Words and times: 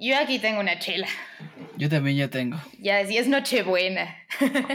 Yo 0.00 0.16
aquí 0.18 0.38
tengo 0.38 0.60
una 0.60 0.78
chela. 0.78 1.06
Yo 1.76 1.88
también 1.88 2.16
ya 2.16 2.28
tengo. 2.28 2.56
Ya, 2.78 3.06
sí 3.06 3.16
es 3.18 3.28
Nochebuena. 3.28 4.16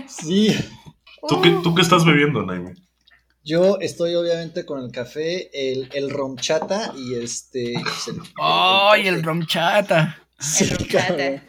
Sí. 0.08 0.55
¿Tú, 1.28 1.42
qué, 1.42 1.50
¿Tú 1.63 1.74
qué 1.74 1.82
estás 1.82 2.05
bebiendo, 2.05 2.46
Naime? 2.46 2.76
Yo 3.44 3.80
estoy 3.80 4.16
obviamente 4.16 4.66
con 4.66 4.84
el 4.84 4.92
café, 4.92 5.50
el, 5.72 5.90
el 5.94 6.10
romchata 6.10 6.94
y 6.98 7.16
este. 7.16 7.74
el- 7.74 8.22
¡Ay, 8.40 9.08
el 9.08 9.24
romchata! 9.24 10.20
Sí, 10.39 10.66
El 10.66 10.77
romchata. 10.77 11.07
cabrón. 11.07 11.42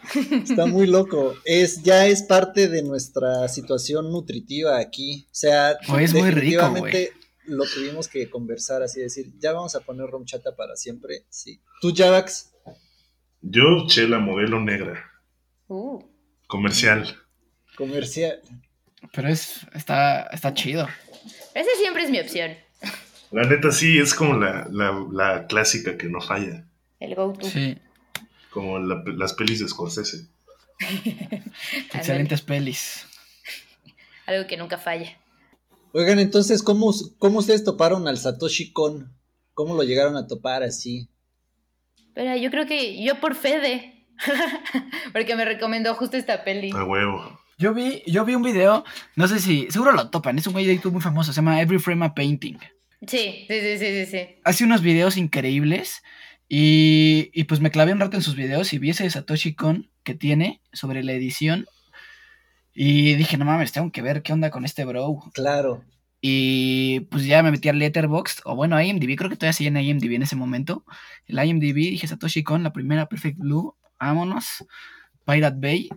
Está 0.42 0.66
muy 0.66 0.86
loco. 0.86 1.34
Es, 1.44 1.82
ya 1.82 2.06
es 2.06 2.22
parte 2.22 2.68
de 2.68 2.82
nuestra 2.82 3.48
situación 3.48 4.10
nutritiva 4.12 4.78
aquí. 4.78 5.26
O 5.26 5.34
sea, 5.34 5.76
Oh, 5.88 5.98
es 5.98 6.12
muy 6.14 6.30
rico, 6.30 6.62
definitivamente 6.62 7.12
lo 7.46 7.64
tuvimos 7.64 8.08
que 8.08 8.28
conversar 8.30 8.82
así, 8.82 9.00
decir, 9.00 9.32
ya 9.38 9.52
vamos 9.52 9.74
a 9.74 9.80
poner 9.80 10.06
romchata 10.08 10.54
para 10.56 10.76
siempre. 10.76 11.24
Sí. 11.30 11.60
¿Tú, 11.80 11.92
Javax? 11.96 12.52
Yo, 13.42 13.86
chela 13.86 14.18
modelo 14.18 14.60
negra, 14.60 15.02
Uh, 15.68 16.00
comercial. 16.46 17.16
Comercial. 17.76 18.40
Pero 19.12 19.28
es, 19.28 19.66
está, 19.74 20.22
está 20.32 20.54
chido. 20.54 20.86
esa 21.54 21.70
siempre 21.80 22.04
es 22.04 22.10
mi 22.10 22.20
opción. 22.20 22.52
La 23.32 23.42
neta 23.44 23.72
sí, 23.72 23.98
es 23.98 24.14
como 24.14 24.34
la, 24.38 24.68
la, 24.70 25.04
la 25.12 25.46
clásica 25.48 25.96
que 25.98 26.08
no 26.08 26.20
falla. 26.20 26.64
El 27.00 27.14
go-to. 27.14 27.44
Sí. 27.48 27.76
Como 28.50 28.78
la- 28.78 29.02
las 29.16 29.32
pelis 29.34 29.58
de 29.60 29.68
Scorsese. 29.68 30.28
Excelentes 31.92 32.42
pelis. 32.42 33.06
Algo 34.26 34.46
que 34.46 34.56
nunca 34.56 34.78
falla. 34.78 35.18
Oigan, 35.92 36.18
entonces, 36.18 36.62
¿cómo, 36.62 36.92
¿cómo 37.18 37.38
ustedes 37.40 37.64
toparon 37.64 38.06
al 38.08 38.18
Satoshi 38.18 38.72
Kon? 38.72 39.12
¿Cómo 39.54 39.74
lo 39.74 39.82
llegaron 39.82 40.16
a 40.16 40.26
topar 40.26 40.62
así? 40.62 41.08
Pero 42.16 42.34
yo 42.34 42.50
creo 42.50 42.66
que 42.66 43.04
yo 43.04 43.20
por 43.20 43.34
Fede. 43.34 44.06
Porque 45.12 45.36
me 45.36 45.44
recomendó 45.44 45.94
justo 45.94 46.16
esta 46.16 46.44
peli. 46.44 46.70
A 46.74 46.82
huevo. 46.82 47.38
Yo 47.58 47.74
vi, 47.74 48.02
yo 48.06 48.24
vi 48.24 48.34
un 48.34 48.42
video, 48.42 48.84
no 49.16 49.28
sé 49.28 49.38
si, 49.38 49.70
seguro 49.70 49.92
lo 49.92 50.08
topan, 50.08 50.38
es 50.38 50.46
un 50.46 50.54
güey 50.54 50.66
de 50.66 50.74
YouTube 50.74 50.94
muy 50.94 51.02
famoso, 51.02 51.32
se 51.32 51.36
llama 51.36 51.60
Every 51.60 51.78
Frame 51.78 52.06
a 52.06 52.14
Painting. 52.14 52.58
Sí, 53.06 53.46
sí, 53.48 53.60
sí, 53.60 53.78
sí, 53.78 53.86
sí, 53.86 54.06
sí. 54.06 54.28
Hace 54.44 54.64
unos 54.64 54.80
videos 54.80 55.16
increíbles 55.18 56.02
y, 56.48 57.30
y 57.34 57.44
pues 57.44 57.60
me 57.60 57.70
clavé 57.70 57.92
un 57.92 58.00
rato 58.00 58.16
en 58.16 58.22
sus 58.22 58.34
videos 58.34 58.72
y 58.72 58.78
vi 58.78 58.90
ese 58.90 59.08
Satoshi 59.08 59.54
Kon 59.54 59.90
que 60.02 60.14
tiene 60.14 60.62
sobre 60.72 61.02
la 61.02 61.12
edición 61.12 61.66
y 62.74 63.14
dije, 63.14 63.36
no 63.36 63.44
mames, 63.44 63.72
tengo 63.72 63.92
que 63.92 64.02
ver 64.02 64.22
qué 64.22 64.32
onda 64.32 64.50
con 64.50 64.64
este 64.64 64.84
bro. 64.86 65.18
Claro. 65.32 65.82
Y 66.20 67.00
pues 67.10 67.24
ya 67.26 67.42
me 67.42 67.50
metí 67.50 67.68
al 67.68 67.78
Letterboxd, 67.78 68.40
o 68.44 68.56
bueno, 68.56 68.76
a 68.76 68.84
IMDb, 68.84 69.16
creo 69.16 69.30
que 69.30 69.36
todavía 69.36 69.52
sigue 69.52 69.68
en 69.68 69.76
IMDb 69.76 70.14
en 70.14 70.22
ese 70.22 70.34
momento. 70.36 70.84
El 71.26 71.44
IMDb, 71.44 71.74
dije 71.74 72.06
Satoshi 72.06 72.42
Kon, 72.42 72.62
la 72.62 72.72
primera 72.72 73.06
Perfect 73.06 73.38
Blue, 73.38 73.76
vámonos. 74.00 74.64
Pirate 75.26 75.58
Bay. 75.60 75.88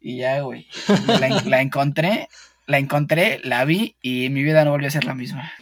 Y 0.00 0.18
ya, 0.18 0.40
güey. 0.40 0.66
La, 1.06 1.42
la 1.44 1.60
encontré, 1.62 2.28
la 2.66 2.78
encontré, 2.78 3.40
la 3.44 3.64
vi 3.64 3.96
y 4.02 4.28
mi 4.30 4.42
vida 4.42 4.64
no 4.64 4.70
volvió 4.72 4.88
a 4.88 4.90
ser 4.90 5.04
la 5.04 5.14
misma. 5.14 5.52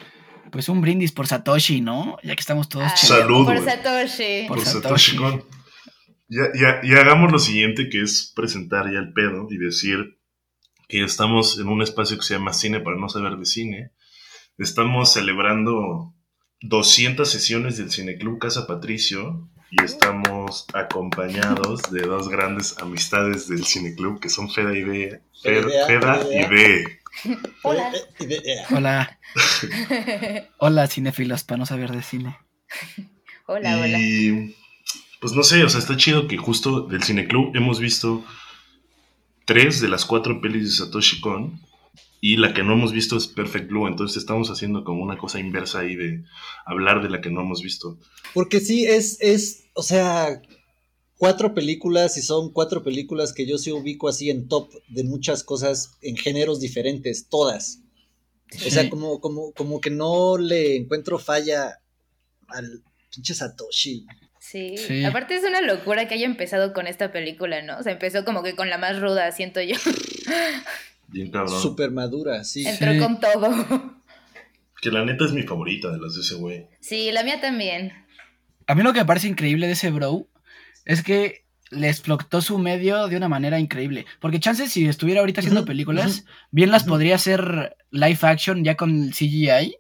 Pues 0.51 0.69
un 0.69 0.81
brindis 0.81 1.13
por 1.13 1.27
Satoshi, 1.27 1.81
¿no? 1.81 2.17
Ya 2.23 2.35
que 2.35 2.41
estamos 2.41 2.69
todos 2.69 2.87
Ah, 2.89 2.95
chidos. 2.95 3.19
Salud, 3.19 3.45
Por. 3.47 3.63
Satoshi. 3.65 4.45
Por 4.49 4.57
Por 4.57 4.67
Satoshi. 4.67 4.83
Satoshi 4.83 5.17
Kon. 5.17 5.45
Ya, 6.31 6.43
ya, 6.55 6.81
y 6.83 6.93
hagamos 6.95 7.33
lo 7.33 7.39
siguiente, 7.39 7.89
que 7.89 8.03
es 8.03 8.33
presentar 8.35 8.91
ya 8.93 8.99
el 8.99 9.13
pedo 9.13 9.47
y 9.51 9.57
decir 9.59 10.18
que 10.89 11.05
estamos 11.05 11.59
en 11.59 11.69
un 11.69 11.83
espacio 11.83 12.17
que 12.17 12.25
se 12.25 12.35
llama 12.35 12.53
Cine 12.55 12.81
para 12.81 12.97
no 12.97 13.09
saber 13.09 13.37
de 13.37 13.45
cine. 13.45 13.93
Estamos 14.57 15.13
celebrando 15.13 16.15
200 16.63 17.31
sesiones 17.31 17.77
del 17.77 17.93
Cineclub 17.93 18.39
Casa 18.39 18.67
Patricio 18.67 19.49
y 19.71 19.83
estamos 19.85 20.65
acompañados 20.73 21.83
de 21.93 22.01
dos 22.01 22.29
grandes 22.29 22.79
amistades 22.79 23.49
del 23.49 23.65
Cineclub 23.67 24.19
que 24.19 24.31
son 24.31 24.51
Feda 24.51 24.75
y 24.77 24.83
Be. 24.83 25.21
Fer- 25.45 25.87
Feda, 25.87 26.15
Feda 26.15 26.27
y. 26.33 26.49
Be. 26.49 26.99
Hola. 27.63 27.93
Hola, 28.71 29.19
hola 30.59 30.87
cinéfilos 30.87 31.45
para 31.45 31.59
no 31.59 31.67
saber 31.67 31.91
de 31.93 32.03
cine. 32.03 32.37
hola, 33.47 33.77
hola. 33.79 33.99
Y 34.01 34.55
pues 35.21 35.33
no 35.33 35.43
sé, 35.43 35.65
o 35.65 35.69
sea, 35.69 35.81
está 35.81 35.97
chido 35.97 36.29
que 36.29 36.37
justo 36.37 36.83
del 36.83 37.03
Cineclub 37.03 37.55
hemos 37.57 37.81
visto 37.81 38.25
tres 39.49 39.81
de 39.81 39.89
las 39.89 40.05
cuatro 40.05 40.43
pelis 40.43 40.65
de 40.65 40.71
Satoshi 40.85 41.23
Kon 41.23 41.59
y 42.21 42.37
la 42.37 42.53
que 42.53 42.63
no 42.63 42.75
hemos 42.75 42.93
visto 42.93 43.17
es 43.17 43.27
Perfect 43.27 43.71
Blue, 43.71 43.89
entonces 43.89 44.19
estamos 44.19 44.51
haciendo 44.51 44.85
como 44.85 45.03
una 45.03 45.17
cosa 45.17 45.41
inversa 45.41 45.81
ahí 45.81 45.97
de 45.97 46.23
hablar 46.67 47.03
de 47.03 47.09
la 47.09 47.23
que 47.23 47.31
no 47.31 47.41
hemos 47.41 47.63
visto. 47.63 47.99
Porque 48.35 48.61
sí, 48.61 48.85
es, 48.85 49.17
es, 49.23 49.65
o 49.73 49.83
sea, 49.83 50.43
cuatro 51.17 51.55
películas 51.55 52.19
y 52.19 52.23
son 52.23 52.53
cuatro 52.53 52.85
películas 52.85 53.33
que 53.33 53.47
yo 53.47 53.57
sí 53.57 53.73
ubico 53.73 54.09
así 54.09 54.29
en 54.29 54.49
top 54.49 54.71
de 54.89 55.05
muchas 55.05 55.43
cosas 55.45 55.93
en 56.03 56.19
géneros 56.19 56.61
diferentes, 56.61 57.29
todas. 57.31 57.81
O 58.67 58.71
sea, 58.71 58.91
como, 58.91 59.19
como, 59.19 59.53
como 59.53 59.81
que 59.81 59.91
no 59.91 60.37
le 60.37 60.77
encuentro 60.77 61.19
falla 61.19 61.81
al 62.49 62.83
pinche 63.11 63.33
Satoshi. 63.33 64.05
Sí. 64.41 64.77
Sí. 64.77 65.05
Aparte 65.05 65.35
es 65.37 65.45
una 65.45 65.61
locura 65.61 66.07
que 66.09 66.15
haya 66.15 66.27
empezado 66.27 66.73
con 66.73 66.87
esta 66.87 67.13
película, 67.13 67.63
¿no? 67.63 67.79
O 67.79 67.83
sea, 67.83 67.93
empezó 67.93 68.25
como 68.25 68.43
que 68.43 68.55
con 68.55 68.71
la 68.71 68.79
más 68.79 69.01
ruda, 69.01 69.31
siento 69.33 69.61
yo. 69.61 69.75
Bien 71.09 71.31
cabrón. 71.31 71.61
Súper 71.61 71.91
madura, 71.91 72.45
sí. 72.45 72.67
Entró 72.67 72.93
Sí. 72.93 72.99
con 72.99 73.21
todo. 73.21 73.99
Que 74.81 74.91
la 74.91 75.05
neta 75.05 75.25
es 75.25 75.33
mi 75.33 75.43
favorita 75.43 75.91
de 75.91 75.99
las 75.99 76.15
de 76.15 76.21
ese 76.21 76.35
güey. 76.37 76.67
Sí, 76.81 77.11
la 77.13 77.25
mía 77.25 77.41
también. 77.41 77.93
A 78.67 78.75
mí 78.75 78.83
lo 78.83 78.93
que 78.93 79.01
me 79.01 79.07
parece 79.07 79.29
increíble 79.29 79.67
de 79.67 79.73
ese 79.73 79.91
bro 79.91 80.29
es 80.85 81.03
que 81.03 81.45
le 81.71 81.89
explotó 81.89 82.41
su 82.41 82.59
medio 82.59 83.09
de 83.09 83.17
una 83.17 83.29
manera 83.29 83.59
increíble. 83.59 84.07
Porque 84.21 84.41
chances 84.41 84.71
si 84.71 84.87
estuviera 84.87 85.21
ahorita 85.21 85.41
haciendo 85.41 85.65
películas, 85.65 86.25
bien 86.51 86.71
las 86.71 86.85
podría 86.85 87.17
hacer 87.17 87.77
live 87.91 88.19
action 88.23 88.63
ya 88.65 88.77
con 88.77 89.11
CGI, 89.11 89.77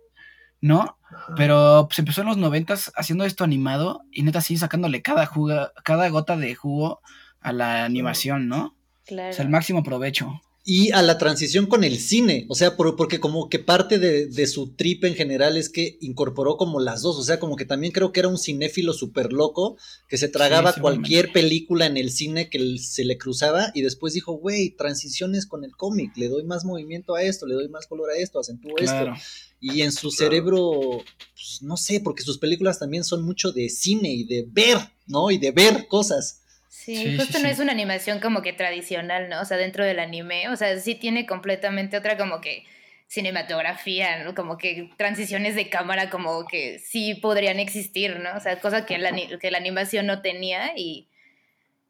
¿no? 0.60 0.98
Ajá. 1.10 1.34
Pero 1.36 1.86
pues 1.88 1.98
empezó 1.98 2.20
en 2.22 2.28
los 2.28 2.36
noventas 2.36 2.92
haciendo 2.96 3.24
esto 3.24 3.44
animado 3.44 4.02
y 4.12 4.22
neta 4.22 4.40
sí 4.40 4.56
sacándole 4.56 5.02
cada 5.02 5.26
juga- 5.26 5.72
cada 5.84 6.08
gota 6.08 6.36
de 6.36 6.54
jugo 6.54 7.00
a 7.40 7.52
la 7.52 7.84
animación, 7.84 8.48
¿no? 8.48 8.76
Claro. 9.06 9.30
O 9.30 9.32
sea, 9.32 9.44
el 9.44 9.50
máximo 9.50 9.82
provecho. 9.82 10.40
Y 10.70 10.90
a 10.92 11.00
la 11.00 11.16
transición 11.16 11.64
con 11.64 11.82
el 11.82 11.98
cine, 11.98 12.44
o 12.50 12.54
sea, 12.54 12.76
por- 12.76 12.94
porque 12.94 13.20
como 13.20 13.48
que 13.48 13.58
parte 13.58 13.98
de, 13.98 14.26
de 14.26 14.46
su 14.46 14.74
trip 14.74 15.02
en 15.04 15.14
general 15.14 15.56
es 15.56 15.70
que 15.70 15.96
incorporó 16.02 16.58
como 16.58 16.78
las 16.78 17.00
dos, 17.00 17.16
o 17.16 17.22
sea, 17.22 17.40
como 17.40 17.56
que 17.56 17.64
también 17.64 17.90
creo 17.90 18.12
que 18.12 18.20
era 18.20 18.28
un 18.28 18.36
cinéfilo 18.36 18.92
súper 18.92 19.32
loco 19.32 19.78
que 20.08 20.18
se 20.18 20.28
tragaba 20.28 20.72
Sí, 20.74 20.80
cualquier 20.82 21.32
película 21.32 21.86
en 21.86 21.96
el 21.96 22.10
cine 22.10 22.50
que 22.50 22.76
se 22.78 23.06
le 23.06 23.16
cruzaba 23.16 23.70
y 23.72 23.80
después 23.80 24.12
dijo, 24.12 24.32
güey, 24.34 24.70
transiciones 24.76 25.46
con 25.46 25.64
el 25.64 25.74
cómic, 25.74 26.14
le 26.18 26.28
doy 26.28 26.44
más 26.44 26.66
movimiento 26.66 27.14
a 27.14 27.22
esto, 27.22 27.46
le 27.46 27.54
doy 27.54 27.70
más 27.70 27.86
color 27.86 28.10
a 28.10 28.16
esto, 28.18 28.38
acentúo 28.38 28.74
Claro. 28.74 29.14
esto. 29.14 29.26
Y 29.60 29.82
en 29.82 29.90
su 29.92 30.10
Claro. 30.10 30.30
cerebro, 30.30 31.04
pues, 31.34 31.62
no 31.62 31.76
sé, 31.76 32.00
porque 32.00 32.22
sus 32.22 32.38
películas 32.38 32.78
también 32.78 33.04
son 33.04 33.22
mucho 33.24 33.50
de 33.52 33.68
cine 33.68 34.08
y 34.10 34.24
de 34.24 34.44
ver, 34.48 34.78
¿no? 35.06 35.30
Y 35.30 35.38
de 35.38 35.50
ver 35.50 35.86
cosas. 35.88 36.42
Sí, 36.68 36.96
Sí, 36.96 37.16
justo 37.16 37.38
sí, 37.38 37.42
no 37.42 37.48
sí. 37.48 37.54
es 37.54 37.58
una 37.58 37.72
animación 37.72 38.20
como 38.20 38.40
que 38.40 38.52
tradicional, 38.52 39.28
¿no? 39.28 39.40
O 39.40 39.44
sea, 39.44 39.56
dentro 39.56 39.84
del 39.84 39.98
anime, 39.98 40.48
o 40.48 40.56
sea, 40.56 40.78
sí 40.80 40.94
tiene 40.94 41.26
completamente 41.26 41.96
otra 41.96 42.16
como 42.16 42.40
que 42.40 42.64
cinematografía, 43.08 44.22
¿no? 44.24 44.34
Como 44.34 44.58
que 44.58 44.90
transiciones 44.96 45.54
de 45.54 45.68
cámara 45.68 46.08
como 46.10 46.46
que 46.46 46.78
sí 46.78 47.14
podrían 47.14 47.58
existir, 47.58 48.20
¿no? 48.20 48.36
O 48.36 48.40
sea, 48.40 48.60
cosa 48.60 48.86
que 48.86 48.98
la, 48.98 49.10
que 49.40 49.50
la 49.50 49.58
animación 49.58 50.06
no 50.06 50.22
tenía 50.22 50.72
y, 50.76 51.08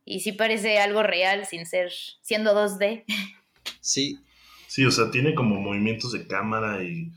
y 0.05 0.21
sí 0.21 0.33
parece 0.33 0.78
algo 0.78 1.03
real 1.03 1.45
sin 1.47 1.67
ser, 1.67 1.93
siendo 2.23 2.55
2D. 2.55 3.05
Sí, 3.81 4.19
Sí, 4.69 4.84
o 4.84 4.91
sea, 4.91 5.11
tiene 5.11 5.34
como 5.34 5.59
movimientos 5.61 6.12
de 6.12 6.27
cámara 6.27 6.83
y... 6.84 7.11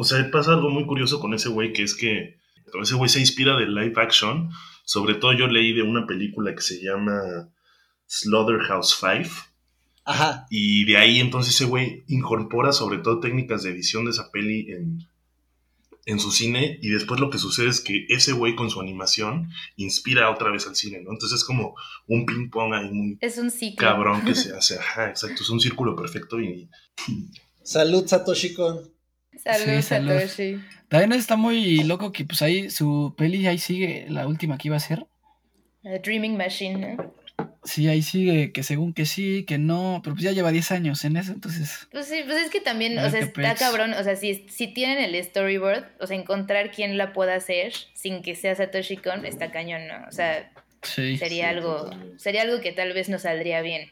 O 0.00 0.04
sea, 0.04 0.30
pasa 0.30 0.52
algo 0.52 0.70
muy 0.70 0.86
curioso 0.86 1.18
con 1.18 1.34
ese 1.34 1.48
güey, 1.48 1.72
que 1.72 1.82
es 1.82 1.96
que 1.96 2.38
ese 2.80 2.94
güey 2.94 3.08
se 3.08 3.18
inspira 3.18 3.56
de 3.56 3.66
live 3.66 3.94
action. 3.96 4.48
Sobre 4.84 5.14
todo 5.14 5.32
yo 5.32 5.48
leí 5.48 5.72
de 5.72 5.82
una 5.82 6.06
película 6.06 6.54
que 6.54 6.62
se 6.62 6.80
llama 6.80 7.48
Slaughterhouse 8.06 8.96
5. 9.00 9.28
ajá, 10.04 10.46
Y 10.50 10.84
de 10.84 10.96
ahí 10.98 11.18
entonces 11.18 11.52
ese 11.52 11.64
güey 11.64 12.04
incorpora 12.06 12.70
sobre 12.72 12.98
todo 12.98 13.18
técnicas 13.18 13.64
de 13.64 13.70
edición 13.70 14.04
de 14.04 14.12
esa 14.12 14.30
peli 14.30 14.70
en, 14.70 15.04
en 16.06 16.20
su 16.20 16.30
cine. 16.30 16.78
Y 16.80 16.90
después 16.90 17.18
lo 17.18 17.28
que 17.28 17.38
sucede 17.38 17.68
es 17.68 17.80
que 17.80 18.06
ese 18.08 18.30
güey 18.32 18.54
con 18.54 18.70
su 18.70 18.80
animación 18.80 19.50
inspira 19.76 20.30
otra 20.30 20.52
vez 20.52 20.64
al 20.68 20.76
cine, 20.76 21.00
¿no? 21.02 21.10
Entonces 21.10 21.40
es 21.40 21.44
como 21.44 21.74
un 22.06 22.24
ping 22.24 22.50
pong 22.50 22.72
ahí 22.72 22.88
muy 22.90 23.18
Es 23.20 23.36
un 23.38 23.50
ciclo. 23.50 23.84
cabrón 23.84 24.24
que 24.24 24.36
se 24.36 24.52
hace. 24.56 24.78
Ajá, 24.78 25.08
exacto. 25.10 25.42
Es 25.42 25.50
un 25.50 25.58
círculo 25.60 25.96
perfecto 25.96 26.40
y... 26.40 26.68
salud 27.64 28.06
Satoshi 28.06 28.54
Kon. 28.54 28.96
Salud, 29.38 29.76
Sí, 29.76 29.82
salud. 29.82 30.12
Satoshi. 30.20 30.60
También 30.88 31.12
está 31.12 31.36
muy 31.36 31.84
loco 31.84 32.12
que 32.12 32.24
pues 32.24 32.42
ahí 32.42 32.70
su 32.70 33.14
peli 33.16 33.46
ahí 33.46 33.58
sigue, 33.58 34.06
la 34.08 34.26
última 34.26 34.58
que 34.58 34.68
iba 34.68 34.76
a 34.76 34.80
ser. 34.80 35.06
A 35.84 35.98
Dreaming 36.02 36.36
Machine, 36.36 36.96
¿no? 36.96 37.14
Sí, 37.64 37.86
ahí 37.88 38.02
sigue, 38.02 38.50
que 38.50 38.62
según 38.62 38.94
que 38.94 39.04
sí, 39.04 39.44
que 39.46 39.58
no, 39.58 40.00
pero 40.02 40.14
pues 40.14 40.24
ya 40.24 40.32
lleva 40.32 40.50
10 40.50 40.72
años 40.72 41.04
en 41.04 41.16
eso, 41.16 41.32
entonces... 41.32 41.86
Pues 41.92 42.06
sí, 42.06 42.22
pues 42.24 42.42
es 42.42 42.50
que 42.50 42.60
también, 42.60 42.98
o 42.98 43.10
sea, 43.10 43.20
está 43.20 43.32
pex. 43.32 43.60
cabrón, 43.60 43.92
o 43.92 44.02
sea, 44.02 44.16
si, 44.16 44.46
si 44.48 44.68
tienen 44.68 44.98
el 44.98 45.22
storyboard, 45.22 45.84
o 46.00 46.06
sea, 46.06 46.16
encontrar 46.16 46.70
quién 46.70 46.96
la 46.96 47.12
pueda 47.12 47.34
hacer 47.34 47.74
sin 47.94 48.22
que 48.22 48.34
sea 48.34 48.54
Satoshi 48.54 48.96
Kon, 48.96 49.26
está 49.26 49.52
cañón, 49.52 49.86
¿no? 49.86 49.96
O 50.08 50.12
sea, 50.12 50.50
Sí. 50.82 51.18
Sería 51.18 51.50
Sí, 51.50 51.56
algo, 51.56 51.90
sería 52.16 52.42
algo 52.42 52.60
que 52.60 52.72
tal 52.72 52.92
vez 52.92 53.08
nos 53.08 53.22
saldría 53.22 53.62
bien. 53.62 53.90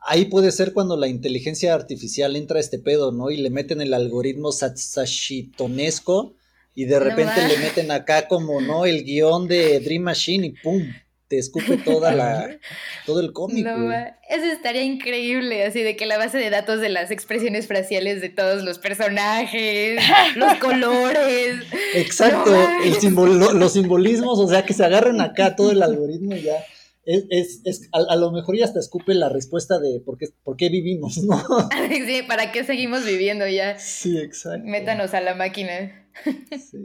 Ahí 0.00 0.26
puede 0.26 0.52
ser 0.52 0.72
cuando 0.72 0.96
la 0.96 1.08
inteligencia 1.08 1.74
artificial 1.74 2.36
entra 2.36 2.58
a 2.58 2.60
este 2.60 2.78
pedo, 2.78 3.12
¿no? 3.12 3.30
Y 3.30 3.38
le 3.38 3.50
meten 3.50 3.80
el 3.80 3.94
algoritmo 3.94 4.52
satsashitonesco 4.52 6.34
y 6.74 6.84
de 6.84 6.98
No 6.98 7.04
repente 7.04 7.48
le 7.48 7.58
meten 7.58 7.90
acá 7.90 8.28
como, 8.28 8.60
¿no? 8.60 8.86
El 8.86 9.04
guion 9.04 9.48
de 9.48 9.80
Dream 9.80 10.02
Machine 10.02 10.46
y 10.46 10.50
¡pum! 10.50 10.92
Te 11.28 11.38
escupe 11.38 11.76
toda 11.78 12.14
la, 12.14 12.48
todo 13.06 13.20
el 13.20 13.32
cómic, 13.32 13.64
No, 13.64 13.92
eso 14.28 14.44
estaría 14.44 14.82
increíble, 14.82 15.64
así 15.64 15.82
de 15.82 15.96
que 15.96 16.06
la 16.06 16.18
base 16.18 16.38
de 16.38 16.50
datos 16.50 16.80
de 16.80 16.88
las 16.88 17.10
expresiones 17.10 17.66
faciales 17.66 18.20
de 18.20 18.28
todos 18.28 18.62
los 18.62 18.78
personajes, 18.78 20.00
los 20.36 20.54
colores. 20.58 21.56
Exacto, 21.94 22.50
No 22.50 23.26
el 23.26 23.58
los 23.58 23.72
simbolismos, 23.72 24.38
o 24.38 24.46
sea, 24.48 24.64
que 24.64 24.72
se 24.74 24.84
agarren 24.84 25.20
acá 25.20 25.56
todo 25.56 25.72
el 25.72 25.82
algoritmo 25.82 26.36
ya. 26.36 26.64
Es, 27.04 27.24
es, 27.30 27.60
es- 27.64 27.88
a, 27.92 27.98
a 28.12 28.16
lo 28.16 28.30
mejor 28.32 28.56
ya 28.56 28.64
hasta 28.64 28.80
escupe 28.80 29.14
la 29.14 29.28
respuesta 29.28 29.78
de 29.78 30.00
por 30.04 30.18
qué, 30.18 30.26
por 30.44 30.56
qué 30.56 30.68
vivimos, 30.68 31.18
¿no? 31.18 31.36
Sí, 31.88 32.22
¿para 32.26 32.50
qué 32.52 32.64
seguimos 32.64 33.04
viviendo 33.04 33.46
ya? 33.48 33.78
Sí, 33.78 34.18
exacto. 34.18 34.66
Métanos 34.66 35.14
a 35.14 35.20
la 35.20 35.34
máquina. 35.34 36.06
Sí. 36.52 36.84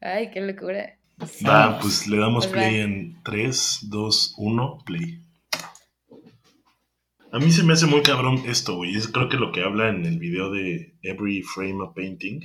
Ay, 0.00 0.30
qué 0.30 0.40
locura. 0.40 0.98
Va, 1.46 1.78
pues 1.80 2.06
le 2.08 2.16
damos 2.18 2.46
Pues 2.46 2.52
play 2.56 2.78
va. 2.78 2.84
en 2.84 3.22
3, 3.22 3.78
2, 3.84 4.34
1, 4.38 4.78
play. 4.84 5.18
A 7.32 7.38
mí 7.38 7.50
se 7.50 7.62
me 7.62 7.72
hace 7.72 7.86
muy 7.86 8.02
cabrón 8.02 8.42
esto, 8.46 8.74
güey. 8.76 8.94
Es 8.94 9.08
creo 9.08 9.28
que 9.28 9.36
lo 9.38 9.52
que 9.52 9.62
habla 9.62 9.88
en 9.88 10.04
el 10.04 10.18
video 10.18 10.50
de 10.50 10.94
Every 11.02 11.42
Frame 11.42 11.78
a 11.84 11.94
Painting, 11.94 12.40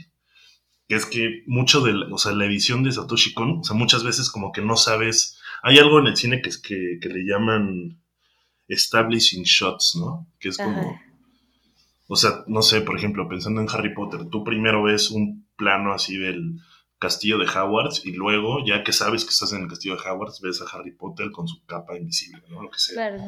que 0.87 0.95
es 0.95 1.05
que 1.05 1.43
mucho 1.45 1.81
de, 1.81 1.93
la- 1.93 2.07
o 2.13 2.17
sea, 2.17 2.31
la 2.33 2.45
edición 2.45 2.83
de 2.83 2.91
Satoshi 2.93 3.33
Kon, 3.33 3.59
o 3.59 3.63
sea, 3.63 3.75
muchas 3.75 4.03
veces 4.03 4.29
como 4.29 4.51
que 4.53 4.61
no 4.61 4.77
sabes, 4.77 5.37
hay 5.63 5.77
algo 5.79 5.99
en 5.99 6.07
el 6.07 6.15
cine 6.15 6.41
que 6.41 6.49
es 6.49 6.57
que, 6.57 6.99
que 7.01 7.09
le 7.09 7.25
llaman 7.25 7.99
establishing 8.69 9.43
shots, 9.43 9.97
¿no? 9.99 10.27
Que 10.39 10.49
es 10.49 10.57
como, 10.57 10.79
Ajá. 10.79 11.01
o 12.07 12.15
sea, 12.15 12.43
no 12.47 12.61
sé, 12.61 12.79
por 12.81 12.97
ejemplo, 12.97 13.27
pensando 13.27 13.59
en 13.59 13.67
Harry 13.69 13.93
Potter, 13.93 14.21
tú 14.31 14.43
primero 14.45 14.83
ves 14.83 15.11
un 15.11 15.47
plano 15.57 15.91
así 15.93 16.15
del 16.17 16.59
castillo 16.99 17.37
de 17.37 17.45
Hogwarts 17.47 18.05
y 18.05 18.11
luego, 18.13 18.65
ya 18.65 18.83
que 18.83 18.91
sabes 18.93 19.23
que 19.23 19.29
estás 19.31 19.53
en 19.53 19.61
el 19.63 19.67
castillo 19.67 19.95
de 19.95 20.01
Hogwarts, 20.09 20.41
ves 20.41 20.61
a 20.61 20.65
Harry 20.75 20.91
Potter 20.91 21.31
con 21.31 21.47
su 21.47 21.63
capa 21.65 21.97
invisible, 21.97 22.41
¿no? 22.49 22.63
Lo 22.63 22.69
que 22.71 22.79
sea. 22.79 22.95
Claro. 22.95 23.23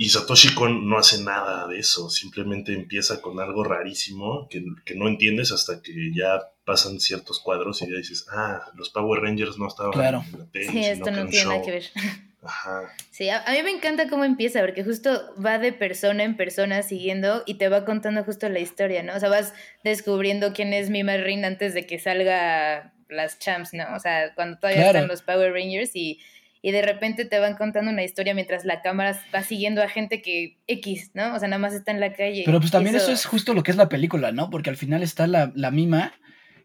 Y 0.00 0.10
Satoshi 0.10 0.54
Kon 0.54 0.88
no 0.88 0.96
hace 0.96 1.22
nada 1.24 1.66
de 1.66 1.80
eso, 1.80 2.08
simplemente 2.08 2.72
empieza 2.72 3.20
con 3.20 3.40
algo 3.40 3.64
rarísimo 3.64 4.46
que, 4.48 4.64
que 4.84 4.94
no 4.94 5.08
entiendes 5.08 5.50
hasta 5.50 5.82
que 5.82 5.92
ya 6.14 6.40
pasan 6.64 7.00
ciertos 7.00 7.40
cuadros 7.40 7.82
y 7.82 7.90
ya 7.90 7.96
dices, 7.96 8.26
ah, 8.30 8.70
los 8.76 8.90
Power 8.90 9.22
Rangers 9.22 9.58
no 9.58 9.66
estaban 9.66 9.90
Claro. 9.92 10.22
en 10.32 10.38
la 10.38 10.46
tele, 10.46 10.66
Sí, 10.66 10.70
sino 10.72 10.86
esto 10.86 11.10
no 11.10 11.26
tiene 11.26 11.44
nada 11.46 11.56
show". 11.56 11.64
que 11.64 11.70
ver. 11.72 11.84
Ajá. 12.42 12.82
Sí, 13.10 13.28
a, 13.30 13.42
a 13.44 13.52
mí 13.52 13.62
me 13.62 13.70
encanta 13.70 14.08
cómo 14.08 14.24
empieza, 14.24 14.60
porque 14.60 14.84
justo 14.84 15.34
va 15.44 15.58
de 15.58 15.72
persona 15.72 16.22
en 16.22 16.36
persona 16.36 16.82
siguiendo 16.82 17.42
y 17.46 17.54
te 17.54 17.68
va 17.68 17.84
contando 17.84 18.22
justo 18.24 18.48
la 18.48 18.60
historia, 18.60 19.02
¿no? 19.02 19.14
O 19.16 19.20
sea, 19.20 19.28
vas 19.28 19.54
descubriendo 19.84 20.52
quién 20.52 20.72
es 20.72 20.88
Mima 20.90 21.16
Rin 21.16 21.44
antes 21.44 21.74
de 21.74 21.86
que 21.86 21.98
salga 21.98 22.92
las 23.08 23.38
champs, 23.38 23.74
¿no? 23.74 23.84
O 23.94 23.98
sea, 23.98 24.34
cuando 24.34 24.58
todavía 24.58 24.82
Claro. 24.82 24.98
están 24.98 25.08
los 25.08 25.22
Power 25.22 25.52
Rangers 25.52 25.90
y, 25.96 26.20
y 26.62 26.70
de 26.72 26.82
repente 26.82 27.24
te 27.24 27.38
van 27.40 27.56
contando 27.56 27.90
una 27.90 28.04
historia 28.04 28.34
mientras 28.34 28.64
la 28.64 28.82
cámara 28.82 29.18
va 29.34 29.42
siguiendo 29.42 29.82
a 29.82 29.88
gente 29.88 30.22
que 30.22 30.58
X, 30.68 31.10
¿no? 31.14 31.34
O 31.34 31.38
sea, 31.40 31.48
nada 31.48 31.58
más 31.58 31.72
está 31.74 31.90
en 31.90 32.00
la 32.00 32.12
calle. 32.12 32.42
Pero 32.44 32.60
pues 32.60 32.70
también 32.70 32.94
eso 32.94 33.10
es 33.10 33.24
justo 33.26 33.52
lo 33.54 33.62
que 33.64 33.70
es 33.72 33.76
la 33.76 33.88
película, 33.88 34.30
¿no? 34.30 34.48
Porque 34.50 34.70
al 34.70 34.76
final 34.76 35.02
está 35.02 35.26
la, 35.26 35.50
la 35.56 35.70
mima 35.70 36.12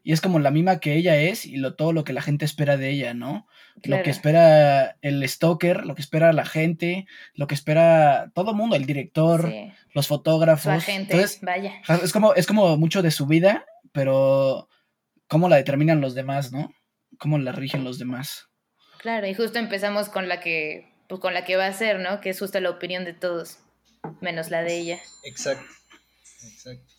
y 0.03 0.11
es 0.11 0.19
como 0.21 0.39
la 0.39 0.51
mima 0.51 0.79
que 0.79 0.95
ella 0.95 1.15
es 1.15 1.45
y 1.45 1.55
lo, 1.57 1.75
todo 1.75 1.94
lo 1.94 2.03
que 2.03 2.11
la 2.13 2.21
gente 2.21 2.44
espera 2.45 2.75
de 2.75 2.89
ella, 2.89 3.13
¿no? 3.13 3.47
Lo 3.83 4.03
que 4.03 4.09
espera 4.09 4.97
el 5.01 5.27
stalker, 5.27 5.85
lo 5.85 5.95
que 5.95 6.01
espera 6.01 6.33
la 6.33 6.45
gente, 6.45 7.07
lo 7.33 7.47
que 7.47 7.55
espera 7.55 8.29
todo 8.35 8.51
el 8.51 8.57
mundo, 8.57 8.75
el 8.75 8.85
director, 8.85 9.50
Sí, 9.50 9.71
los 9.94 10.07
fotógrafos. 10.07 10.73
agente, 10.73 11.13
Entonces, 11.13 11.39
vaya. 11.41 11.81
es 12.03 12.11
como, 12.11 12.33
es 12.35 12.45
como 12.45 12.77
mucho 12.77 13.01
de 13.01 13.11
su 13.11 13.25
vida, 13.25 13.65
pero 13.94 14.67
cómo 15.27 15.47
la 15.50 15.55
determinan 15.55 16.01
los 16.01 16.15
demás, 16.15 16.51
¿no? 16.51 16.73
Cómo 17.17 17.38
la 17.38 17.51
rigen 17.53 17.83
los 17.83 17.97
demás. 17.97 18.50
Claro, 19.00 19.25
y 19.27 19.33
justo 19.33 19.57
empezamos 19.57 20.09
con 20.09 20.27
la 20.27 20.39
que, 20.39 20.91
pues 21.07 21.21
con 21.21 21.33
la 21.33 21.45
que 21.45 21.55
va 21.55 21.67
a 21.67 21.73
ser, 21.73 22.00
¿no? 22.00 22.21
Que 22.21 22.29
es 22.29 22.39
justo 22.39 22.59
la 22.59 22.69
opinión 22.69 23.05
de 23.05 23.13
todos, 23.13 23.59
menos 24.21 24.50
la 24.51 24.63
de 24.63 24.77
ella. 24.77 25.00
Exacto. 25.23 25.65
Exacto. 26.44 26.93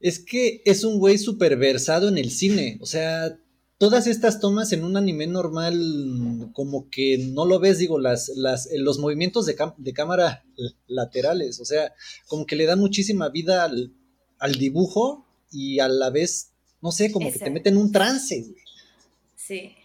Es 0.00 0.18
que 0.18 0.62
es 0.64 0.84
un 0.84 0.98
güey 0.98 1.18
súper 1.18 1.56
versado 1.56 2.08
en 2.08 2.18
el 2.18 2.30
cine. 2.30 2.78
O 2.80 2.86
sea, 2.86 3.36
todas 3.78 4.06
estas 4.06 4.40
tomas 4.40 4.72
en 4.72 4.84
un 4.84 4.96
anime 4.96 5.26
normal, 5.26 6.50
como 6.52 6.88
que 6.90 7.18
no 7.18 7.46
lo 7.46 7.60
ves, 7.60 7.78
digo, 7.78 7.98
las, 7.98 8.28
las, 8.34 8.68
los 8.72 8.98
movimientos 8.98 9.46
de, 9.46 9.56
de 9.76 9.92
cámara 9.92 10.44
laterales. 10.86 11.60
O 11.60 11.64
sea, 11.64 11.92
como 12.26 12.46
que 12.46 12.56
le 12.56 12.66
dan 12.66 12.80
muchísima 12.80 13.28
vida 13.28 13.64
al, 13.64 13.92
al 14.38 14.54
dibujo 14.54 15.26
y 15.50 15.80
a 15.80 15.88
la 15.88 16.10
vez, 16.10 16.52
no 16.80 16.92
sé, 16.92 17.12
como 17.12 17.30
que 17.30 17.38
te 17.38 17.50
meten 17.50 17.74
en 17.74 17.80
un 17.80 17.92
trance, 17.92 18.40
güey. 18.40 18.62
Sí. 19.36 19.76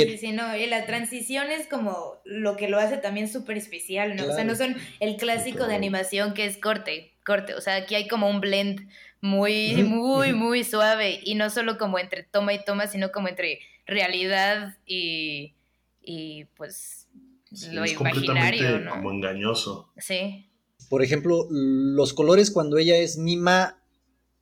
Sí, 0.00 0.16
sí, 0.16 0.32
no, 0.32 0.56
y 0.56 0.66
la 0.66 0.86
transición 0.86 1.50
es 1.50 1.66
como 1.66 2.14
lo 2.24 2.56
que 2.56 2.68
lo 2.68 2.78
hace 2.78 2.96
también 2.96 3.30
súper 3.30 3.58
especial, 3.58 4.16
¿no? 4.16 4.24
O 4.24 4.34
sea, 4.34 4.44
no 4.44 4.56
son 4.56 4.74
el 5.00 5.16
clásico 5.16 5.66
de 5.66 5.74
animación 5.74 6.32
que 6.32 6.46
es 6.46 6.56
corte, 6.56 7.12
corte, 7.26 7.54
o 7.54 7.60
sea, 7.60 7.76
aquí 7.76 7.94
hay 7.94 8.08
como 8.08 8.30
un 8.30 8.40
blend 8.40 8.88
muy, 9.22 9.82
muy, 9.84 10.34
muy 10.34 10.64
suave, 10.64 11.20
y 11.24 11.34
no 11.34 11.48
solo 11.48 11.78
como 11.78 11.98
entre 11.98 12.24
toma 12.24 12.52
y 12.52 12.62
toma, 12.62 12.86
sino 12.86 13.10
como 13.12 13.28
entre 13.28 13.60
realidad 13.86 14.76
y, 14.84 15.54
y 16.02 16.44
pues, 16.56 17.08
Sí, 17.54 17.70
lo 17.70 17.84
es 17.84 17.92
imaginario, 17.92 18.90
como 18.90 19.10
engañoso. 19.12 19.92
Sí, 19.98 20.46
por 20.88 21.02
ejemplo, 21.02 21.46
los 21.50 22.12
colores 22.12 22.50
cuando 22.50 22.78
ella 22.78 22.96
es 22.96 23.16
mima, 23.16 23.82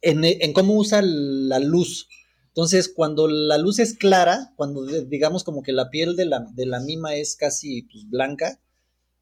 en, 0.00 0.25
en 0.25 0.53
cómo 0.53 0.75
usa 0.75 1.03
la 1.03 1.59
luz. 1.59 2.09
Entonces, 2.49 2.88
cuando 2.88 3.29
la 3.29 3.59
luz 3.59 3.79
es 3.79 3.94
clara, 3.94 4.53
cuando 4.56 4.85
digamos 4.85 5.44
como 5.44 5.62
que 5.62 5.73
la 5.73 5.91
piel 5.91 6.17
de 6.17 6.25
la, 6.25 6.47
de 6.53 6.67
la 6.67 6.81
mima 6.81 7.15
es 7.15 7.37
casi 7.37 7.83
pues, 7.83 8.09
blanca, 8.09 8.61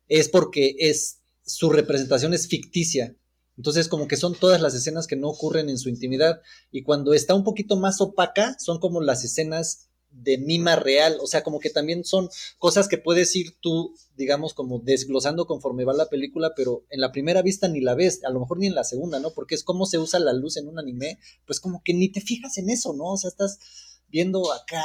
es 0.09 0.29
porque 0.29 0.77
es 0.79 1.21
su 1.45 1.71
representación 1.71 2.33
es 2.33 2.49
ficticia. 2.49 3.15
Entonces, 3.59 3.89
como 3.89 4.09
que 4.09 4.17
son 4.17 4.35
todas 4.35 4.63
las 4.63 4.73
escenas 4.75 5.07
que 5.07 5.17
no 5.17 5.29
ocurren 5.29 5.69
en 5.69 5.79
su 5.79 5.89
intimidad. 5.89 6.41
Y 6.71 6.85
cuando 6.85 7.13
está 7.13 7.35
un 7.35 7.45
poquito 7.45 7.77
más 7.77 8.01
opaca, 8.01 8.57
son 8.59 8.79
como 8.79 9.01
las 9.03 9.25
escenas 9.25 9.91
de 10.11 10.39
mima 10.39 10.77
real. 10.77 11.19
O 11.21 11.27
sea, 11.27 11.43
como 11.43 11.59
que 11.59 11.69
también 11.69 12.05
son 12.05 12.31
cosas 12.59 12.87
que 12.89 12.99
puedes 12.99 13.35
ir 13.35 13.59
tú, 13.61 13.95
digamos, 14.17 14.55
como 14.55 14.79
desglosando 14.79 15.47
conforme 15.47 15.85
va 15.85 15.93
la 15.93 16.09
película, 16.09 16.53
pero 16.57 16.87
en 16.89 17.01
la 17.01 17.11
primera 17.13 17.43
vista 17.43 17.67
ni 17.69 17.81
la 17.81 17.97
ves, 17.97 18.25
a 18.25 18.31
lo 18.31 18.39
mejor 18.39 18.59
ni 18.59 18.69
en 18.69 18.77
la 18.77 18.85
segunda, 18.85 19.19
¿no? 19.19 19.33
Porque 19.33 19.57
es 19.57 19.65
cómo 19.65 19.87
se 19.87 19.99
usa 19.99 20.21
la 20.21 20.33
luz 20.33 20.57
en 20.57 20.69
un 20.69 20.79
anime, 20.79 21.19
pues 21.45 21.61
como 21.61 21.83
que 21.85 21.95
ni 21.95 22.11
te 22.11 22.21
fijas 22.21 22.57
en 22.59 22.71
eso, 22.71 22.95
¿no? 22.95 23.13
O 23.13 23.17
sea, 23.17 23.29
estás 23.29 23.59
viendo 24.07 24.53
acá 24.53 24.83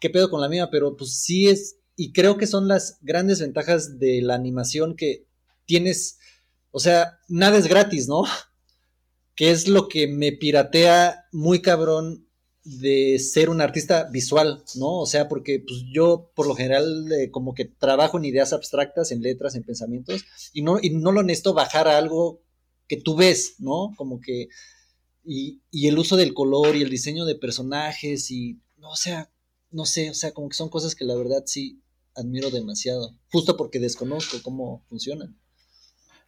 qué 0.00 0.08
pedo 0.08 0.30
con 0.30 0.40
la 0.40 0.48
mía, 0.48 0.68
pero 0.70 0.96
pues 0.96 1.18
sí 1.18 1.48
es, 1.48 1.78
y 1.96 2.12
creo 2.12 2.38
que 2.38 2.46
son 2.46 2.68
las 2.68 2.98
grandes 3.02 3.40
ventajas 3.40 3.98
de 3.98 4.22
la 4.22 4.34
animación 4.34 4.96
que 4.96 5.26
tienes, 5.66 6.18
o 6.70 6.80
sea, 6.80 7.18
nada 7.28 7.58
es 7.58 7.66
gratis, 7.66 8.08
¿no? 8.08 8.24
Que 9.36 9.50
es 9.50 9.68
lo 9.68 9.88
que 9.88 10.06
me 10.06 10.32
piratea 10.32 11.24
muy 11.32 11.62
cabrón 11.62 12.28
de 12.62 13.18
ser 13.18 13.48
un 13.48 13.62
artista 13.62 14.04
visual, 14.10 14.62
¿no? 14.74 15.00
O 15.00 15.06
sea, 15.06 15.28
porque 15.28 15.64
pues 15.66 15.82
yo 15.94 16.30
por 16.34 16.46
lo 16.46 16.54
general 16.54 17.08
como 17.30 17.54
que 17.54 17.64
trabajo 17.64 18.18
en 18.18 18.26
ideas 18.26 18.52
abstractas, 18.52 19.12
en 19.12 19.22
letras, 19.22 19.54
en 19.54 19.62
pensamientos, 19.62 20.24
y 20.52 20.60
no, 20.60 20.78
y 20.80 20.90
no 20.90 21.10
lo 21.12 21.22
necesito 21.22 21.54
bajar 21.54 21.88
a 21.88 21.96
algo 21.96 22.42
que 22.86 22.98
tú 22.98 23.16
ves, 23.16 23.54
¿no? 23.60 23.94
Como 23.96 24.20
que, 24.20 24.48
y, 25.24 25.62
y 25.70 25.88
el 25.88 25.98
uso 25.98 26.16
del 26.16 26.34
color 26.34 26.76
y 26.76 26.82
el 26.82 26.90
diseño 26.90 27.24
de 27.24 27.36
personajes 27.36 28.30
y, 28.30 28.60
no, 28.76 28.90
o 28.90 28.96
sea, 28.96 29.32
no 29.70 29.86
sé, 29.86 30.10
o 30.10 30.14
sea, 30.14 30.32
como 30.32 30.48
que 30.48 30.56
son 30.56 30.68
cosas 30.68 30.94
que 30.94 31.04
la 31.04 31.14
verdad 31.14 31.44
sí 31.46 31.82
admiro 32.14 32.50
demasiado, 32.50 33.16
justo 33.30 33.56
porque 33.56 33.78
desconozco 33.78 34.38
cómo 34.42 34.84
funcionan. 34.88 35.38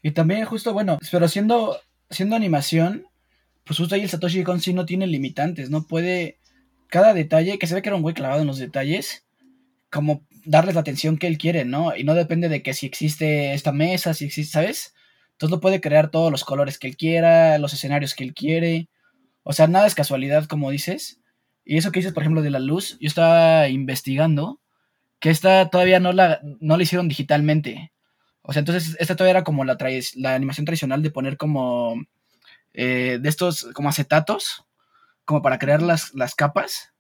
Y 0.03 0.11
también 0.11 0.45
justo, 0.45 0.73
bueno, 0.73 0.99
pero 1.11 1.29
siendo, 1.29 1.79
siendo 2.11 2.37
animación, 2.37 3.07
pues 3.65 3.79
justo 3.79 3.95
ahí 3.95 4.03
el 4.03 4.09
Satoshi 4.09 4.43
Kon 4.43 4.61
sí 4.61 4.75
no 4.75 4.85
tiene 4.85 5.07
limitantes, 5.07 5.71
no 5.71 5.87
puede 5.87 6.39
cada 6.89 7.15
detalle, 7.15 7.59
que 7.59 7.67
se 7.67 7.75
ve 7.75 7.83
que 7.83 7.89
era 7.89 7.97
un 7.97 8.03
güey 8.03 8.15
clavado 8.15 8.43
en 8.43 8.49
los 8.49 8.59
detalles, 8.59 9.25
como 9.91 10.27
darles 10.45 10.75
la 10.75 10.83
atención 10.83 11.17
que 11.17 11.27
él 11.27 11.39
quiere, 11.39 11.65
¿no? 11.65 11.97
Y 11.97 12.05
no 12.05 12.15
depende 12.15 12.49
de 12.49 12.63
que 12.63 12.75
si 12.75 12.87
existe 12.87 13.55
esta 13.55 13.73
mesa, 13.73 14.15
si 14.15 14.27
existe, 14.27 14.53
¿sabes? 14.53 14.95
Entonces 15.33 15.53
lo 15.57 15.61
puede 15.61 15.81
crear 15.81 16.11
todos 16.11 16.31
los 16.31 16.45
colores 16.45 16.79
que 16.79 16.89
él 16.89 16.97
quiera, 16.97 17.59
los 17.59 17.73
escenarios 17.73 18.15
que 18.15 18.25
él 18.25 18.35
quiere. 18.35 18.89
O 19.43 19.53
sea, 19.53 19.67
nada 19.67 19.87
es 19.87 19.95
casualidad, 19.95 20.45
como 20.47 20.71
dices. 20.71 21.21
Y 21.65 21.79
eso 21.79 21.93
que 21.93 22.01
dices, 22.01 22.13
por 22.13 22.23
ejemplo, 22.23 22.43
de 22.43 22.51
la 22.51 22.59
luz, 22.59 22.99
yo 23.01 23.07
estaba 23.07 23.69
investigando 23.69 24.61
que 25.21 25.31
esta 25.31 25.71
todavía 25.71 26.01
no 26.01 26.13
la, 26.13 26.41
no 26.61 26.77
la 26.77 26.83
hicieron 26.83 27.09
digitalmente. 27.09 27.93
O 28.43 28.53
sea, 28.53 28.61
entonces 28.61 28.97
esta 28.99 29.17
todavía 29.17 29.39
era 29.39 29.45
como 29.45 29.65
la, 29.65 29.77
la 30.17 30.35
animación 30.35 30.67
tradicional 30.67 31.03
de 31.03 31.11
poner 31.11 31.37
como 31.37 31.95
eh, 32.75 33.19
de 33.21 33.29
estos 33.29 33.69
como 33.75 33.89
acetatos, 33.89 34.65
como 35.25 35.43
para 35.43 35.59
crear 35.59 35.83
las, 35.83 36.15
las 36.15 36.35
capas. 36.35 36.93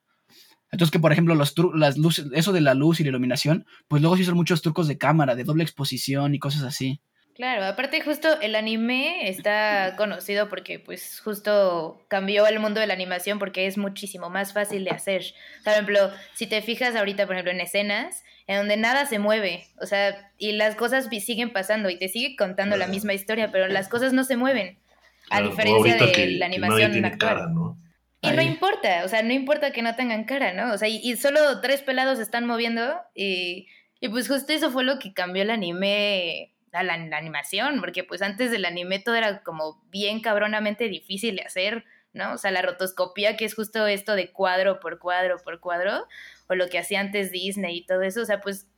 Entonces 0.70 0.90
que, 0.90 1.00
por 1.00 1.12
ejemplo, 1.12 1.34
los 1.34 1.54
las 1.74 1.98
luces, 1.98 2.26
eso 2.32 2.52
de 2.52 2.60
la 2.62 2.74
luz 2.74 3.00
y 3.00 3.02
la 3.02 3.10
iluminación, 3.10 3.66
pues 3.88 4.00
luego 4.00 4.16
sí 4.16 4.24
son 4.24 4.36
muchos 4.36 4.62
trucos 4.62 4.88
de 4.88 4.98
cámara, 4.98 5.34
de 5.34 5.44
doble 5.44 5.64
exposición 5.64 6.34
y 6.34 6.38
cosas 6.38 6.62
así. 6.62 7.00
Claro, 7.42 7.64
aparte 7.64 8.00
justo 8.02 8.40
el 8.40 8.54
anime 8.54 9.28
está 9.28 9.94
conocido 9.96 10.48
porque 10.48 10.78
pues 10.78 11.18
justo 11.18 12.00
cambió 12.06 12.46
el 12.46 12.60
mundo 12.60 12.78
de 12.78 12.86
la 12.86 12.94
animación 12.94 13.40
porque 13.40 13.66
es 13.66 13.76
muchísimo 13.78 14.30
más 14.30 14.52
fácil 14.52 14.84
de 14.84 14.92
hacer. 14.92 15.24
Por 15.64 15.72
ejemplo, 15.72 16.12
si 16.34 16.46
te 16.46 16.62
fijas 16.62 16.94
ahorita, 16.94 17.26
por 17.26 17.34
ejemplo, 17.34 17.50
en 17.50 17.60
escenas 17.60 18.22
en 18.46 18.58
donde 18.58 18.76
nada 18.76 19.06
se 19.06 19.18
mueve, 19.18 19.66
o 19.80 19.86
sea, 19.86 20.30
y 20.38 20.52
las 20.52 20.76
cosas 20.76 21.08
siguen 21.08 21.52
pasando 21.52 21.90
y 21.90 21.98
te 21.98 22.06
sigue 22.08 22.36
contando 22.36 22.76
la 22.76 22.84
Ajá. 22.84 22.92
misma 22.92 23.12
historia, 23.12 23.50
pero 23.50 23.66
las 23.66 23.88
cosas 23.88 24.12
no 24.12 24.22
se 24.22 24.36
mueven, 24.36 24.78
a 25.28 25.38
Claro, 25.38 25.50
diferencia 25.50 25.96
de 25.96 25.98
que- 25.98 26.04
la 26.04 26.12
que 26.12 26.28
nadie 26.28 26.44
animación 26.44 26.92
tiene 26.92 27.18
cara, 27.18 27.48
¿no? 27.48 27.76
Y 28.20 28.30
no 28.30 28.40
Ahí. 28.40 28.46
importa, 28.46 29.02
o 29.04 29.08
sea, 29.08 29.24
no 29.24 29.32
importa 29.32 29.72
que 29.72 29.82
no 29.82 29.96
tengan 29.96 30.22
cara, 30.22 30.52
¿no? 30.52 30.72
O 30.72 30.78
sea, 30.78 30.86
y, 30.86 30.98
y 31.02 31.16
solo 31.16 31.60
tres 31.60 31.82
pelados 31.82 32.18
se 32.18 32.22
están 32.22 32.46
moviendo 32.46 33.00
y, 33.16 33.66
y 33.98 34.08
pues 34.10 34.28
justo 34.28 34.52
eso 34.52 34.70
fue 34.70 34.84
lo 34.84 35.00
que 35.00 35.12
cambió 35.12 35.42
el 35.42 35.50
anime 35.50 36.51
la, 36.72 36.96
la 36.96 37.16
animación, 37.16 37.80
porque 37.80 38.04
pues 38.04 38.22
antes 38.22 38.50
del 38.50 38.64
anime 38.64 38.98
todo 38.98 39.14
era 39.14 39.42
como 39.42 39.82
bien 39.90 40.20
cabronamente 40.20 40.88
difícil 40.88 41.36
de 41.36 41.42
hacer, 41.42 41.84
¿no? 42.12 42.32
O 42.32 42.38
sea, 42.38 42.50
la 42.50 42.62
rotoscopía, 42.62 43.36
que 43.36 43.44
es 43.44 43.54
justo 43.54 43.86
esto 43.86 44.14
de 44.14 44.32
cuadro 44.32 44.80
por 44.80 44.98
cuadro 44.98 45.36
por 45.44 45.60
cuadro, 45.60 46.06
o 46.48 46.54
lo 46.54 46.68
que 46.68 46.78
hacía 46.78 47.00
antes 47.00 47.30
Disney 47.32 47.78
y 47.78 47.86
todo 47.86 48.02
eso, 48.02 48.22
o 48.22 48.24
sea, 48.24 48.40
pues 48.40 48.68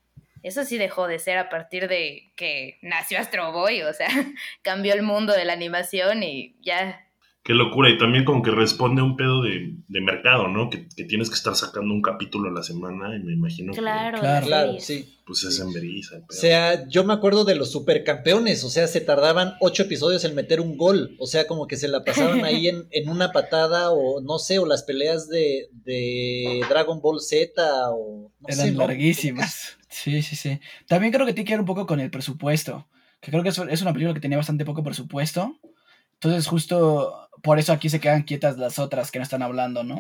eso 0.43 0.65
sí 0.65 0.77
dejó 0.77 1.09
de 1.09 1.19
ser 1.19 1.39
a 1.39 1.49
partir 1.49 1.89
de 1.89 2.31
que 2.37 2.79
nació 2.83 3.19
Astro 3.19 3.53
Boy, 3.53 3.83
o 3.83 3.93
sea, 3.93 4.09
cambió 4.63 4.93
el 4.93 5.03
mundo 5.03 5.33
de 5.33 5.45
la 5.45 5.55
animación 5.55 6.23
y 6.23 6.57
ya 6.61 7.09
Qué 7.45 7.53
locura. 7.53 7.91
Y 7.91 7.99
también 7.99 8.25
como 8.25 8.43
que 8.43 8.51
responde 8.51 9.03
a 9.03 9.05
un 9.05 9.17
pedo 9.17 9.43
de, 9.43 9.75
de 9.87 10.01
mercado, 10.01 10.49
¿no? 10.49 10.71
Que, 10.71 10.89
que 10.89 11.05
tienes 11.05 11.29
que 11.29 11.35
estar 11.35 11.55
sacando 11.55 11.93
un 11.93 12.01
capítulo 12.01 12.49
a 12.49 12.53
la 12.53 12.63
semana 12.63 13.15
y 13.15 13.21
me 13.21 13.35
imagino 13.35 13.73
Claro, 13.75 14.19
Claro. 14.19 14.41
las 14.41 14.47
Claro, 14.47 14.67
series. 14.81 14.85
sí. 14.87 15.03
que 15.19 15.23
pues 15.27 15.45
es 15.45 15.61
en 15.61 15.71
veriza. 15.73 16.17
el 16.17 16.23
O 16.23 16.27
sea, 16.33 16.89
yo 16.89 17.05
me 17.05 17.13
acuerdo 17.13 17.45
de 17.45 17.55
los 17.55 17.71
supercampeones, 17.71 18.65
o 18.65 18.71
sea, 18.71 18.87
se 18.87 19.03
tardaban 19.03 19.55
ocho 19.61 19.83
episodios 19.83 20.25
en 20.25 20.35
meter 20.35 20.61
un 20.63 20.79
gol, 20.79 21.17
o 21.19 21.27
sea, 21.27 21.47
como 21.47 21.67
que 21.67 21.77
se 21.77 21.87
la 21.89 22.03
pasaban 22.03 22.45
ahí 22.47 22.69
en, 22.69 22.87
en 22.91 23.11
una 23.11 23.31
patada 23.33 23.91
o 23.91 24.23
no 24.23 24.39
sé, 24.39 24.59
o 24.59 24.65
las 24.65 24.83
peleas 24.83 25.29
de, 25.29 25.69
de 25.85 26.63
Dragon 26.71 27.01
Ball 27.03 27.21
Z 27.21 27.53
o 27.91 28.33
no 28.41 28.49
Eran 28.49 28.67
sé, 28.67 28.73
¿no? 28.73 28.79
larguísimas. 28.79 29.77
Sí, 29.91 30.23
sí, 30.23 30.35
sí. 30.35 30.61
También 30.89 31.13
creo 31.13 31.27
que 31.27 31.35
tiene 31.35 31.47
que 31.47 31.53
ver 31.53 31.61
un 31.61 31.67
poco 31.67 31.87
con 31.87 32.01
el 32.01 32.11
presupuesto. 32.11 32.89
Que 33.21 33.31
creo 33.31 33.43
que 33.43 33.51
es, 33.51 33.59
es 33.59 33.83
una 33.83 33.93
película 33.93 34.15
que 34.15 34.21
tenía 34.21 34.39
bastante 34.39 34.65
poco 34.65 34.83
presupuesto. 34.83 35.57
Entonces, 36.15 36.47
justo 36.47 37.24
por 37.45 37.59
eso 37.59 37.73
aquí 37.73 37.91
se 37.91 38.01
quedan 38.01 38.23
quietas 38.23 38.57
las 38.57 38.79
otras 38.79 39.13
que 39.13 39.19
no 39.19 39.23
están 39.23 39.43
hablando, 39.43 39.85
¿no? 39.85 39.99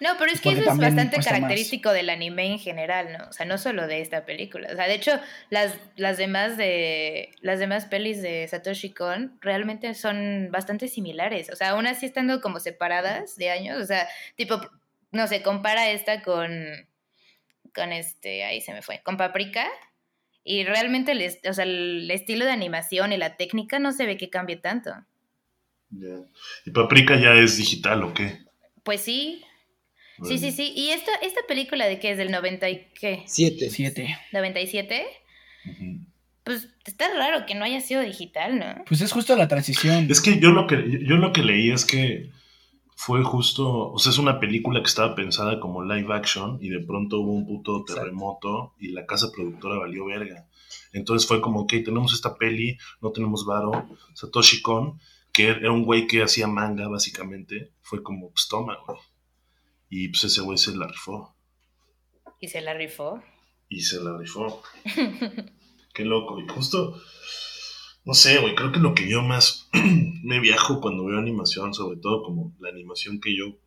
No, 0.00 0.10
pero 0.18 0.30
es 0.30 0.40
que 0.40 0.50
Porque 0.50 0.60
eso 0.60 0.72
es 0.72 0.78
bastante 0.78 1.16
más. 1.16 1.26
característico 1.26 1.90
del 1.90 2.10
anime 2.10 2.46
en 2.46 2.58
general, 2.58 3.16
¿no? 3.16 3.28
O 3.28 3.32
sea, 3.32 3.46
no 3.46 3.56
solo 3.56 3.86
de 3.86 4.00
esta 4.00 4.26
película. 4.26 4.68
O 4.70 4.76
sea, 4.76 4.86
de 4.86 4.94
hecho, 4.94 5.18
las, 5.50 5.78
las 5.96 6.18
demás 6.18 6.58
de 6.58 7.30
las 7.40 7.58
demás 7.60 7.86
pelis 7.86 8.20
de 8.20 8.46
Satoshi 8.46 8.92
Kon 8.92 9.38
realmente 9.40 9.94
son 9.94 10.50
bastante 10.50 10.88
similares. 10.88 11.48
O 11.50 11.56
sea, 11.56 11.70
aún 11.70 11.86
así 11.86 12.04
estando 12.04 12.40
como 12.42 12.60
separadas 12.60 13.36
de 13.36 13.50
años. 13.50 13.80
O 13.80 13.86
sea, 13.86 14.06
tipo, 14.36 14.60
no 15.12 15.26
sé, 15.26 15.42
compara 15.42 15.88
esta 15.90 16.22
con. 16.22 16.52
con 17.74 17.92
este. 17.92 18.44
Ahí 18.44 18.60
se 18.60 18.74
me 18.74 18.82
fue. 18.82 19.00
Con 19.02 19.16
Paprika. 19.16 19.66
Y 20.42 20.64
realmente 20.64 21.12
el, 21.12 21.38
o 21.48 21.54
sea, 21.54 21.64
el 21.64 22.10
estilo 22.10 22.44
de 22.44 22.52
animación 22.52 23.12
y 23.12 23.16
la 23.16 23.36
técnica 23.36 23.78
no 23.78 23.92
se 23.92 24.04
ve 24.04 24.18
que 24.18 24.28
cambie 24.28 24.56
tanto. 24.56 24.92
Ya. 25.98 26.16
¿Y 26.66 26.70
Paprika 26.70 27.18
ya 27.18 27.34
es 27.34 27.56
digital 27.56 28.02
o 28.04 28.14
qué? 28.14 28.38
Pues 28.82 29.00
sí. 29.00 29.42
Sí, 30.22 30.38
sí, 30.38 30.52
sí. 30.52 30.72
¿Y 30.76 30.90
esta, 30.90 31.12
esta 31.22 31.40
película 31.48 31.86
de 31.86 31.98
qué 31.98 32.12
es? 32.12 32.18
¿Del 32.18 32.30
90 32.30 32.70
y 32.70 32.86
qué? 32.98 33.22
Siete. 33.26 33.68
Siete. 33.70 34.16
¿97? 34.32 35.02
Ujú. 35.66 36.00
Pues 36.44 36.68
está 36.84 37.12
raro 37.14 37.46
que 37.46 37.54
no 37.54 37.64
haya 37.64 37.80
sido 37.80 38.02
digital, 38.02 38.58
¿no? 38.58 38.84
Pues 38.86 39.00
es 39.00 39.12
justo 39.12 39.34
la 39.34 39.48
transición. 39.48 40.06
Es 40.10 40.20
que 40.20 40.38
yo 40.38 40.50
lo 40.50 40.66
que 40.66 41.00
yo 41.02 41.16
lo 41.16 41.32
que 41.32 41.42
leí 41.42 41.70
es 41.70 41.84
que 41.86 42.30
fue 42.96 43.22
justo, 43.24 43.90
o 43.92 43.98
sea, 43.98 44.10
es 44.10 44.18
una 44.18 44.38
película 44.38 44.80
que 44.80 44.86
estaba 44.86 45.14
pensada 45.14 45.58
como 45.58 45.82
live 45.82 46.12
action 46.14 46.58
y 46.60 46.68
de 46.68 46.80
pronto 46.80 47.20
hubo 47.20 47.32
un 47.32 47.46
puto 47.46 47.80
Exacto. 47.80 47.94
terremoto 48.02 48.74
y 48.78 48.88
la 48.88 49.06
casa 49.06 49.32
productora 49.32 49.78
valió 49.78 50.04
verga. 50.04 50.46
Entonces 50.92 51.26
fue 51.26 51.40
como, 51.40 51.60
ok, 51.60 51.72
tenemos 51.84 52.12
esta 52.12 52.36
peli, 52.36 52.78
no 53.00 53.10
tenemos 53.10 53.44
varo, 53.44 53.88
Satoshi 54.14 54.62
Kon, 54.62 55.00
que 55.34 55.48
era 55.48 55.70
un 55.72 55.84
güey 55.84 56.06
que 56.06 56.22
hacía 56.22 56.46
manga 56.46 56.88
básicamente, 56.88 57.72
fue 57.82 58.02
como, 58.02 58.30
pues 58.30 58.48
toma, 58.48 58.78
güey. 58.86 58.98
Y 59.90 60.08
pues 60.08 60.24
ese 60.24 60.40
güey 60.40 60.56
se 60.58 60.74
la 60.76 60.86
rifó 60.88 61.36
Y 62.40 62.48
se 62.48 62.60
la 62.62 62.72
rifó. 62.74 63.22
y 63.68 63.80
se 63.82 64.00
la 64.02 64.16
rifó. 64.16 64.62
Qué 65.94 66.04
loco. 66.04 66.40
Y 66.40 66.48
justo, 66.48 67.00
no 68.04 68.14
sé, 68.14 68.38
güey, 68.40 68.54
creo 68.54 68.72
que 68.72 68.80
lo 68.80 68.94
que 68.94 69.08
yo 69.08 69.22
más 69.22 69.68
me 70.22 70.40
viajo 70.40 70.80
cuando 70.80 71.04
veo 71.04 71.18
animación, 71.18 71.74
sobre 71.74 71.98
todo 72.00 72.22
como 72.22 72.54
la 72.60 72.70
animación 72.70 73.20
que 73.20 73.36
yo... 73.36 73.58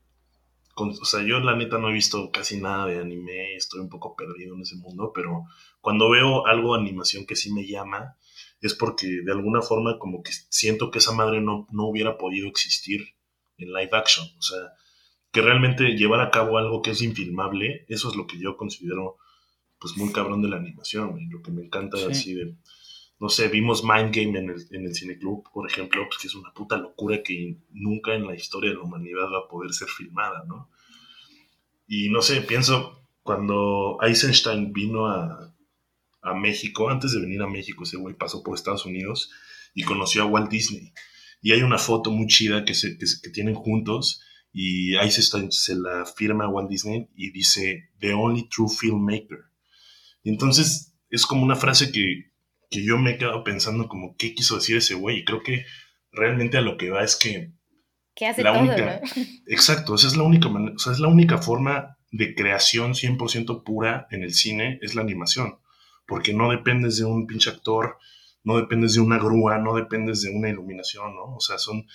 con- 0.73 0.89
o 0.89 1.05
sea, 1.05 1.23
yo 1.23 1.39
la 1.39 1.55
neta 1.55 1.77
no 1.77 1.89
he 1.89 1.93
visto 1.93 2.31
casi 2.31 2.59
nada 2.59 2.85
de 2.85 2.99
anime, 2.99 3.55
estoy 3.55 3.79
un 3.81 3.89
poco 3.89 4.15
perdido 4.15 4.55
en 4.55 4.61
ese 4.61 4.75
mundo, 4.77 5.11
pero 5.13 5.43
cuando 5.81 6.09
veo 6.09 6.45
algo 6.47 6.75
de 6.75 6.81
animación 6.81 7.25
que 7.25 7.35
sí 7.35 7.53
me 7.53 7.65
llama, 7.65 8.17
es 8.61 8.73
porque 8.73 9.07
de 9.23 9.31
alguna 9.31 9.61
forma 9.61 9.99
como 9.99 10.23
que 10.23 10.31
siento 10.49 10.89
que 10.91 10.99
esa 10.99 11.11
madre 11.11 11.41
no, 11.41 11.67
no 11.71 11.87
hubiera 11.87 12.17
podido 12.17 12.47
existir 12.47 13.15
en 13.57 13.73
live 13.73 13.89
action. 13.93 14.25
O 14.37 14.41
sea, 14.41 14.73
que 15.31 15.41
realmente 15.41 15.95
llevar 15.95 16.21
a 16.21 16.31
cabo 16.31 16.57
algo 16.57 16.81
que 16.81 16.91
es 16.91 17.01
infilmable, 17.01 17.85
eso 17.87 18.09
es 18.09 18.15
lo 18.15 18.25
que 18.25 18.39
yo 18.39 18.57
considero 18.57 19.17
pues 19.79 19.95
muy 19.95 20.11
cabrón 20.11 20.41
de 20.41 20.49
la 20.49 20.57
animación, 20.57 21.11
güey. 21.11 21.27
Lo 21.27 21.41
que 21.41 21.51
me 21.51 21.63
encanta 21.63 21.97
Sí. 21.97 22.05
así 22.09 22.33
de, 22.33 22.55
no 23.19 23.29
sé, 23.29 23.47
vimos 23.47 23.83
Mind 23.83 24.15
Game 24.15 24.39
en 24.39 24.49
el, 24.49 24.65
en 24.71 24.85
el 24.85 24.95
cineclub, 24.95 25.43
por 25.51 25.69
ejemplo, 25.69 26.03
pues 26.07 26.19
que 26.19 26.27
es 26.27 26.35
una 26.35 26.51
puta 26.53 26.77
locura 26.77 27.21
que 27.23 27.57
nunca 27.71 28.15
en 28.15 28.25
la 28.25 28.35
historia 28.35 28.71
de 28.71 28.77
la 28.77 28.83
humanidad 28.83 29.31
va 29.31 29.45
a 29.45 29.47
poder 29.47 29.73
ser 29.73 29.87
filmada, 29.87 30.43
¿no? 30.47 30.69
Y 31.87 32.09
no 32.09 32.21
sé, 32.21 32.41
pienso, 32.41 33.01
cuando 33.23 33.97
Eisenstein 34.01 34.73
vino 34.73 35.07
a, 35.07 35.53
a 36.27 36.33
México, 36.33 36.89
antes 36.89 37.11
de 37.13 37.21
venir 37.21 37.41
a 37.41 37.47
México, 37.47 37.83
ese 37.83 37.97
güey 37.97 38.15
pasó 38.15 38.43
por 38.43 38.55
Estados 38.55 38.85
Unidos 38.85 39.29
y 39.73 39.83
conoció 39.83 40.23
a 40.23 40.25
Walt 40.25 40.49
Disney. 40.49 40.93
Y 41.41 41.51
hay 41.51 41.61
una 41.61 41.77
foto 41.77 42.11
muy 42.11 42.27
chida 42.27 42.65
que, 42.65 42.73
se, 42.73 42.97
que, 42.97 43.05
se- 43.07 43.21
que 43.21 43.29
tienen 43.29 43.55
juntos 43.55 44.21
y 44.51 44.95
Eisenstein 44.95 45.51
se 45.51 45.75
la 45.75 46.05
firma 46.05 46.45
a 46.45 46.49
Walt 46.49 46.69
Disney 46.69 47.09
y 47.15 47.31
dice, 47.31 47.89
The 47.99 48.13
only 48.13 48.47
true 48.49 48.69
filmmaker. 48.69 49.39
Y 50.23 50.29
entonces 50.29 50.93
es 51.09 51.25
como 51.25 51.43
una 51.43 51.55
frase 51.55 51.91
que, 51.91 52.31
que 52.71 52.83
yo 52.83 52.97
me 52.97 53.11
he 53.11 53.17
quedado 53.17 53.43
pensando 53.43 53.87
como, 53.87 54.15
¿qué 54.17 54.33
quiso 54.33 54.55
decir 54.55 54.77
ese 54.77 54.95
güey? 54.95 55.19
Y 55.19 55.25
creo 55.25 55.41
que 55.43 55.65
realmente 56.11 56.57
a 56.57 56.61
lo 56.61 56.77
que 56.77 56.89
va 56.89 57.03
es 57.03 57.15
que 57.15 57.51
Que 58.15 58.25
hace 58.25 58.41
La 58.43 58.53
todo, 58.53 58.63
única. 58.63 59.01
¿no? 59.03 59.23
Exacto, 59.47 59.95
esa 59.95 60.07
es 60.07 60.17
la 60.17 60.23
única 60.23 60.47
o 60.49 60.79
sea, 60.79 60.91
es 60.93 60.99
la 60.99 61.07
única 61.07 61.37
forma 61.37 61.97
de 62.11 62.33
creación 62.33 62.93
100% 62.93 63.63
pura 63.63 64.07
en 64.11 64.23
el 64.23 64.33
cine, 64.33 64.79
es 64.81 64.95
la 64.95 65.01
animación, 65.01 65.59
porque 66.07 66.33
no 66.33 66.49
dependes 66.49 66.97
de 66.97 67.05
un 67.05 67.27
pinche 67.27 67.49
actor, 67.49 67.97
no 68.43 68.57
dependes 68.57 68.93
de 68.93 69.01
una 69.01 69.17
grúa, 69.17 69.57
no 69.57 69.75
dependes 69.75 70.21
de 70.21 70.31
una 70.31 70.49
iluminación, 70.49 71.15
¿no? 71.15 71.35
O 71.35 71.39
sea, 71.39 71.57
son 71.57 71.85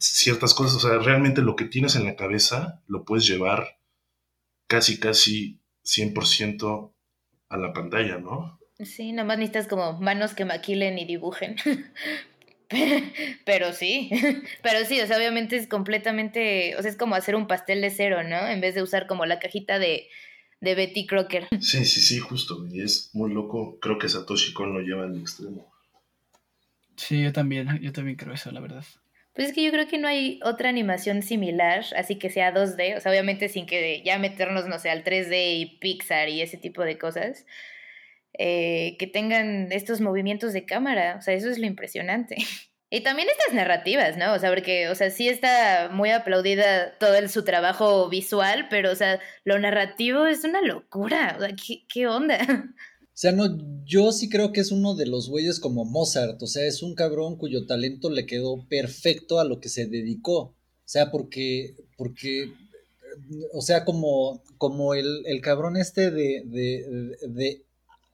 ciertas 0.00 0.54
cosas, 0.54 0.82
o 0.82 0.88
sea, 0.88 0.98
realmente 0.98 1.42
lo 1.42 1.54
que 1.54 1.66
tienes 1.66 1.96
en 1.96 2.04
la 2.04 2.16
cabeza 2.16 2.82
lo 2.86 3.04
puedes 3.04 3.26
llevar 3.26 3.78
casi, 4.66 4.98
casi 4.98 5.60
100% 5.84 6.94
a 7.48 7.56
la 7.56 7.72
pantalla, 7.72 8.18
¿no? 8.18 8.58
Sí, 8.78 9.12
nomás 9.12 9.38
necesitas 9.38 9.66
como 9.66 9.94
manos 10.00 10.34
que 10.34 10.44
maquilen 10.44 10.98
y 10.98 11.04
dibujen. 11.04 11.56
Pero 13.44 13.72
sí, 13.72 14.10
pero 14.62 14.84
sí, 14.84 15.00
o 15.00 15.06
sea, 15.06 15.16
obviamente 15.16 15.56
es 15.56 15.66
completamente, 15.66 16.76
o 16.76 16.82
sea, 16.82 16.90
es 16.90 16.98
como 16.98 17.14
hacer 17.14 17.34
un 17.34 17.46
pastel 17.46 17.80
de 17.80 17.88
cero, 17.88 18.22
¿no? 18.22 18.46
En 18.46 18.60
vez 18.60 18.74
de 18.74 18.82
usar 18.82 19.06
como 19.06 19.24
la 19.24 19.38
cajita 19.38 19.78
de, 19.78 20.08
de 20.60 20.74
Betty 20.74 21.06
Crocker. 21.06 21.48
Sí, 21.60 21.84
sí, 21.84 22.00
sí, 22.00 22.18
justo, 22.18 22.66
y 22.70 22.82
es 22.82 23.10
muy 23.12 23.32
loco, 23.32 23.78
creo 23.80 23.98
que 23.98 24.08
Satoshi 24.08 24.52
Kon 24.52 24.74
lo 24.74 24.80
lleva 24.80 25.04
al 25.04 25.20
extremo. 25.20 25.66
Sí, 26.96 27.22
yo 27.22 27.32
también, 27.32 27.78
yo 27.80 27.92
también 27.92 28.16
creo 28.16 28.34
eso, 28.34 28.50
la 28.50 28.60
verdad. 28.60 28.84
Pues 29.34 29.50
es 29.50 29.54
que 29.54 29.62
yo 29.62 29.70
creo 29.70 29.86
que 29.86 29.98
no 29.98 30.08
hay 30.08 30.40
otra 30.42 30.68
animación 30.68 31.22
similar, 31.22 31.84
así 31.96 32.16
que 32.16 32.28
sea 32.28 32.52
2D, 32.52 32.96
o 32.96 33.00
sea, 33.00 33.12
obviamente 33.12 33.48
sin 33.48 33.66
que 33.66 34.02
ya 34.04 34.18
meternos, 34.18 34.66
no 34.66 34.80
sé, 34.80 34.90
al 34.90 35.04
3D 35.04 35.60
y 35.60 35.78
Pixar 35.78 36.28
y 36.28 36.42
ese 36.42 36.56
tipo 36.56 36.82
de 36.82 36.98
cosas, 36.98 37.46
eh, 38.36 38.96
que 38.98 39.06
tengan 39.06 39.70
estos 39.70 40.00
movimientos 40.00 40.52
de 40.52 40.64
cámara, 40.64 41.16
o 41.18 41.22
sea, 41.22 41.34
eso 41.34 41.50
es 41.50 41.58
lo 41.58 41.66
impresionante. 41.66 42.36
Y 42.90 43.02
también 43.02 43.28
estas 43.28 43.54
narrativas, 43.54 44.16
¿no? 44.16 44.32
O 44.32 44.38
sea, 44.38 44.50
porque, 44.50 44.88
o 44.88 44.94
sea, 44.94 45.10
sí 45.10 45.28
está 45.28 45.90
muy 45.92 46.10
aplaudida 46.10 46.96
todo 46.98 47.28
su 47.28 47.44
trabajo 47.44 48.08
visual, 48.08 48.66
pero, 48.70 48.90
o 48.90 48.94
sea, 48.94 49.20
lo 49.44 49.58
narrativo 49.58 50.26
es 50.26 50.44
una 50.44 50.62
locura, 50.62 51.34
o 51.36 51.40
sea, 51.40 51.54
¿qué, 51.54 51.84
qué 51.88 52.06
onda? 52.06 52.38
O 53.10 53.20
sea, 53.20 53.32
no, 53.32 53.48
yo 53.84 54.12
sí 54.12 54.28
creo 54.28 54.52
que 54.52 54.60
es 54.60 54.70
uno 54.70 54.94
de 54.94 55.04
los 55.04 55.28
güeyes 55.28 55.58
como 55.58 55.84
Mozart, 55.84 56.40
o 56.40 56.46
sea, 56.46 56.64
es 56.66 56.84
un 56.84 56.94
cabrón 56.94 57.36
cuyo 57.36 57.66
talento 57.66 58.10
le 58.10 58.26
quedó 58.26 58.64
perfecto 58.68 59.40
a 59.40 59.44
lo 59.44 59.58
que 59.58 59.68
se 59.68 59.86
dedicó. 59.86 60.38
O 60.38 60.54
sea, 60.84 61.10
porque, 61.10 61.74
porque 61.96 62.52
o 63.52 63.60
sea, 63.60 63.84
como, 63.84 64.42
como 64.56 64.94
el, 64.94 65.22
el 65.26 65.40
cabrón 65.40 65.76
este 65.76 66.10
de, 66.10 66.42
de, 66.46 67.64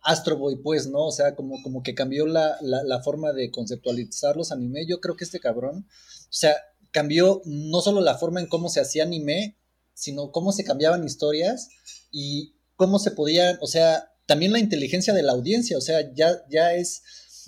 Astro 0.04 0.36
Boy, 0.36 0.56
pues, 0.56 0.86
¿no? 0.86 1.06
O 1.06 1.12
sea, 1.12 1.34
como, 1.34 1.62
como 1.62 1.82
que 1.82 1.94
cambió 1.94 2.26
la, 2.26 2.56
la, 2.60 3.02
forma 3.02 3.32
de 3.32 3.50
conceptualizar 3.50 4.36
los 4.36 4.52
anime. 4.52 4.86
Yo 4.86 5.00
creo 5.00 5.16
que 5.16 5.24
este 5.24 5.40
cabrón, 5.40 5.86
o 5.88 6.32
sea, 6.32 6.54
cambió 6.90 7.40
no 7.46 7.80
solo 7.80 8.00
la 8.00 8.18
forma 8.18 8.40
en 8.40 8.46
cómo 8.46 8.68
se 8.68 8.80
hacía 8.80 9.04
anime, 9.04 9.56
sino 9.94 10.30
cómo 10.30 10.52
se 10.52 10.64
cambiaban 10.64 11.04
historias 11.04 11.68
y 12.10 12.54
cómo 12.76 12.98
se 12.98 13.12
podían, 13.12 13.58
o 13.60 13.66
sea, 13.66 14.12
también 14.26 14.52
la 14.52 14.58
inteligencia 14.58 15.14
de 15.14 15.22
la 15.22 15.32
audiencia, 15.32 15.78
o 15.78 15.80
sea, 15.80 16.12
ya, 16.14 16.42
ya 16.50 16.74
es, 16.74 17.02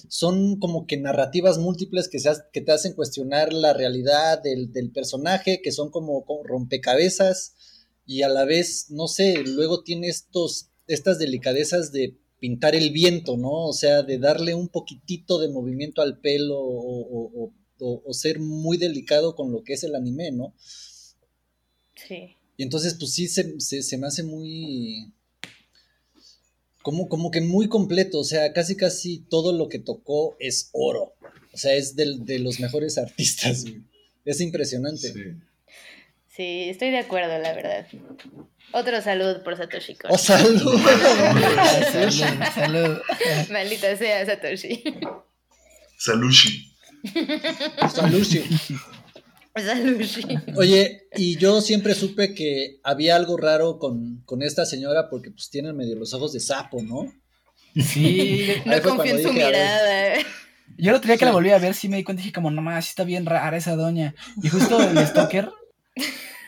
son 0.08 0.58
como 0.58 0.86
que 0.86 0.96
narrativas 0.96 1.58
múltiples 1.58 2.08
que, 2.08 2.18
se, 2.18 2.30
que 2.52 2.60
te 2.60 2.72
hacen 2.72 2.94
cuestionar 2.94 3.52
la 3.52 3.72
realidad 3.72 4.42
del, 4.42 4.72
del 4.72 4.92
personaje, 4.92 5.60
que 5.62 5.72
son 5.72 5.90
como, 5.90 6.24
como, 6.24 6.42
rompecabezas 6.42 7.54
y 8.06 8.22
a 8.22 8.28
la 8.28 8.44
vez, 8.44 8.86
no 8.90 9.08
sé, 9.08 9.42
luego 9.44 9.82
tiene 9.82 10.08
estos, 10.08 10.70
estas 10.86 11.18
delicadezas 11.18 11.92
de 11.92 12.18
pintar 12.38 12.74
el 12.74 12.90
viento, 12.90 13.36
¿no? 13.36 13.66
O 13.66 13.72
sea, 13.72 14.02
de 14.02 14.18
darle 14.18 14.54
un 14.54 14.68
poquitito 14.68 15.38
de 15.38 15.48
movimiento 15.48 16.02
al 16.02 16.18
pelo 16.18 16.58
o, 16.58 17.52
o, 17.78 18.02
o, 18.04 18.12
ser 18.12 18.38
muy 18.38 18.76
delicado 18.78 19.34
con 19.34 19.52
lo 19.52 19.62
que 19.62 19.74
es 19.74 19.84
el 19.84 19.94
anime, 19.94 20.32
¿no? 20.32 20.54
Sí. 21.94 22.36
Y 22.56 22.62
entonces, 22.62 22.94
pues 22.94 23.12
sí, 23.12 23.28
se, 23.28 23.60
se, 23.60 23.82
se 23.82 23.98
me 23.98 24.06
hace 24.06 24.22
muy, 24.22 25.12
como, 26.82 27.08
como 27.08 27.30
que 27.30 27.40
muy 27.40 27.68
completo, 27.68 28.20
o 28.20 28.24
sea, 28.24 28.52
casi 28.52 28.76
casi 28.76 29.18
todo 29.18 29.52
lo 29.52 29.68
que 29.68 29.78
tocó 29.78 30.36
es 30.38 30.70
oro. 30.72 31.14
O 31.52 31.58
sea, 31.58 31.74
es 31.74 31.96
del, 31.96 32.24
de 32.24 32.38
los 32.38 32.60
mejores 32.60 32.96
artistas. 32.98 33.64
Es 34.24 34.40
impresionante. 34.40 35.12
Sí. 35.12 35.20
Sí. 36.36 36.68
estoy 36.70 36.90
de 36.90 36.98
acuerdo, 36.98 37.38
la 37.38 37.52
verdad. 37.52 37.86
Otro 38.72 39.00
salud 39.00 39.42
por 39.42 39.56
Satoshi 39.56 39.94
Kon. 39.94 40.10
¡Oh, 40.12 40.18
salud! 40.18 40.78
salud, 41.92 42.44
salud. 42.54 42.98
Maldita 43.50 43.96
sea 43.96 44.26
Satoshi. 44.26 44.82
Salushi. 45.98 46.72
Salushi. 47.94 48.42
Salushi. 49.56 50.38
Oye, 50.56 51.08
y 51.16 51.36
yo 51.38 51.60
siempre 51.60 51.94
supe 51.94 52.34
que 52.34 52.78
había 52.82 53.16
algo 53.16 53.36
raro 53.36 53.78
con, 53.78 54.22
con 54.26 54.42
esta 54.42 54.66
señora 54.66 55.08
porque 55.08 55.30
pues 55.30 55.48
tiene 55.48 55.72
medio 55.72 55.96
los 55.96 56.12
ojos 56.12 56.32
de 56.32 56.40
sapo, 56.40 56.82
¿no? 56.82 57.12
Sí. 57.74 58.48
no 58.64 58.82
confío 58.82 59.16
en 59.16 59.22
su 59.22 59.28
dije, 59.30 59.46
mirada. 59.46 60.14
Yo 60.78 60.90
el 60.90 60.96
otro 60.96 61.08
día 61.08 61.16
que 61.16 61.24
la 61.24 61.32
volví 61.32 61.50
a 61.50 61.58
ver, 61.58 61.74
sí 61.74 61.88
me 61.88 61.96
di 61.96 62.04
cuenta 62.04 62.20
y 62.20 62.24
dije 62.24 62.34
como, 62.34 62.50
no 62.50 62.60
más, 62.60 62.84
sí 62.84 62.90
está 62.90 63.04
bien 63.04 63.26
rara 63.26 63.56
esa 63.56 63.76
doña. 63.76 64.14
Y 64.42 64.48
justo 64.48 64.80
el 64.80 64.98
stalker, 65.06 65.50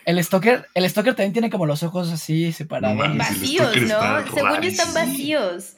el 0.08 0.24
stalker, 0.24 0.66
el 0.72 0.88
stalker 0.88 1.14
también 1.14 1.34
tiene 1.34 1.50
como 1.50 1.66
los 1.66 1.82
ojos 1.82 2.10
así 2.10 2.50
separados. 2.50 2.96
No 2.96 3.02
mames. 3.02 3.18
Vacíos, 3.18 3.76
¿no? 3.82 4.26
Según 4.34 4.62
yo 4.62 4.68
están 4.68 4.94
vacíos. 4.94 5.74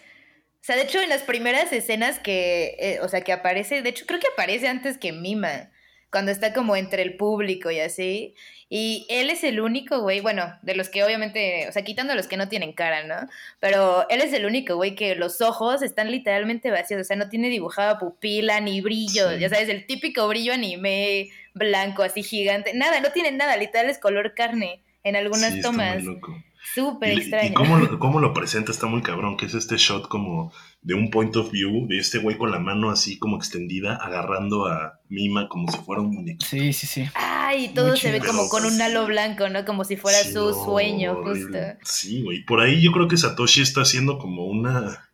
O 0.61 0.63
sea, 0.63 0.77
de 0.77 0.83
hecho, 0.83 1.01
en 1.01 1.09
las 1.09 1.23
primeras 1.23 1.73
escenas 1.73 2.21
que, 2.21 2.77
eh, 2.79 3.01
o 3.03 3.09
sea, 3.09 3.23
que 3.23 3.33
aparece, 3.33 3.83
de 3.83 3.89
hecho, 3.89 4.07
creo 4.07 4.21
que 4.21 4.29
aparece 4.33 4.69
antes 4.69 4.99
que 4.99 5.11
Mima, 5.11 5.71
cuando 6.11 6.31
está 6.33 6.53
como 6.53 6.77
entre 6.77 7.03
el 7.03 7.15
público 7.17 7.71
y 7.71 7.81
así. 7.81 8.35
Y 8.73 9.05
él 9.09 9.31
es 9.31 9.43
el 9.43 9.61
único, 9.61 10.01
güey, 10.01 10.21
bueno, 10.21 10.57
de 10.63 10.77
los 10.77 10.89
que 10.89 11.03
obviamente, 11.03 11.67
o 11.69 11.73
sea, 11.73 11.83
quitando 11.83 12.13
a 12.13 12.17
los 12.17 12.29
que 12.29 12.37
no 12.37 12.49
tienen 12.49 12.73
cara, 12.73 13.03
¿no? 13.05 13.29
Pero 13.59 14.09
él 14.11 14.21
es 14.21 14.33
el 14.33 14.47
único, 14.47 14.77
güey, 14.77 14.95
que 14.95 15.17
los 15.17 15.41
ojos 15.41 15.83
están 15.83 16.11
literalmente 16.11 16.71
vacíos, 16.71 17.01
o 17.01 17.05
sea, 17.05 17.17
no 17.17 17.29
tiene 17.29 17.49
dibujada 17.49 17.99
pupila 17.99 18.61
ni 18.61 18.81
brillo, 18.81 19.31
Sí. 19.33 19.39
ya 19.41 19.49
sabes, 19.49 19.69
el 19.69 19.87
típico 19.87 20.29
brillo 20.29 20.53
anime 20.53 21.31
blanco, 21.55 22.03
así 22.05 22.23
gigante. 22.23 22.73
Nada, 22.75 23.01
no 23.01 23.11
tiene 23.11 23.33
nada, 23.33 23.57
literal 23.57 23.91
es 23.91 23.99
color 23.99 24.35
carne 24.35 24.81
en 25.03 25.17
algunas 25.17 25.51
Sí, 25.51 25.57
está 25.59 25.71
tomas. 25.71 25.97
muy 25.97 26.15
loco. 26.15 26.41
Súper 26.75 27.19
extraño. 27.19 27.51
y 27.51 27.55
cómo, 27.55 27.79
lo- 27.79 27.99
cómo 27.99 28.21
lo 28.21 28.33
presenta 28.35 28.71
está 28.73 28.87
muy 28.87 29.03
cabrón, 29.03 29.37
que 29.37 29.47
es 29.47 29.55
este 29.55 29.77
shot 29.77 30.09
como 30.09 30.53
de 30.83 30.95
un 30.95 31.11
point 31.11 31.35
of 31.37 31.51
view, 31.51 31.87
de 31.89 31.99
este 31.99 32.19
güey 32.19 32.37
con 32.39 32.51
la 32.51 32.59
mano 32.59 32.91
así 32.91 33.19
como 33.19 33.37
extendida, 33.37 33.97
agarrando 33.97 34.67
a 34.67 35.01
Mima 35.09 35.49
como 35.49 35.71
si 35.73 35.79
fuera 35.79 36.03
un 36.03 36.11
muñeco. 36.11 36.45
Sí, 36.45 36.73
sí, 36.73 36.87
sí. 36.87 37.05
Ay, 37.15 37.69
todo 37.75 37.89
Muy 37.89 37.99
se 37.99 38.13
ve 38.13 38.21
como 38.21 38.49
con 38.49 38.65
un 38.65 38.81
halo 38.81 39.07
blanco, 39.07 39.49
¿no? 39.49 39.65
Como 39.65 39.85
si 39.85 39.97
fuera 39.97 40.19
Sí, 40.19 40.33
su 40.33 40.53
sueño, 40.55 41.13
horrible. 41.19 41.77
justo. 41.77 41.93
Sí, 41.93 42.23
güey. 42.23 42.45
Por 42.45 42.61
ahí 42.61 42.81
yo 42.83 42.93
creo 42.93 43.09
que 43.09 43.17
Satoshi 43.17 43.63
está 43.63 43.81
haciendo 43.83 44.19
como 44.19 44.47
una, 44.47 45.11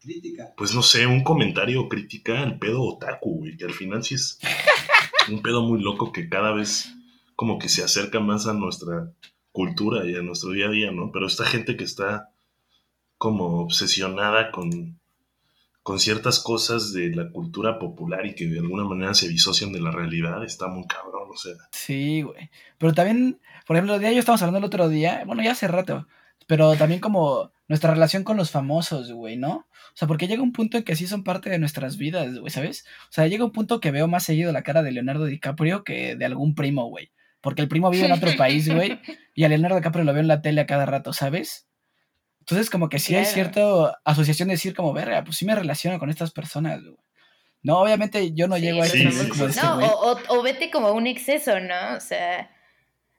Crítica. 0.00 0.52
pues 0.56 0.74
no 0.74 0.82
sé, 0.82 1.06
un 1.06 1.22
comentario 1.22 1.82
o 1.82 1.88
crítica 1.88 2.42
al 2.42 2.58
pedo 2.58 2.82
otaku, 2.82 3.38
güey, 3.40 3.56
que 3.56 3.64
al 3.66 3.72
final 3.74 4.02
sí 4.02 4.14
es 4.14 4.38
un 5.28 5.42
pedo 5.42 5.62
muy 5.62 5.80
loco 5.82 6.10
que 6.12 6.28
cada 6.28 6.52
vez 6.52 6.92
como 7.36 7.58
que 7.58 7.68
se 7.68 7.84
acerca 7.84 8.18
más 8.20 8.46
a 8.46 8.54
nuestra 8.54 9.12
cultura 9.52 10.04
y 10.06 10.14
a 10.14 10.22
nuestro 10.22 10.50
día 10.50 10.66
a 10.66 10.70
día, 10.70 10.90
¿no? 10.90 11.10
Pero 11.12 11.26
esta 11.26 11.44
gente 11.44 11.76
que 11.76 11.84
está 11.84 12.30
como 13.18 13.60
obsesionada 13.60 14.50
con, 14.50 14.98
con 15.82 15.98
ciertas 15.98 16.40
cosas 16.40 16.92
de 16.92 17.14
la 17.14 17.30
cultura 17.30 17.78
popular 17.78 18.26
y 18.26 18.34
que 18.34 18.46
de 18.46 18.60
alguna 18.60 18.84
manera 18.84 19.14
se 19.14 19.28
disocian 19.28 19.72
de 19.72 19.80
la 19.80 19.90
realidad, 19.90 20.44
está 20.44 20.68
muy 20.68 20.86
cabrón, 20.86 21.28
o 21.30 21.36
sea. 21.36 21.54
Sí, 21.72 22.22
güey. 22.22 22.50
Pero 22.78 22.94
también, 22.94 23.40
por 23.66 23.76
ejemplo, 23.76 23.94
el 23.94 24.00
día 24.00 24.12
yo 24.12 24.20
estábamos 24.20 24.42
hablando 24.42 24.58
el 24.58 24.64
otro 24.64 24.88
día, 24.88 25.22
bueno, 25.26 25.42
ya 25.42 25.52
hace 25.52 25.68
rato, 25.68 26.06
pero 26.46 26.76
también 26.76 27.00
como 27.00 27.52
nuestra 27.68 27.92
relación 27.92 28.24
con 28.24 28.36
los 28.36 28.50
famosos, 28.50 29.12
güey, 29.12 29.36
¿no? 29.36 29.66
O 29.92 29.94
sea, 29.94 30.08
porque 30.08 30.26
llega 30.26 30.42
un 30.42 30.52
punto 30.52 30.78
en 30.78 30.84
que 30.84 30.96
sí 30.96 31.06
son 31.06 31.24
parte 31.24 31.50
de 31.50 31.58
nuestras 31.58 31.96
vidas, 31.96 32.38
güey, 32.38 32.50
¿sabes? 32.50 32.84
O 33.08 33.12
sea, 33.12 33.26
llega 33.26 33.44
un 33.44 33.52
punto 33.52 33.80
que 33.80 33.90
veo 33.90 34.08
más 34.08 34.24
seguido 34.24 34.52
la 34.52 34.62
cara 34.62 34.82
de 34.82 34.92
Leonardo 34.92 35.26
DiCaprio 35.26 35.84
que 35.84 36.16
de 36.16 36.24
algún 36.24 36.54
primo, 36.54 36.86
güey. 36.86 37.10
Porque 37.40 37.62
el 37.62 37.68
primo 37.68 37.90
vive 37.90 38.06
en 38.06 38.12
otro 38.12 38.34
país, 38.36 38.68
güey, 38.72 39.00
y 39.34 39.44
a 39.44 39.48
Leonardo 39.48 39.76
DiCaprio 39.76 40.04
lo 40.04 40.12
veo 40.12 40.20
en 40.20 40.28
la 40.28 40.42
tele 40.42 40.60
a 40.60 40.66
cada 40.66 40.86
rato, 40.86 41.12
¿sabes? 41.12 41.66
Entonces, 42.40 42.70
como 42.70 42.88
que 42.88 42.98
sí 42.98 43.14
hay 43.14 43.22
Claro. 43.22 43.34
cierta 43.34 44.00
asociación 44.04 44.48
de 44.48 44.54
decir, 44.54 44.74
como, 44.74 44.92
verga, 44.92 45.22
pues 45.24 45.36
sí 45.36 45.44
me 45.44 45.54
relaciono 45.54 45.98
con 45.98 46.10
estas 46.10 46.32
personas, 46.32 46.82
güey. 46.82 46.96
No, 47.62 47.78
obviamente 47.80 48.32
yo 48.32 48.48
no 48.48 48.56
Sí, 48.56 48.62
llego 48.62 48.82
a 48.82 48.86
ese 48.86 48.98
sí, 48.98 49.10
sí, 49.10 49.28
como 49.28 49.44
sí. 49.44 49.50
este 49.50 49.62
No, 49.62 49.74
güey. 49.76 49.86
o, 49.86 49.92
o- 50.12 50.38
o 50.38 50.42
vete 50.42 50.70
como 50.70 50.88
a 50.88 50.92
un 50.92 51.06
exceso, 51.06 51.60
¿no? 51.60 51.94
O 51.96 52.00
sea, 52.00 52.50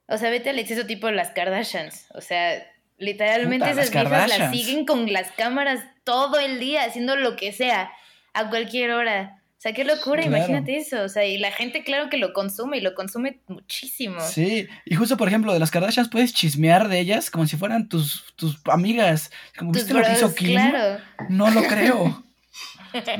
o 0.07 0.17
sea, 0.17 0.29
vete 0.31 0.49
al 0.49 0.57
exceso 0.59 0.85
tipo 0.87 1.09
las 1.11 1.29
Kardashians. 1.31 2.07
O 2.15 2.21
sea, 2.21 2.63
literalmente 2.97 3.65
Puta, 3.65 3.75
las 3.75 3.89
esas 3.89 3.93
viejas 4.03 4.11
las 4.11 4.37
Kardashians. 4.37 4.51
siguen 4.65 4.85
con 4.85 5.13
las 5.13 5.31
cámaras 5.33 5.83
todo 6.03 6.39
el 6.39 6.59
día, 6.59 6.83
haciendo 6.85 7.15
lo 7.15 7.35
que 7.35 7.51
sea, 7.53 7.91
a 8.33 8.49
cualquier 8.49 8.91
hora. 8.91 9.40
O 9.61 9.63
sea, 9.63 9.73
qué 9.73 9.83
locura, 9.83 10.23
Claro. 10.23 10.37
imagínate 10.37 10.75
eso. 10.75 11.03
O 11.03 11.07
sea, 11.07 11.23
y 11.23 11.37
la 11.37 11.51
gente, 11.51 11.83
claro 11.83 12.09
que 12.09 12.17
lo 12.17 12.33
consume 12.33 12.77
y 12.77 12.81
lo 12.81 12.95
consume 12.95 13.41
muchísimo. 13.47 14.19
Sí, 14.19 14.67
y 14.85 14.95
justo 14.95 15.17
por 15.17 15.27
ejemplo, 15.27 15.53
de 15.53 15.59
las 15.59 15.69
Kardashians 15.69 16.09
puedes 16.09 16.33
chismear 16.33 16.87
de 16.87 16.99
ellas 16.99 17.29
como 17.29 17.45
si 17.45 17.57
fueran 17.57 17.87
tus, 17.87 18.33
tus 18.35 18.57
amigas. 18.65 19.29
Como, 19.55 19.71
Tus 19.71 19.83
¿viste 19.83 19.93
lo 19.93 20.01
que 20.03 20.13
hizo 20.13 20.21
bros, 20.29 20.33
Kim? 20.33 20.53
claro. 20.53 20.99
No 21.29 21.51
lo 21.51 21.61
creo. 21.61 22.23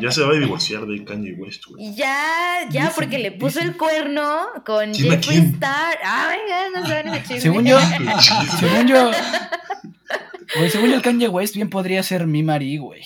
Ya 0.02 0.10
se 0.12 0.24
va 0.24 0.32
a 0.34 0.40
divorciar 0.40 0.88
de 0.88 1.06
Kanye 1.06 1.34
West, 1.34 1.64
güey. 1.68 1.94
Ya, 1.96 2.62
ya, 2.72 2.82
Dicen, 2.88 2.96
porque 2.96 3.20
le 3.20 3.32
puso 3.34 3.60
dicen. 3.60 3.70
el 3.74 3.78
cuerno 3.78 4.48
con 4.66 4.92
¿Quién 4.94 5.14
a 5.14 5.16
Jeffree? 5.22 5.38
Star. 5.54 5.98
Ah, 6.04 6.28
venga, 6.36 6.80
no 6.82 6.88
saben 6.88 7.08
ese 7.10 7.20
chisme. 7.22 7.40
Según 7.42 7.66
yo, 7.66 7.80
según 8.60 8.88
yo, 8.88 9.12
güey, 10.58 10.70
según 10.72 10.90
yo 10.90 10.96
el 10.96 11.02
Kanye 11.04 11.28
West 11.30 11.54
bien 11.56 11.70
podría 11.70 12.02
ser 12.04 12.26
mi 12.26 12.42
Mari, 12.44 12.78
güey. 12.78 13.04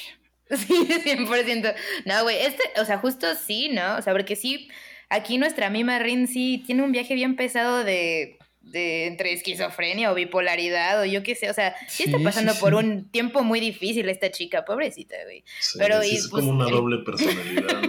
Sí, 0.56 0.88
100%. 1.04 1.74
No, 2.06 2.24
güey, 2.24 2.38
este, 2.42 2.64
o 2.80 2.86
sea, 2.86 2.98
justo 3.00 3.28
sí, 3.36 3.70
¿no? 3.70 3.98
O 3.98 4.02
sea, 4.02 4.14
porque 4.14 4.36
sí, 4.36 4.70
aquí 5.10 5.38
nuestra 5.38 5.70
mima 5.70 5.98
Rin 6.00 6.28
sí 6.28 6.64
tiene 6.66 6.84
un 6.84 6.92
viaje 6.92 7.16
bien 7.16 7.36
pesado 7.36 7.84
de, 7.84 8.38
de 8.62 9.08
entre 9.08 9.34
esquizofrenia 9.34 10.12
o 10.12 10.16
bipolaridad 10.16 11.02
o 11.02 11.06
yo 11.06 11.24
qué 11.24 11.34
sé, 11.36 11.50
o 11.50 11.54
sea, 11.54 11.76
sí, 11.88 12.04
está 12.04 12.20
pasando 12.20 12.54
sí, 12.54 12.60
por 12.60 12.76
un 12.76 13.10
tiempo 13.10 13.44
muy 13.44 13.60
difícil 13.60 14.08
esta 14.10 14.30
chica, 14.32 14.66
pobrecita, 14.66 15.16
güey. 15.24 15.44
Sí, 15.60 15.80
Pero, 15.80 16.02
sí, 16.04 16.10
y, 16.12 16.16
es 16.18 16.28
pues, 16.30 16.44
como 16.46 16.56
una 16.56 16.68
el- 16.68 16.74
doble 16.76 16.98
personalidad. 17.00 17.82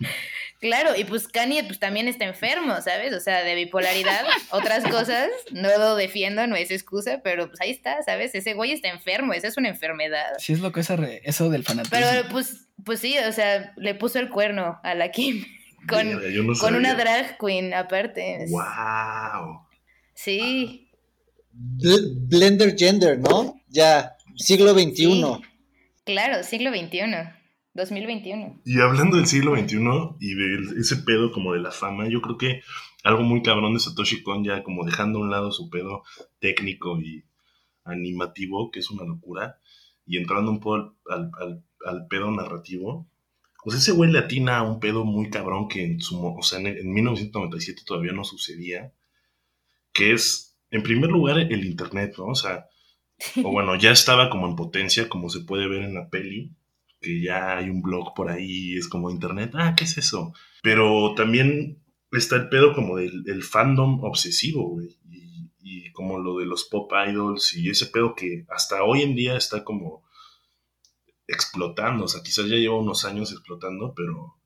Claro, 0.60 0.90
y 0.94 1.04
pues 1.04 1.26
Kanye 1.26 1.64
pues 1.64 1.78
también 1.78 2.06
está 2.06 2.26
enfermo, 2.26 2.74
¿sabes? 2.82 3.14
O 3.14 3.20
sea, 3.20 3.42
de 3.44 3.54
bipolaridad, 3.54 4.24
otras 4.50 4.84
cosas, 4.84 5.28
no 5.52 5.68
lo 5.78 5.96
defiendo, 5.96 6.46
no 6.46 6.54
es 6.54 6.70
excusa, 6.70 7.20
pero 7.24 7.48
pues 7.48 7.58
ahí 7.62 7.70
está, 7.70 8.02
¿sabes? 8.02 8.34
Ese 8.34 8.52
güey 8.52 8.72
está 8.72 8.88
enfermo, 8.88 9.32
esa 9.32 9.48
es 9.48 9.56
una 9.56 9.70
enfermedad. 9.70 10.26
Sí 10.38 10.52
es 10.52 10.60
lo 10.60 10.70
que 10.72 10.80
es 10.80 10.90
eso 11.24 11.48
del 11.48 11.64
fanatismo. 11.64 11.98
Pero 11.98 12.28
pues, 12.28 12.68
pues 12.84 13.00
sí, 13.00 13.16
o 13.26 13.32
sea, 13.32 13.72
le 13.78 13.94
puso 13.94 14.18
el 14.18 14.28
cuerno 14.28 14.78
a 14.82 14.94
la 14.94 15.10
Kim 15.10 15.46
con, 15.88 16.10
no 16.12 16.76
una 16.78 16.94
drag 16.94 17.38
queen 17.38 17.72
aparte. 17.72 18.44
¡Wow! 18.50 19.66
Sí. 20.14 20.90
Bl- 21.54 22.28
Blender 22.28 22.76
Gender, 22.76 23.18
¿no? 23.18 23.58
Ya, 23.68 24.14
siglo 24.36 24.74
XXI. 24.74 24.94
Sí. 24.94 25.22
Claro, 26.04 26.42
siglo 26.42 26.70
XXI, 26.70 27.00
2021. 27.80 28.60
Y 28.64 28.80
hablando 28.80 29.16
del 29.16 29.26
siglo 29.26 29.56
XXI 29.56 30.16
y 30.20 30.34
de 30.34 30.80
ese 30.80 30.96
pedo 30.96 31.32
como 31.32 31.52
de 31.54 31.60
la 31.60 31.70
fama, 31.72 32.08
yo 32.08 32.20
creo 32.22 32.38
que 32.38 32.62
algo 33.02 33.22
muy 33.22 33.42
cabrón 33.42 33.74
de 33.74 33.80
Satoshi 33.80 34.22
Kon, 34.22 34.44
ya 34.44 34.62
como 34.62 34.84
dejando 34.84 35.18
a 35.18 35.22
un 35.22 35.30
lado 35.30 35.52
su 35.52 35.68
pedo 35.70 36.02
técnico 36.38 37.00
y 37.00 37.24
animativo, 37.84 38.70
que 38.70 38.80
es 38.80 38.90
una 38.90 39.04
locura, 39.04 39.58
y 40.06 40.18
entrando 40.18 40.50
un 40.50 40.60
poco 40.60 40.96
al, 41.08 41.30
al- 41.40 41.64
al- 41.86 42.06
pedo 42.08 42.30
narrativo, 42.30 43.08
pues 43.64 43.76
ese 43.76 43.92
güey 43.92 44.10
le 44.10 44.18
atina 44.18 44.58
a 44.58 44.62
un 44.62 44.80
pedo 44.80 45.04
muy 45.04 45.30
cabrón 45.30 45.68
que 45.68 45.84
en, 45.84 46.00
su, 46.00 46.24
o 46.24 46.42
sea, 46.42 46.58
en 46.60 46.92
1997 46.92 47.82
todavía 47.86 48.12
no 48.12 48.24
sucedía, 48.24 48.92
que 49.92 50.12
es 50.12 50.56
en 50.70 50.82
primer 50.82 51.10
lugar, 51.10 51.38
el 51.38 51.64
Internet, 51.64 52.14
¿no? 52.18 52.26
O 52.26 52.34
sea, 52.34 52.66
o 53.42 53.50
bueno, 53.50 53.76
ya 53.76 53.90
estaba 53.90 54.30
como 54.30 54.46
en 54.46 54.56
potencia, 54.56 55.08
como 55.08 55.28
se 55.28 55.40
puede 55.40 55.68
ver 55.68 55.82
en 55.82 55.94
la 55.94 56.08
peli, 56.08 56.52
que 57.00 57.22
ya 57.22 57.56
hay 57.56 57.70
un 57.70 57.82
blog 57.82 58.14
por 58.14 58.30
ahí, 58.30 58.76
es 58.76 58.88
como 58.88 59.10
Internet, 59.10 59.52
ah, 59.54 59.74
¿qué 59.76 59.84
es 59.84 59.96
eso? 59.98 60.32
Pero 60.62 61.14
también 61.14 61.82
está 62.12 62.36
el 62.36 62.48
pedo 62.48 62.74
como 62.74 62.96
del, 62.96 63.22
del 63.22 63.42
fandom 63.42 64.04
obsesivo, 64.04 64.68
güey. 64.68 64.98
Y, 65.08 65.50
y 65.62 65.92
como 65.92 66.18
lo 66.18 66.38
de 66.38 66.46
los 66.46 66.64
pop 66.64 66.90
idols 67.08 67.54
y 67.54 67.70
ese 67.70 67.86
pedo 67.86 68.14
que 68.14 68.44
hasta 68.48 68.84
hoy 68.84 69.02
en 69.02 69.14
día 69.14 69.36
está 69.36 69.64
como 69.64 70.04
explotando. 71.26 72.04
O 72.04 72.08
sea, 72.08 72.22
quizás 72.22 72.46
ya 72.46 72.56
lleva 72.56 72.78
unos 72.78 73.04
años 73.04 73.32
explotando, 73.32 73.94
pero 73.94 74.36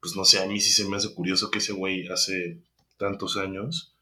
pues 0.00 0.16
no 0.16 0.24
sé, 0.24 0.42
a 0.42 0.46
mí 0.46 0.58
sí 0.60 0.70
se 0.70 0.88
me 0.88 0.96
hace 0.96 1.14
curioso 1.14 1.50
que 1.50 1.58
ese 1.58 1.72
güey 1.72 2.08
hace 2.08 2.62
tantos 2.96 3.36
años 3.36 3.96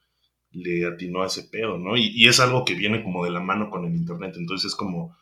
le 0.50 0.86
atinó 0.86 1.22
a 1.22 1.26
ese 1.26 1.44
pedo, 1.44 1.78
¿no? 1.78 1.96
Y, 1.96 2.10
y 2.14 2.28
es 2.28 2.40
algo 2.40 2.64
que 2.64 2.74
viene 2.74 3.02
como 3.02 3.24
de 3.24 3.30
la 3.30 3.40
mano 3.40 3.70
con 3.70 3.84
el 3.84 3.94
Internet. 3.94 4.34
Entonces 4.36 4.72
es 4.72 4.76
como, 4.76 5.16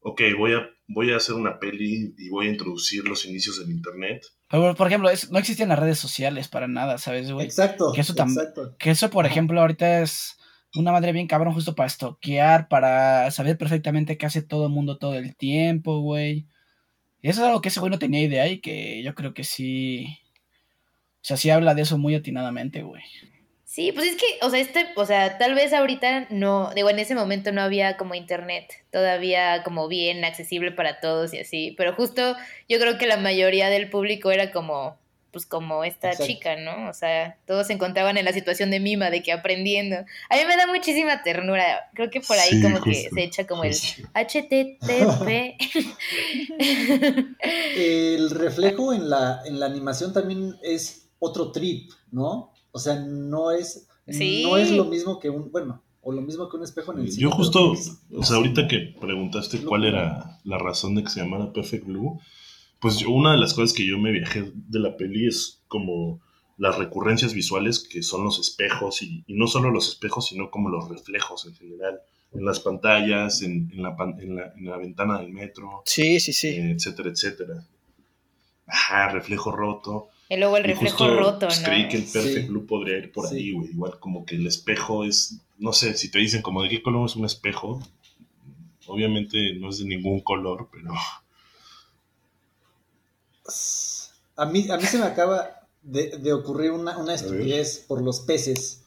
ok, 0.00 0.22
voy 0.38 0.54
a, 0.54 0.70
voy 0.88 1.12
a 1.12 1.16
hacer 1.16 1.34
una 1.34 1.58
peli 1.58 2.14
y 2.16 2.28
voy 2.28 2.46
a 2.46 2.50
introducir 2.50 3.06
los 3.08 3.24
inicios 3.26 3.58
del 3.58 3.70
Internet. 3.74 4.24
Pero, 4.48 4.74
por 4.76 4.86
ejemplo, 4.86 5.10
es- 5.10 5.30
no 5.30 5.38
existían 5.38 5.68
las 5.68 5.78
redes 5.78 5.98
sociales 5.98 6.48
para 6.48 6.68
nada, 6.68 6.98
¿sabes, 6.98 7.30
güey? 7.32 7.44
Exacto. 7.46 7.92
Que 7.92 8.00
eso 8.02 8.14
tam- 8.14 8.28
exacto. 8.28 8.76
Que 8.78 8.90
eso, 8.90 9.10
por 9.10 9.26
ejemplo, 9.26 9.60
ahorita 9.60 10.02
es 10.02 10.36
una 10.74 10.92
madre 10.92 11.12
bien 11.12 11.26
cabrón 11.26 11.54
justo 11.54 11.74
para 11.74 11.86
estoquear, 11.86 12.68
para 12.68 13.30
saber 13.30 13.56
perfectamente 13.58 14.16
qué 14.18 14.26
hace 14.26 14.42
todo 14.42 14.66
el 14.66 14.72
mundo 14.72 14.98
todo 14.98 15.14
el 15.14 15.34
tiempo, 15.36 16.00
güey. 16.00 16.46
Y 17.22 17.30
eso 17.30 17.40
es 17.40 17.46
algo 17.48 17.60
que 17.60 17.70
ese 17.70 17.80
güey 17.80 17.90
no 17.90 17.98
tenía 17.98 18.22
idea 18.22 18.46
y 18.46 18.60
que 18.60 19.02
yo 19.02 19.14
creo 19.14 19.34
que 19.34 19.42
sí... 19.44 20.06
O 21.16 21.28
sea, 21.28 21.36
sí 21.36 21.50
habla 21.50 21.74
de 21.74 21.82
eso 21.82 21.98
muy 21.98 22.14
atinadamente, 22.14 22.82
güey. 22.82 23.02
Sí, 23.68 23.90
pues 23.90 24.06
es 24.06 24.16
que, 24.16 24.24
o 24.42 24.48
sea, 24.48 24.60
este, 24.60 24.86
o 24.94 25.04
sea, 25.04 25.38
tal 25.38 25.54
vez 25.56 25.72
ahorita 25.72 26.28
no, 26.30 26.70
digo, 26.74 26.88
en 26.88 27.00
ese 27.00 27.16
momento 27.16 27.50
no 27.50 27.60
había 27.60 27.96
como 27.96 28.14
internet 28.14 28.72
todavía 28.92 29.64
como 29.64 29.88
bien 29.88 30.24
accesible 30.24 30.70
para 30.70 31.00
todos 31.00 31.34
y 31.34 31.40
así, 31.40 31.74
pero 31.76 31.92
justo 31.92 32.36
yo 32.68 32.78
creo 32.78 32.96
que 32.96 33.08
la 33.08 33.16
mayoría 33.16 33.68
del 33.68 33.90
público 33.90 34.30
era 34.30 34.52
como, 34.52 34.96
pues 35.32 35.46
como 35.46 35.82
esta 35.82 36.10
Exacto. 36.12 36.32
chica, 36.32 36.54
¿no? 36.54 36.88
O 36.88 36.92
sea, 36.92 37.38
todos 37.44 37.66
se 37.66 37.72
encontraban 37.72 38.16
en 38.16 38.24
la 38.24 38.32
situación 38.32 38.70
de 38.70 38.78
Mima, 38.78 39.10
de 39.10 39.24
que 39.24 39.32
aprendiendo. 39.32 39.96
A 39.96 40.36
mí 40.36 40.42
me 40.46 40.56
da 40.56 40.68
muchísima 40.68 41.24
ternura, 41.24 41.90
creo 41.92 42.08
que 42.08 42.20
por 42.20 42.38
ahí 42.38 42.50
Sí, 42.50 42.62
como 42.62 42.80
que 42.80 43.10
se 43.12 43.22
echa 43.24 43.48
como 43.48 43.64
justo. 43.64 44.00
el 44.14 44.26
HTTP. 44.26 45.58
El 47.76 48.30
reflejo 48.30 48.94
en 48.94 49.10
la, 49.10 49.40
en 49.44 49.58
la 49.58 49.66
animación 49.66 50.12
también 50.12 50.54
es 50.62 51.08
otro 51.18 51.50
trip, 51.50 51.90
¿no? 52.12 52.52
O 52.76 52.78
sea, 52.78 52.96
no 53.00 53.50
es, 53.52 53.88
Sí. 54.06 54.42
no 54.44 54.56
es 54.58 54.70
lo 54.70 54.84
mismo 54.84 55.18
que 55.18 55.30
un, 55.30 55.50
bueno, 55.50 55.82
o 56.02 56.12
lo 56.12 56.20
mismo 56.20 56.48
que 56.48 56.56
un 56.58 56.62
espejo 56.62 56.92
en 56.92 56.98
el 57.00 57.10
cine, 57.10 57.22
Yo 57.22 57.30
justo, 57.30 57.72
o 58.12 58.22
sea, 58.22 58.36
ahorita 58.36 58.68
que 58.68 58.94
preguntaste 59.00 59.64
cuál 59.64 59.84
era 59.84 60.38
la 60.44 60.58
razón 60.58 60.94
de 60.94 61.02
que 61.02 61.08
se 61.10 61.20
llamara 61.20 61.52
Perfect 61.52 61.86
Blue, 61.86 62.20
pues 62.80 62.98
yo- 62.98 63.10
una 63.10 63.32
de 63.32 63.38
las 63.38 63.54
cosas 63.54 63.72
que 63.72 63.86
yo 63.86 63.96
me 63.98 64.12
viajé 64.12 64.52
de 64.54 64.78
la 64.78 64.96
peli 64.98 65.26
es 65.26 65.62
como 65.68 66.20
las 66.58 66.76
recurrencias 66.76 67.32
visuales 67.32 67.80
que 67.80 68.02
son 68.02 68.24
los 68.24 68.38
espejos 68.38 69.02
y, 69.02 69.24
y 69.26 69.34
no 69.34 69.46
solo 69.46 69.70
los 69.70 69.88
espejos, 69.88 70.26
sino 70.26 70.50
como 70.50 70.68
los 70.68 70.88
reflejos 70.88 71.46
en 71.46 71.54
general, 71.54 71.98
en 72.34 72.44
las 72.44 72.60
pantallas, 72.60 73.40
en, 73.42 73.70
en 73.72 73.82
la, 73.82 73.96
pan- 73.96 74.20
en 74.20 74.36
la- 74.36 74.52
en 74.56 74.66
la 74.66 74.76
ventana 74.76 75.18
del 75.20 75.32
metro, 75.32 75.82
Sí, 75.86 76.20
sí, 76.20 76.48
eh, 76.48 76.72
etcétera, 76.76 77.08
etcétera. 77.10 77.64
Ajá, 78.66 79.08
reflejo 79.10 79.50
roto. 79.52 80.08
Y 80.28 80.36
luego 80.36 80.56
el 80.56 80.64
Y 80.64 80.68
reflejo 80.68 80.96
justo, 80.98 81.16
roto, 81.16 81.46
pues, 81.46 81.60
¿no? 81.60 81.66
creí 81.68 81.88
que 81.88 81.96
el 81.98 82.04
Perfect 82.04 82.40
Sí. 82.42 82.48
Blue 82.48 82.66
podría 82.66 82.98
ir 82.98 83.12
por 83.12 83.28
Sí. 83.28 83.36
ahí, 83.36 83.52
güey. 83.52 83.70
Igual 83.70 83.98
como 84.00 84.24
que 84.26 84.36
el 84.36 84.46
espejo 84.46 85.04
es, 85.04 85.38
no 85.58 85.72
sé, 85.72 85.94
si 85.96 86.10
te 86.10 86.18
dicen 86.18 86.42
como 86.42 86.62
de 86.62 86.68
qué 86.68 86.82
color 86.82 87.06
es 87.08 87.16
un 87.16 87.24
espejo, 87.24 87.80
obviamente 88.86 89.54
no 89.58 89.70
es 89.70 89.78
de 89.78 89.84
ningún 89.86 90.20
color, 90.20 90.68
pero 90.72 90.92
A 94.36 94.44
mí, 94.46 94.68
a 94.70 94.76
mí 94.76 94.82
se 94.84 94.98
me 94.98 95.06
acaba 95.06 95.60
de, 95.82 96.18
de 96.18 96.32
ocurrir 96.32 96.72
una, 96.72 96.98
una 96.98 97.14
estupidez 97.14 97.84
por 97.86 98.02
los 98.02 98.20
peces. 98.20 98.82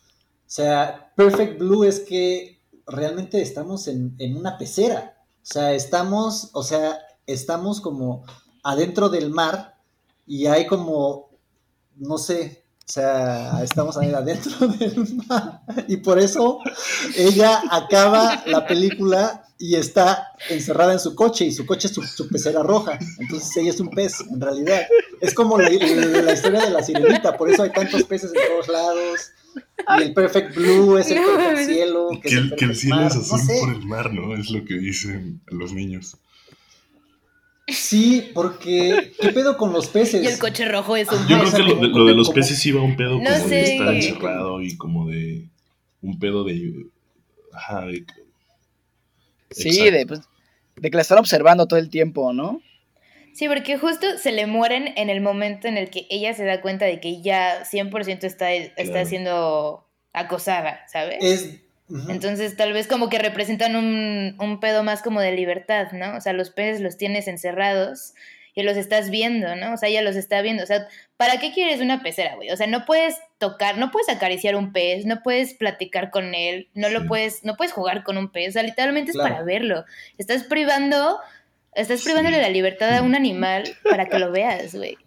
O 0.48 0.52
sea, 0.52 1.12
Perfect 1.16 1.60
Blue 1.60 1.84
es 1.86 2.00
que 2.02 2.60
realmente 2.86 3.42
estamos 3.42 3.88
en, 3.88 4.16
en 4.20 4.36
una 4.36 4.58
pecera. 4.58 5.18
O 5.42 5.46
sea, 5.46 5.74
estamos, 5.74 6.50
o 6.54 6.62
sea, 6.64 7.00
estamos 7.26 7.82
como 7.82 8.24
adentro 8.64 9.10
del 9.10 9.30
mar 9.32 9.78
y 10.28 10.46
hay 10.48 10.68
como, 10.68 11.29
no 12.00 12.18
sé, 12.18 12.64
o 12.88 12.92
sea, 12.92 13.62
estamos 13.64 13.98
ahí 13.98 14.12
adentro 14.12 14.68
del 14.80 15.16
mar. 15.28 15.62
Y 15.88 15.98
por 15.98 16.18
eso 16.20 16.60
ella 17.16 17.62
acaba 17.70 18.44
la 18.48 18.66
película 18.66 19.46
y 19.62 19.76
está 19.76 20.30
encerrada 20.50 20.94
en 20.94 21.00
su 21.00 21.14
coche 21.16 21.46
y 21.46 21.52
su 21.52 21.66
coche 21.66 21.88
es 21.88 21.94
su, 21.94 22.02
su 22.02 22.28
pecera 22.30 22.64
roja. 22.64 22.98
Entonces 23.20 23.56
ella 23.58 23.70
es 23.72 23.80
un 23.80 23.90
pez, 23.90 24.22
en 24.22 24.40
realidad. 24.40 24.82
Es 25.22 25.34
como 25.34 25.58
la, 25.58 25.70
la- 25.70 26.22
la 26.22 26.34
historia 26.34 26.62
de 26.66 26.70
la 26.72 26.82
sirenita, 26.84 27.36
por 27.38 27.50
eso 27.52 27.64
hay 27.64 27.72
tantos 27.72 28.04
peces 28.04 28.32
en 28.34 28.42
todos 28.48 28.68
lados. 28.70 29.20
Y 30.00 30.04
el 30.04 30.14
Perfect 30.14 30.56
Blue 30.56 30.98
es 30.98 31.12
el 31.12 31.18
Perfect. 31.24 31.70
Cielo. 31.70 32.10
que 32.22 32.28
es 32.30 32.34
el, 32.36 32.50
que 32.56 32.66
el 32.66 32.72
perfect 32.72 32.80
cielo 32.80 32.96
mar, 32.96 33.08
es 33.08 33.16
no 33.16 33.22
azul 33.22 33.40
sé. 33.42 33.60
por 33.60 33.70
el 33.76 33.86
mar, 33.86 34.14
¿no? 34.14 34.36
Es 34.36 34.50
lo 34.50 34.64
que 34.64 34.76
dicen 34.76 35.42
los 35.48 35.74
niños. 35.74 36.16
Sí, 37.72 38.32
porque 38.34 39.14
¿qué 39.20 39.30
pedo 39.30 39.58
con 39.58 39.72
los 39.74 39.88
peces? 39.88 40.24
Y 40.24 40.28
el 40.28 40.40
coche 40.40 40.66
rojo 40.66 40.96
es 40.96 41.08
un 41.10 41.28
Yo 41.28 41.40
creo 41.40 41.52
que 41.52 41.64
lo 41.64 41.76
de, 41.76 41.88
lo 41.88 42.06
de 42.06 42.14
los 42.14 42.30
peces 42.32 42.64
iba 42.66 42.82
un 42.82 42.96
pedo 42.96 43.18
No 43.20 43.24
como 43.30 43.48
de 43.48 43.66
sé. 43.66 43.74
estar 43.76 43.94
encerrado 43.94 44.62
y 44.62 44.78
como 44.78 45.08
de 45.08 45.46
un 46.02 46.20
pedo 46.20 46.44
de... 46.44 46.86
Ajá, 47.54 47.86
de... 47.86 48.06
Sí, 49.52 49.90
de, 49.90 50.06
pues, 50.06 50.22
de 50.76 50.90
que 50.92 50.96
la 50.96 51.02
están 51.02 51.18
observando 51.18 51.68
todo 51.68 51.80
el 51.80 51.90
tiempo, 51.90 52.34
¿no? 52.34 52.62
Sí, 53.34 53.48
porque 53.48 53.78
justo 53.78 54.06
se 54.18 54.32
le 54.32 54.48
mueren 54.48 54.94
en 54.98 55.10
el 55.10 55.22
momento 55.22 55.68
en 55.68 55.78
el 55.78 55.90
que 55.90 56.06
ella 56.10 56.34
se 56.34 56.46
da 56.46 56.62
cuenta 56.62 56.86
de 56.86 57.00
que 57.00 57.22
ya 57.22 57.64
100% 57.64 58.24
está, 58.24 58.52
está 58.54 58.84
Claro. 58.84 59.08
siendo 59.08 59.88
acosada, 60.14 60.82
¿sabes? 60.92 61.18
Es. 61.22 61.60
Entonces 62.10 62.56
tal 62.56 62.72
vez 62.74 62.88
como 62.88 63.10
que 63.10 63.18
representan 63.18 63.76
un, 63.76 64.36
un 64.40 64.60
pedo 64.60 64.84
más 64.84 65.02
como 65.02 65.22
de 65.22 65.32
libertad, 65.32 65.92
¿no? 65.92 66.16
O 66.18 66.22
sea, 66.22 66.34
los 66.34 66.52
peces 66.52 66.82
los 66.82 66.98
tienes 66.98 67.28
encerrados 67.28 68.14
y 68.54 68.64
los 68.64 68.78
estás 68.78 69.10
viendo, 69.10 69.56
¿no? 69.56 69.74
O 69.74 69.78
sea, 69.78 69.90
ella 69.90 70.02
los 70.02 70.16
está 70.16 70.42
viendo. 70.42 70.64
O 70.64 70.66
sea, 70.68 70.88
¿para 71.18 71.40
qué 71.40 71.52
quieres 71.54 71.82
una 71.82 72.04
pecera, 72.04 72.36
güey? 72.36 72.52
O 72.52 72.58
sea, 72.58 72.68
no 72.68 72.86
puedes 72.86 73.18
tocar, 73.38 73.78
no 73.78 73.90
puedes 73.90 74.10
acariciar 74.10 74.56
un 74.56 74.72
pez, 74.74 75.06
no 75.06 75.22
puedes 75.24 75.54
platicar 75.56 76.12
con 76.12 76.36
él, 76.36 76.68
no 76.74 76.90
lo 76.90 77.08
puedes, 77.08 77.44
no 77.44 77.56
puedes 77.56 77.74
jugar 77.74 78.04
con 78.04 78.18
un 78.18 78.32
pez. 78.32 78.50
O 78.50 78.52
sea, 78.54 78.64
literalmente 78.64 79.12
es 79.12 79.18
para 79.18 79.42
verlo. 79.44 79.86
Estás 80.18 80.44
privando, 80.44 81.20
estás 81.74 82.04
privándole 82.04 82.38
Sí. 82.38 82.42
la 82.44 82.50
libertad 82.50 82.96
a 82.98 83.02
un 83.02 83.16
animal 83.16 83.64
para 83.90 84.06
que 84.06 84.20
lo 84.20 84.32
veas, 84.32 84.76
güey. 84.76 84.98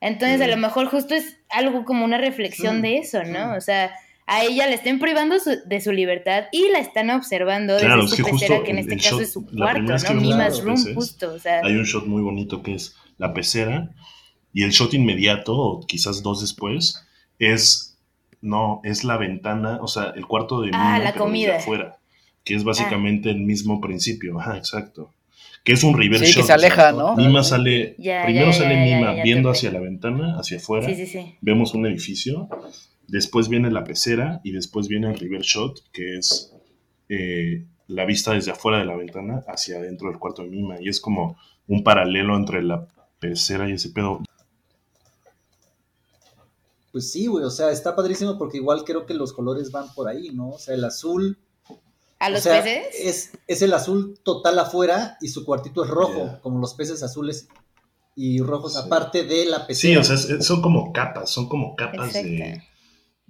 Entonces, 0.00 0.40
a 0.40 0.46
lo 0.46 0.56
mejor 0.56 0.86
justo 0.86 1.14
es 1.14 1.36
algo 1.50 1.84
como 1.84 2.04
una 2.06 2.16
reflexión 2.16 2.80
de 2.80 2.98
eso, 2.98 3.22
¿no? 3.24 3.54
O 3.54 3.60
sea, 3.60 3.92
a 4.26 4.44
ella 4.44 4.66
le 4.68 4.74
están 4.74 4.98
privando 4.98 5.38
su- 5.40 5.58
de 5.66 5.80
su 5.80 5.92
libertad 5.92 6.44
y 6.52 6.68
la 6.70 6.78
están 6.78 7.10
observando 7.10 7.76
Claro, 7.78 8.02
desde 8.02 8.04
es 8.04 8.10
su 8.10 8.16
que 8.24 8.30
pecera, 8.32 8.54
justo 8.56 8.64
que 8.64 8.70
en 8.70 8.78
este 8.78 8.96
caso 8.96 9.16
shot- 9.18 9.22
es 9.22 9.32
su 9.32 9.46
la 9.52 9.72
cuarto, 9.72 10.06
que 10.06 10.14
¿no? 10.14 10.20
Mima's 10.20 10.62
room, 10.62 10.94
justo, 10.94 11.34
o 11.34 11.38
sea. 11.38 11.60
Hay 11.64 11.74
un 11.74 11.84
shot 11.84 12.06
muy 12.06 12.22
bonito 12.22 12.62
que 12.62 12.74
es 12.74 12.96
la 13.18 13.34
pecera 13.34 13.90
y 14.52 14.62
el 14.62 14.70
shot 14.70 14.94
inmediato, 14.94 15.56
o 15.56 15.86
quizás 15.86 16.22
dos 16.22 16.40
después, 16.40 17.04
es, 17.38 17.98
no, 18.40 18.80
es 18.84 19.04
la 19.04 19.16
ventana, 19.16 19.78
o 19.82 19.88
sea, 19.88 20.12
el 20.16 20.26
cuarto 20.26 20.60
de 20.60 20.70
Ah, 20.72 20.78
Mima, 20.78 20.90
la 20.90 20.94
pero 20.98 21.06
desde 21.12 21.18
comida. 21.18 21.56
afuera, 21.56 21.98
que 22.44 22.54
es 22.54 22.64
básicamente 22.64 23.30
el 23.30 23.40
mismo 23.40 23.80
principio, 23.80 24.38
ajá, 24.40 24.56
exacto. 24.56 25.12
Que 25.62 25.72
es 25.72 25.82
un 25.84 25.96
reverse 25.98 26.24
Sí, 26.26 26.32
que 26.34 26.38
shot. 26.40 26.46
se 26.46 26.54
o 26.54 26.58
sea, 26.58 26.66
aleja, 26.68 26.92
¿no? 26.92 27.14
Mima 27.16 27.42
sale, 27.42 27.94
Ya, 27.98 28.24
primero 28.24 28.46
ya, 28.46 28.52
sale 28.54 28.74
ya, 28.90 28.96
Mima 28.96 29.22
viendo 29.22 29.50
hacia 29.50 29.70
la 29.70 29.80
ventana, 29.80 30.38
hacia 30.38 30.56
afuera, 30.56 30.86
Sí, 30.88 30.94
sí, 30.94 31.06
sí. 31.06 31.34
vemos 31.42 31.74
un 31.74 31.86
edificio, 31.86 32.48
después 33.10 33.48
viene 33.48 33.70
la 33.70 33.84
pecera 33.84 34.40
y 34.44 34.52
después 34.52 34.88
viene 34.88 35.10
el 35.12 35.18
reverse 35.18 35.48
shot, 35.58 35.82
que 35.92 36.16
es 36.18 36.52
eh, 37.08 37.66
la 37.88 38.04
vista 38.04 38.32
desde 38.32 38.52
afuera 38.52 38.78
de 38.78 38.84
la 38.84 38.96
ventana 38.96 39.42
hacia 39.48 39.78
adentro 39.78 40.08
del 40.08 40.18
cuarto 40.18 40.42
de 40.42 40.48
Mima. 40.48 40.80
Y 40.80 40.88
es 40.88 41.00
como 41.00 41.36
un 41.66 41.82
paralelo 41.84 42.36
entre 42.36 42.62
la 42.62 42.86
pecera 43.18 43.68
y 43.68 43.72
ese 43.72 43.90
pedo. 43.90 44.20
Pues 46.92 47.12
sí, 47.12 47.26
güey, 47.26 47.44
o 47.44 47.50
sea, 47.50 47.70
está 47.70 47.94
padrísimo 47.94 48.36
porque 48.36 48.56
igual 48.56 48.84
creo 48.84 49.06
que 49.06 49.14
los 49.14 49.32
colores 49.32 49.70
van 49.70 49.92
por 49.94 50.08
ahí, 50.08 50.30
¿no? 50.30 50.50
O 50.50 50.58
sea, 50.58 50.74
el 50.74 50.84
azul. 50.84 51.38
¿A 52.18 52.26
o 52.26 52.30
los 52.30 52.40
sea, 52.42 52.62
peces? 52.62 52.86
Es, 53.00 53.30
es 53.46 53.62
el 53.62 53.72
azul 53.72 54.18
total 54.24 54.58
afuera 54.58 55.16
y 55.20 55.28
su 55.28 55.44
cuartito 55.44 55.84
es 55.84 55.90
rojo, 55.90 56.14
Yeah. 56.24 56.40
como 56.40 56.58
los 56.60 56.74
peces 56.74 57.02
azules 57.02 57.48
y 58.16 58.40
rojos, 58.40 58.72
Sí. 58.74 58.80
aparte 58.84 59.22
de 59.24 59.46
la 59.46 59.58
Sí, 59.60 59.64
pecera. 59.68 60.00
o 60.00 60.04
sea, 60.04 60.16
es- 60.16 60.44
son 60.44 60.60
como 60.60 60.92
capas, 60.92 61.30
son 61.30 61.48
como 61.48 61.76
capas 61.76 62.08
Exacto. 62.08 62.28
de, 62.28 62.62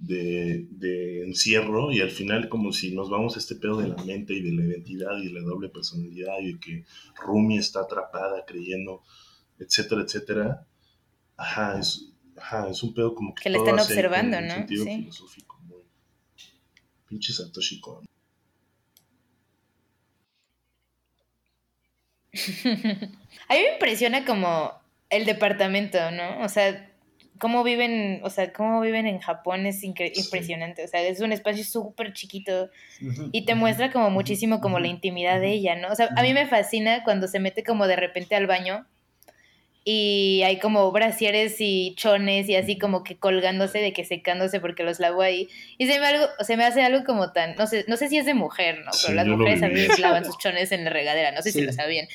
de 0.01 1.23
encierro 1.23 1.91
y 1.91 2.01
al 2.01 2.09
final 2.09 2.49
como 2.49 2.73
si 2.73 2.93
nos 2.93 3.09
vamos 3.09 3.35
a 3.35 3.39
este 3.39 3.55
pedo 3.55 3.77
de 3.77 3.87
la 3.87 4.03
mente 4.03 4.33
y 4.33 4.41
de 4.41 4.51
la 4.51 4.63
identidad 4.65 5.15
y 5.17 5.27
de 5.27 5.33
la 5.33 5.41
doble 5.41 5.69
personalidad 5.69 6.39
y 6.41 6.53
de 6.53 6.59
que 6.59 6.85
Rumi 7.15 7.57
está 7.59 7.81
atrapada 7.81 8.43
creyendo, 8.45 9.03
etcétera, 9.59 10.01
etcétera. 10.01 10.67
Ajá, 11.37 11.79
es, 11.79 12.11
ajá, 12.35 12.67
es 12.69 12.81
un 12.83 12.93
pedo 12.93 13.13
como 13.15 13.33
que... 13.35 13.43
Que 13.43 13.49
le 13.51 13.57
están 13.59 13.79
observando, 13.79 14.37
un 14.39 14.47
¿no? 14.47 14.53
sentido 14.55 14.85
Sí. 14.85 14.95
filosófico 14.97 15.59
muy- 15.67 15.83
Pinche 17.07 17.31
Satoshi 17.33 17.79
Kon. 17.79 18.05
A 23.47 23.53
mí 23.53 23.59
me 23.59 23.73
impresiona 23.73 24.25
como 24.25 24.71
el 25.09 25.25
departamento, 25.25 25.97
¿no? 26.11 26.43
O 26.43 26.49
sea, 26.49 26.90
cómo 27.41 27.63
viven, 27.63 28.21
o 28.23 28.29
sea, 28.29 28.53
cómo 28.53 28.79
viven 28.79 29.07
en 29.07 29.19
Japón 29.19 29.65
es 29.65 29.81
Sí. 29.81 29.93
impresionante. 30.15 30.83
O 30.85 30.87
sea, 30.87 31.01
es 31.01 31.19
un 31.19 31.31
espacio 31.33 31.63
súper 31.65 32.13
chiquito 32.13 32.69
y 33.33 33.45
te 33.45 33.55
muestra 33.55 33.91
como 33.91 34.09
muchísimo 34.11 34.61
como 34.61 34.79
la 34.79 34.87
intimidad 34.87 35.41
de 35.41 35.49
ella, 35.51 35.75
¿no? 35.75 35.89
O 35.89 35.95
sea, 35.95 36.09
a 36.15 36.21
mí 36.21 36.33
me 36.33 36.45
fascina 36.45 37.03
cuando 37.03 37.27
se 37.27 37.39
mete 37.39 37.63
como 37.63 37.87
de 37.87 37.95
repente 37.95 38.35
al 38.35 38.45
baño 38.47 38.85
y 39.83 40.43
hay 40.45 40.59
como 40.59 40.91
brasieres 40.91 41.55
y 41.59 41.95
chones 41.95 42.47
y 42.47 42.55
así 42.55 42.77
como 42.77 43.03
que 43.03 43.17
colgándose 43.17 43.79
de 43.79 43.93
que 43.93 44.05
secándose 44.05 44.59
porque 44.59 44.83
los 44.83 44.99
lavó 44.99 45.23
ahí. 45.23 45.49
Y 45.79 45.87
se 45.87 45.99
me, 45.99 46.05
algo, 46.05 46.27
se 46.45 46.55
me 46.55 46.65
hace 46.65 46.83
algo 46.83 47.03
como 47.03 47.31
tan, 47.31 47.55
no 47.55 47.65
sé, 47.65 47.85
no 47.87 47.97
sé 47.97 48.07
si 48.07 48.17
es 48.19 48.27
de 48.27 48.35
mujer, 48.35 48.77
¿no? 48.85 48.91
Pero 48.91 49.07
Sí, 49.09 49.13
las 49.15 49.25
mujeres 49.25 49.63
a 49.63 49.67
veces 49.69 49.97
lavan 49.97 50.23
sus 50.23 50.37
chones 50.37 50.71
en 50.71 50.83
la 50.83 50.91
regadera, 50.91 51.31
no 51.31 51.41
sé 51.41 51.51
si 51.51 51.63
lo 51.63 51.73
sabían. 51.73 52.07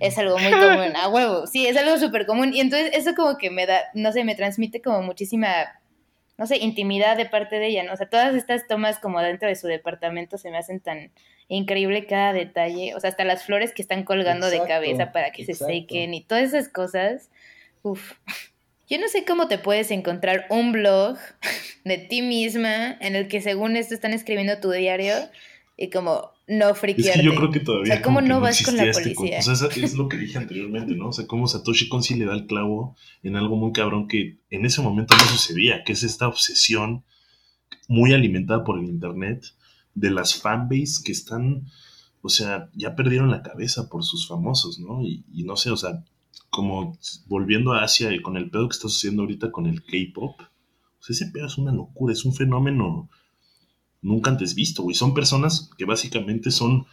Es 0.00 0.16
algo 0.16 0.38
muy 0.38 0.50
común, 0.50 0.96
a 0.96 1.08
huevo, 1.08 1.46
sí, 1.46 1.66
es 1.66 1.76
algo 1.76 1.98
súper 1.98 2.26
común. 2.26 2.54
Y 2.54 2.60
entonces 2.60 2.90
eso 2.94 3.14
como 3.14 3.36
que 3.36 3.50
me 3.50 3.66
da, 3.66 3.82
no 3.94 4.12
sé, 4.12 4.24
me 4.24 4.34
transmite 4.34 4.80
como 4.80 5.02
muchísima, 5.02 5.48
no 6.38 6.46
sé, 6.46 6.56
intimidad 6.56 7.18
de 7.18 7.26
parte 7.26 7.58
de 7.58 7.66
ella, 7.66 7.84
¿no? 7.84 7.92
O 7.92 7.96
sea, 7.96 8.08
todas 8.08 8.34
estas 8.34 8.66
tomas 8.66 8.98
como 8.98 9.20
dentro 9.20 9.48
de 9.48 9.56
su 9.56 9.66
departamento 9.66 10.38
se 10.38 10.50
me 10.50 10.56
hacen 10.56 10.80
tan 10.80 11.12
increíble 11.48 12.06
cada 12.06 12.32
detalle. 12.32 12.94
O 12.94 13.00
sea, 13.00 13.10
hasta 13.10 13.24
las 13.24 13.44
flores 13.44 13.72
que 13.74 13.82
están 13.82 14.04
colgando 14.04 14.48
de 14.48 14.62
cabeza 14.66 15.12
para 15.12 15.32
que 15.32 15.44
se 15.44 15.52
exacto. 15.52 15.74
sequen 15.74 16.14
y 16.14 16.24
todas 16.24 16.44
esas 16.44 16.68
cosas. 16.70 17.28
Uf. 17.82 18.14
Yo 18.88 18.98
no 18.98 19.06
sé 19.08 19.24
cómo 19.24 19.48
te 19.48 19.58
puedes 19.58 19.90
encontrar 19.90 20.46
un 20.48 20.72
blog 20.72 21.18
de 21.84 21.98
ti 21.98 22.22
misma 22.22 22.96
en 23.00 23.16
el 23.16 23.28
que 23.28 23.42
según 23.42 23.76
esto 23.76 23.94
están 23.94 24.14
escribiendo 24.14 24.58
tu 24.60 24.70
diario 24.70 25.14
y 25.80 25.88
como 25.90 26.30
no 26.46 26.68
Es 26.70 26.78
friquearte. 26.78 27.20
que 27.20 27.24
yo 27.26 27.34
creo 27.34 27.50
que 27.50 27.60
todavía. 27.60 27.92
O 27.94 27.96
sea, 27.96 28.02
¿cómo 28.02 28.20
no 28.20 28.40
vas 28.40 28.62
con 28.62 28.76
la 28.76 28.84
este 28.84 29.14
con- 29.14 29.26
policía? 29.28 29.38
o 29.38 29.42
sea, 29.56 29.68
es, 29.68 29.76
es 29.78 29.94
lo 29.94 30.08
que 30.08 30.16
dije 30.18 30.36
anteriormente, 30.38 30.94
¿no? 30.94 31.08
O 31.08 31.12
sea, 31.12 31.26
cómo 31.26 31.48
Satoshi 31.48 31.88
Kon 31.88 32.02
sí 32.02 32.14
le 32.16 32.26
da 32.26 32.34
el 32.34 32.46
clavo 32.46 32.96
en 33.22 33.34
algo 33.36 33.56
muy 33.56 33.72
cabrón 33.72 34.06
que 34.06 34.38
en 34.50 34.66
ese 34.66 34.82
momento 34.82 35.16
no 35.16 35.24
sucedía, 35.24 35.82
que 35.84 35.92
es 35.94 36.02
esta 36.02 36.28
obsesión 36.28 37.04
muy 37.88 38.12
alimentada 38.12 38.62
por 38.62 38.78
el 38.78 38.84
internet 38.86 39.44
de 39.94 40.10
las 40.10 40.34
fanbase 40.34 41.02
que 41.04 41.12
están, 41.12 41.66
o 42.22 42.28
sea, 42.28 42.68
ya 42.74 42.94
perdieron 42.94 43.30
la 43.30 43.42
cabeza 43.42 43.88
por 43.88 44.04
sus 44.04 44.28
famosos, 44.28 44.78
¿no? 44.78 45.02
Y, 45.02 45.24
y 45.32 45.44
no 45.44 45.56
sé, 45.56 45.70
o 45.70 45.76
sea, 45.76 46.04
como 46.50 46.98
volviendo 47.26 47.72
a 47.72 47.84
Asia 47.84 48.12
y 48.12 48.20
con 48.22 48.36
el 48.36 48.50
pedo 48.50 48.68
que 48.68 48.74
está 48.74 48.88
sucediendo 48.88 49.22
ahorita 49.22 49.50
con 49.50 49.66
el 49.66 49.82
K-pop, 49.82 50.40
o 50.40 51.02
sea, 51.02 51.14
ese 51.14 51.26
pedo 51.32 51.46
es 51.46 51.58
una 51.58 51.72
locura, 51.72 52.12
es 52.12 52.24
un 52.24 52.34
fenómeno 52.34 53.08
nunca 54.02 54.30
antes 54.30 54.54
visto, 54.54 54.82
güey. 54.82 54.94
Son 54.94 55.14
personas 55.14 55.70
que 55.78 55.84
básicamente 55.84 56.50
son 56.50 56.86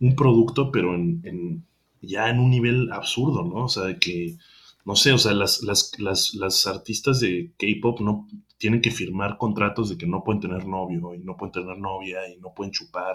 un 0.00 0.16
producto, 0.16 0.70
pero 0.72 0.94
en, 0.94 1.20
en- 1.24 1.66
ya 2.00 2.28
en 2.30 2.40
un 2.40 2.50
nivel 2.50 2.90
absurdo, 2.92 3.44
¿no? 3.44 3.64
O 3.64 3.68
sea, 3.68 3.84
de 3.84 3.98
que, 3.98 4.36
no 4.84 4.96
sé, 4.96 5.12
o 5.12 5.18
sea, 5.18 5.32
las, 5.34 5.62
las, 5.62 5.92
las, 5.98 6.34
las 6.34 6.66
artistas 6.66 7.20
de 7.20 7.52
K-pop 7.56 8.00
no 8.00 8.26
tienen 8.58 8.80
que 8.80 8.90
firmar 8.90 9.38
contratos 9.38 9.88
de 9.90 9.96
que 9.96 10.06
no 10.06 10.24
pueden 10.24 10.40
tener 10.40 10.66
novio 10.66 11.14
y 11.14 11.18
no 11.24 11.36
pueden 11.36 11.52
tener 11.52 11.78
novia 11.78 12.18
y 12.28 12.38
no 12.40 12.52
pueden 12.54 12.72
chupar, 12.72 13.14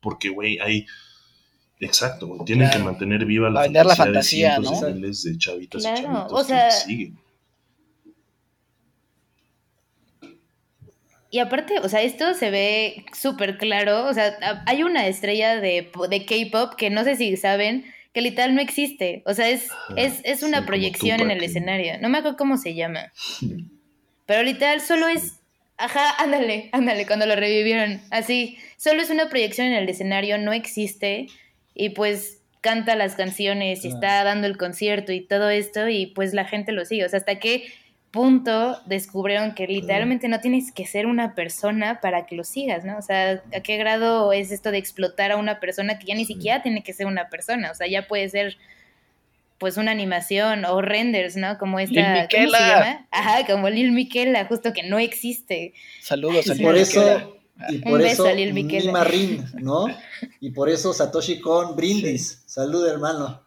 porque, 0.00 0.28
güey, 0.28 0.58
hay... 0.58 0.84
Exacto, 1.80 2.26
güey, 2.26 2.40
tienen 2.46 2.68
Claro. 2.68 2.80
que 2.80 2.84
mantener 2.90 3.24
viva 3.26 3.50
la 3.50 3.62
vender 3.62 3.84
la 3.84 3.94
fantasía, 3.96 4.48
de 4.48 4.54
fantasía, 4.54 4.78
cientos 4.78 4.80
de 4.80 4.88
¿no? 4.90 4.96
miles 5.00 5.22
de 5.24 5.38
chavitas 5.38 5.82
Claro, 5.82 5.98
y 5.98 6.02
chavitos 6.04 6.32
o 6.32 6.44
sea, 6.44 6.68
que 6.68 6.74
siguen. 6.74 7.18
Y 11.36 11.38
aparte, 11.38 11.80
o 11.80 11.88
sea, 11.90 12.00
esto 12.00 12.32
se 12.32 12.50
ve 12.50 13.04
súper 13.12 13.58
claro. 13.58 14.06
O 14.06 14.14
sea, 14.14 14.62
hay 14.64 14.82
una 14.84 15.06
estrella 15.06 15.60
de, 15.60 15.90
de 16.08 16.24
K-pop 16.24 16.76
que 16.76 16.88
no 16.88 17.04
sé 17.04 17.16
si 17.16 17.36
saben 17.36 17.84
que 18.14 18.22
literal 18.22 18.54
no 18.54 18.62
existe. 18.62 19.22
O 19.26 19.34
sea, 19.34 19.50
es, 19.50 19.70
Ajá, 19.70 19.94
es, 19.98 20.22
es 20.24 20.42
una 20.42 20.60
sí, 20.60 20.64
proyección 20.66 21.20
en 21.20 21.30
el 21.30 21.36
en- 21.38 21.44
escenario. 21.44 21.98
No 22.00 22.08
me 22.08 22.16
acuerdo 22.16 22.38
cómo 22.38 22.56
se 22.56 22.74
llama. 22.74 23.12
Pero 24.24 24.42
literal 24.44 24.80
solo 24.80 25.08
es. 25.08 25.40
Ajá, 25.76 26.14
ándale, 26.22 26.70
ándale, 26.72 27.06
cuando 27.06 27.26
lo 27.26 27.36
revivieron. 27.36 28.00
Así, 28.10 28.56
solo 28.78 29.02
es 29.02 29.10
una 29.10 29.28
proyección 29.28 29.66
en 29.66 29.74
el 29.74 29.88
escenario, 29.90 30.38
no 30.38 30.54
existe. 30.54 31.26
Y 31.74 31.90
pues 31.90 32.40
canta 32.62 32.96
las 32.96 33.14
canciones 33.14 33.84
y 33.84 33.88
está 33.88 34.24
dando 34.24 34.46
el 34.46 34.56
concierto 34.56 35.12
y 35.12 35.20
todo 35.20 35.50
esto. 35.50 35.86
Y 35.90 36.06
pues 36.06 36.32
la 36.32 36.46
gente 36.46 36.72
lo 36.72 36.86
sigue. 36.86 37.04
O 37.04 37.08
sea, 37.10 37.18
hasta 37.18 37.38
qué 37.38 37.70
punto 38.16 38.80
descubrieron 38.86 39.54
que 39.54 39.68
literalmente 39.68 40.26
no 40.26 40.40
tienes 40.40 40.72
que 40.72 40.86
ser 40.86 41.06
una 41.06 41.34
persona 41.36 42.00
para 42.00 42.26
que 42.26 42.34
lo 42.34 42.42
sigas, 42.42 42.84
¿no? 42.84 42.98
O 42.98 43.02
sea, 43.02 43.42
¿a 43.54 43.60
qué 43.60 43.76
grado 43.76 44.32
es 44.32 44.50
esto 44.50 44.72
de 44.72 44.78
explotar 44.78 45.30
a 45.30 45.36
una 45.36 45.60
persona 45.60 45.98
que 46.00 46.06
ya 46.06 46.14
ni 46.16 46.24
Sí. 46.24 46.34
siquiera 46.34 46.62
tiene 46.62 46.82
que 46.82 46.92
ser 46.92 47.06
una 47.06 47.28
persona? 47.28 47.70
O 47.70 47.74
sea, 47.74 47.86
ya 47.86 48.08
puede 48.08 48.28
ser 48.28 48.56
pues 49.58 49.76
una 49.78 49.90
animación 49.92 50.64
o 50.66 50.82
renders, 50.82 51.36
¿no? 51.36 51.56
Como 51.58 51.78
esta, 51.78 51.94
Lil 51.94 52.04
¿cómo 52.04 52.18
se 52.30 52.40
Miquela. 52.40 52.58
llama? 52.68 53.06
Ajá, 53.10 53.46
como 53.46 53.70
Lil 53.70 53.92
Miquela, 53.92 54.44
justo 54.46 54.72
que 54.72 54.82
no 54.82 54.98
existe. 54.98 55.72
Saludos 56.02 56.44
por 56.60 56.76
eso, 56.76 57.38
y 57.70 57.76
Un 57.76 57.80
por 57.82 58.00
beso 58.02 58.24
eso 58.24 58.26
a 58.26 58.32
Lil 58.34 58.52
Miquela. 58.52 58.84
Mima 58.86 59.04
Rin, 59.04 59.44
¿no? 59.60 59.86
Y 60.40 60.50
por 60.50 60.68
eso 60.68 60.92
Satoshi 60.92 61.40
Kon 61.40 61.74
brindis. 61.76 62.42
Salud, 62.46 62.86
hermano. 62.86 63.45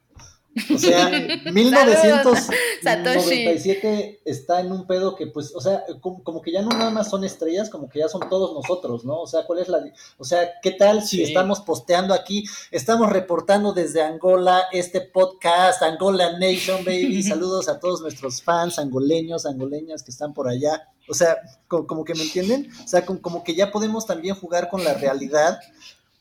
O 0.73 0.77
sea, 0.77 1.09
1997 1.51 4.21
está 4.25 4.61
en 4.61 4.71
un 4.71 4.87
pedo 4.87 5.15
que, 5.15 5.27
pues, 5.27 5.53
o 5.55 5.61
sea, 5.61 5.83
como, 6.01 6.23
como 6.23 6.41
que 6.41 6.51
ya 6.51 6.61
no 6.61 6.69
nada 6.69 6.89
más 6.89 7.09
son 7.09 7.23
estrellas, 7.23 7.69
como 7.69 7.89
que 7.89 7.99
ya 7.99 8.07
son 8.07 8.27
todos 8.29 8.53
nosotros, 8.53 9.05
¿no? 9.05 9.21
O 9.21 9.27
sea, 9.27 9.43
¿cuál 9.45 9.59
es 9.59 9.67
la, 9.67 9.79
o 10.17 10.23
sea, 10.23 10.49
qué 10.61 10.71
tal 10.71 11.01
si 11.03 11.17
Sí. 11.17 11.23
estamos 11.23 11.59
posteando 11.61 12.13
aquí, 12.13 12.45
estamos 12.71 13.09
reportando 13.09 13.73
desde 13.73 14.01
Angola 14.01 14.63
este 14.71 15.01
podcast, 15.01 15.81
Angola 15.81 16.37
Nation, 16.39 16.83
baby, 16.85 17.21
saludos 17.29 17.67
a 17.69 17.79
todos 17.79 18.01
nuestros 18.01 18.41
fans 18.41 18.79
angoleños, 18.79 19.45
angoleñas 19.45 20.03
que 20.03 20.11
están 20.11 20.33
por 20.33 20.47
allá, 20.47 20.87
o 21.07 21.13
sea, 21.13 21.37
como, 21.67 21.87
como 21.87 22.05
que 22.05 22.15
me 22.15 22.23
entienden, 22.23 22.69
o 22.83 22.87
sea, 22.87 23.05
como, 23.05 23.21
como 23.21 23.43
que 23.43 23.55
ya 23.55 23.71
podemos 23.71 24.05
también 24.05 24.35
jugar 24.35 24.69
con 24.69 24.83
la 24.83 24.93
realidad 24.93 25.59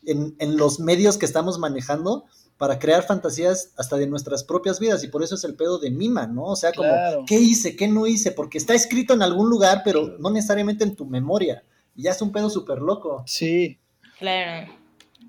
en, 0.05 0.35
en 0.39 0.57
los 0.57 0.79
medios 0.79 1.17
que 1.17 1.25
estamos 1.25 1.57
manejando 1.59 2.25
para 2.59 2.77
crear 2.77 3.03
fantasías 3.03 3.71
hasta 3.77 3.95
de 3.95 4.05
nuestras 4.05 4.43
propias 4.43 4.81
vidas 4.81 5.01
y 5.05 5.07
por 5.07 5.23
eso 5.23 5.35
es 5.35 5.45
el 5.45 5.55
pedo 5.55 5.79
de 5.79 5.91
Mima, 5.91 6.27
¿no? 6.27 6.43
O 6.43 6.55
sea, 6.57 6.73
como, 6.73 6.89
Claro. 6.89 7.23
¿qué 7.25 7.39
hice? 7.39 7.77
¿Qué 7.77 7.87
no 7.87 8.05
hice? 8.05 8.31
Porque 8.31 8.57
está 8.57 8.73
escrito 8.73 9.13
en 9.13 9.21
algún 9.21 9.49
lugar, 9.49 9.81
pero 9.85 10.17
no 10.19 10.29
necesariamente 10.29 10.83
en 10.83 10.93
tu 10.93 11.05
memoria. 11.05 11.63
Y 11.95 12.03
ya 12.03 12.11
es 12.11 12.21
un 12.21 12.33
pedo 12.33 12.49
súper 12.49 12.79
loco. 12.79 13.23
Sí, 13.25 13.79
Claro. 14.19 14.69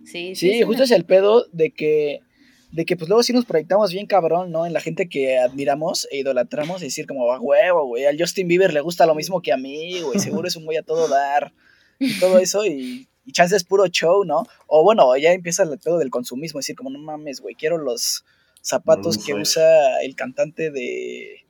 Sí, 0.05 0.35
sí, 0.35 0.51
es 0.51 0.67
justo 0.67 0.83
es 0.83 0.91
el 0.91 1.05
pedo 1.05 1.47
de 1.53 1.71
que, 1.71 2.21
de 2.73 2.85
que 2.85 2.97
pues 2.97 3.09
luego 3.09 3.23
sí 3.23 3.33
nos 3.33 3.45
proyectamos 3.45 3.93
bien 3.93 4.07
cabrón, 4.07 4.51
¿no? 4.51 4.67
En 4.67 4.73
la 4.73 4.81
gente 4.81 5.09
que 5.09 5.39
admiramos 5.39 6.09
e 6.11 6.19
idolatramos 6.19 6.83
y 6.83 6.87
decir 6.87 7.07
como, 7.07 7.33
a 7.33 7.39
huevo, 7.39 7.87
güey, 7.87 8.07
al 8.07 8.19
Justin 8.19 8.49
Bieber 8.49 8.73
le 8.73 8.81
gusta 8.81 9.07
lo 9.07 9.15
mismo 9.15 9.41
que 9.41 9.53
a 9.53 9.57
mí, 9.57 10.01
güey, 10.01 10.19
seguro 10.19 10.49
es 10.49 10.57
un 10.57 10.65
güey 10.65 10.79
a 10.79 10.83
todo 10.83 11.07
dar 11.07 11.53
y 12.01 12.19
todo 12.19 12.39
eso 12.39 12.67
y, 12.67 13.07
y 13.25 13.33
chance 13.33 13.55
es 13.55 13.65
puro 13.65 13.87
show, 13.87 14.25
¿no? 14.25 14.45
O 14.67 14.83
bueno, 14.83 15.17
ya 15.17 15.33
empieza 15.33 15.63
el 15.63 15.79
pedo 15.79 15.99
del 15.99 16.11
consumismo, 16.11 16.59
decir 16.59 16.77
como, 16.77 16.91
no 16.91 16.99
mames, 16.99 17.41
güey, 17.41 17.55
quiero 17.55 17.79
los 17.79 18.25
zapatos 18.63 19.19
Maroon 19.19 19.27
que 19.27 19.35
usa 19.35 20.01
el 20.03 20.15
cantante 20.15 20.71
de... 20.71 21.45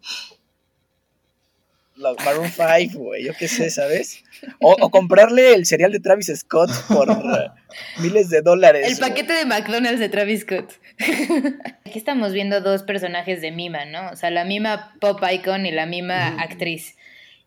Los 1.97 2.17
Maroon 2.25 2.49
5, 2.49 2.99
güey, 2.99 3.25
yo 3.25 3.33
qué 3.39 3.47
sé, 3.47 3.69
¿sabes? 3.69 4.25
O, 4.59 4.75
o 4.81 4.91
comprarle 4.91 5.53
el 5.53 5.67
cereal 5.67 5.93
de 5.93 6.01
Travis 6.01 6.33
Scott 6.35 6.71
por 6.89 7.09
miles 8.01 8.31
de 8.31 8.41
dólares. 8.41 8.91
El 8.91 8.99
paquete 8.99 9.35
de 9.35 9.45
McDonald's 9.45 10.01
de 10.01 10.09
Travis 10.09 10.41
Scott. 10.41 10.73
Aquí 11.85 11.99
estamos 11.99 12.33
viendo 12.33 12.63
dos 12.63 12.85
personajes 12.85 13.43
de 13.43 13.51
Mima, 13.51 13.85
¿no? 13.85 14.11
O 14.11 14.17
sea, 14.17 14.31
la 14.31 14.45
Mima 14.45 14.95
pop 14.99 15.21
icon 15.31 15.67
y 15.67 15.73
la 15.73 15.85
Mima 15.85 16.41
actriz. 16.41 16.97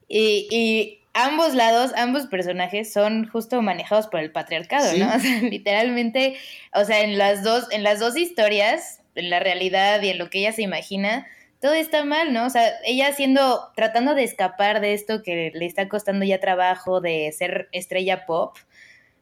Y, 0.07 0.47
y 0.51 1.02
ambos 1.13 1.53
lados, 1.53 1.91
ambos 1.95 2.27
personajes 2.27 2.91
son 2.91 3.27
justo 3.29 3.61
manejados 3.61 4.07
por 4.07 4.19
el 4.19 4.31
patriarcado, 4.31 4.91
Sí. 4.91 4.99
¿no? 4.99 5.07
O 5.15 5.19
sea, 5.19 5.41
literalmente, 5.41 6.37
o 6.73 6.83
sea, 6.85 7.01
en 7.01 7.17
las 7.17 7.43
dos, 7.43 7.67
en 7.71 7.83
las 7.83 7.99
dos 7.99 8.17
historias, 8.17 9.01
en 9.15 9.29
la 9.29 9.39
realidad 9.39 10.01
y 10.01 10.09
en 10.09 10.17
lo 10.17 10.29
que 10.29 10.39
ella 10.39 10.51
se 10.51 10.63
imagina, 10.63 11.27
todo 11.61 11.73
está 11.73 12.03
mal, 12.03 12.33
¿no? 12.33 12.45
O 12.45 12.49
sea, 12.49 12.73
ella 12.85 13.07
haciendo, 13.07 13.71
tratando 13.75 14.15
de 14.15 14.23
escapar 14.23 14.81
de 14.81 14.93
esto 14.93 15.23
que 15.23 15.51
le 15.53 15.65
está 15.65 15.87
costando 15.87 16.25
ya 16.25 16.39
trabajo 16.39 16.99
de 16.99 17.31
ser 17.31 17.69
estrella 17.71 18.25
pop, 18.25 18.57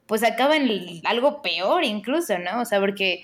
pues 0.07 0.23
acaba 0.23 0.55
en 0.55 1.01
algo 1.05 1.41
peor 1.41 1.83
incluso, 1.83 2.39
¿no? 2.39 2.61
O 2.61 2.65
sea, 2.65 2.79
porque 2.79 3.23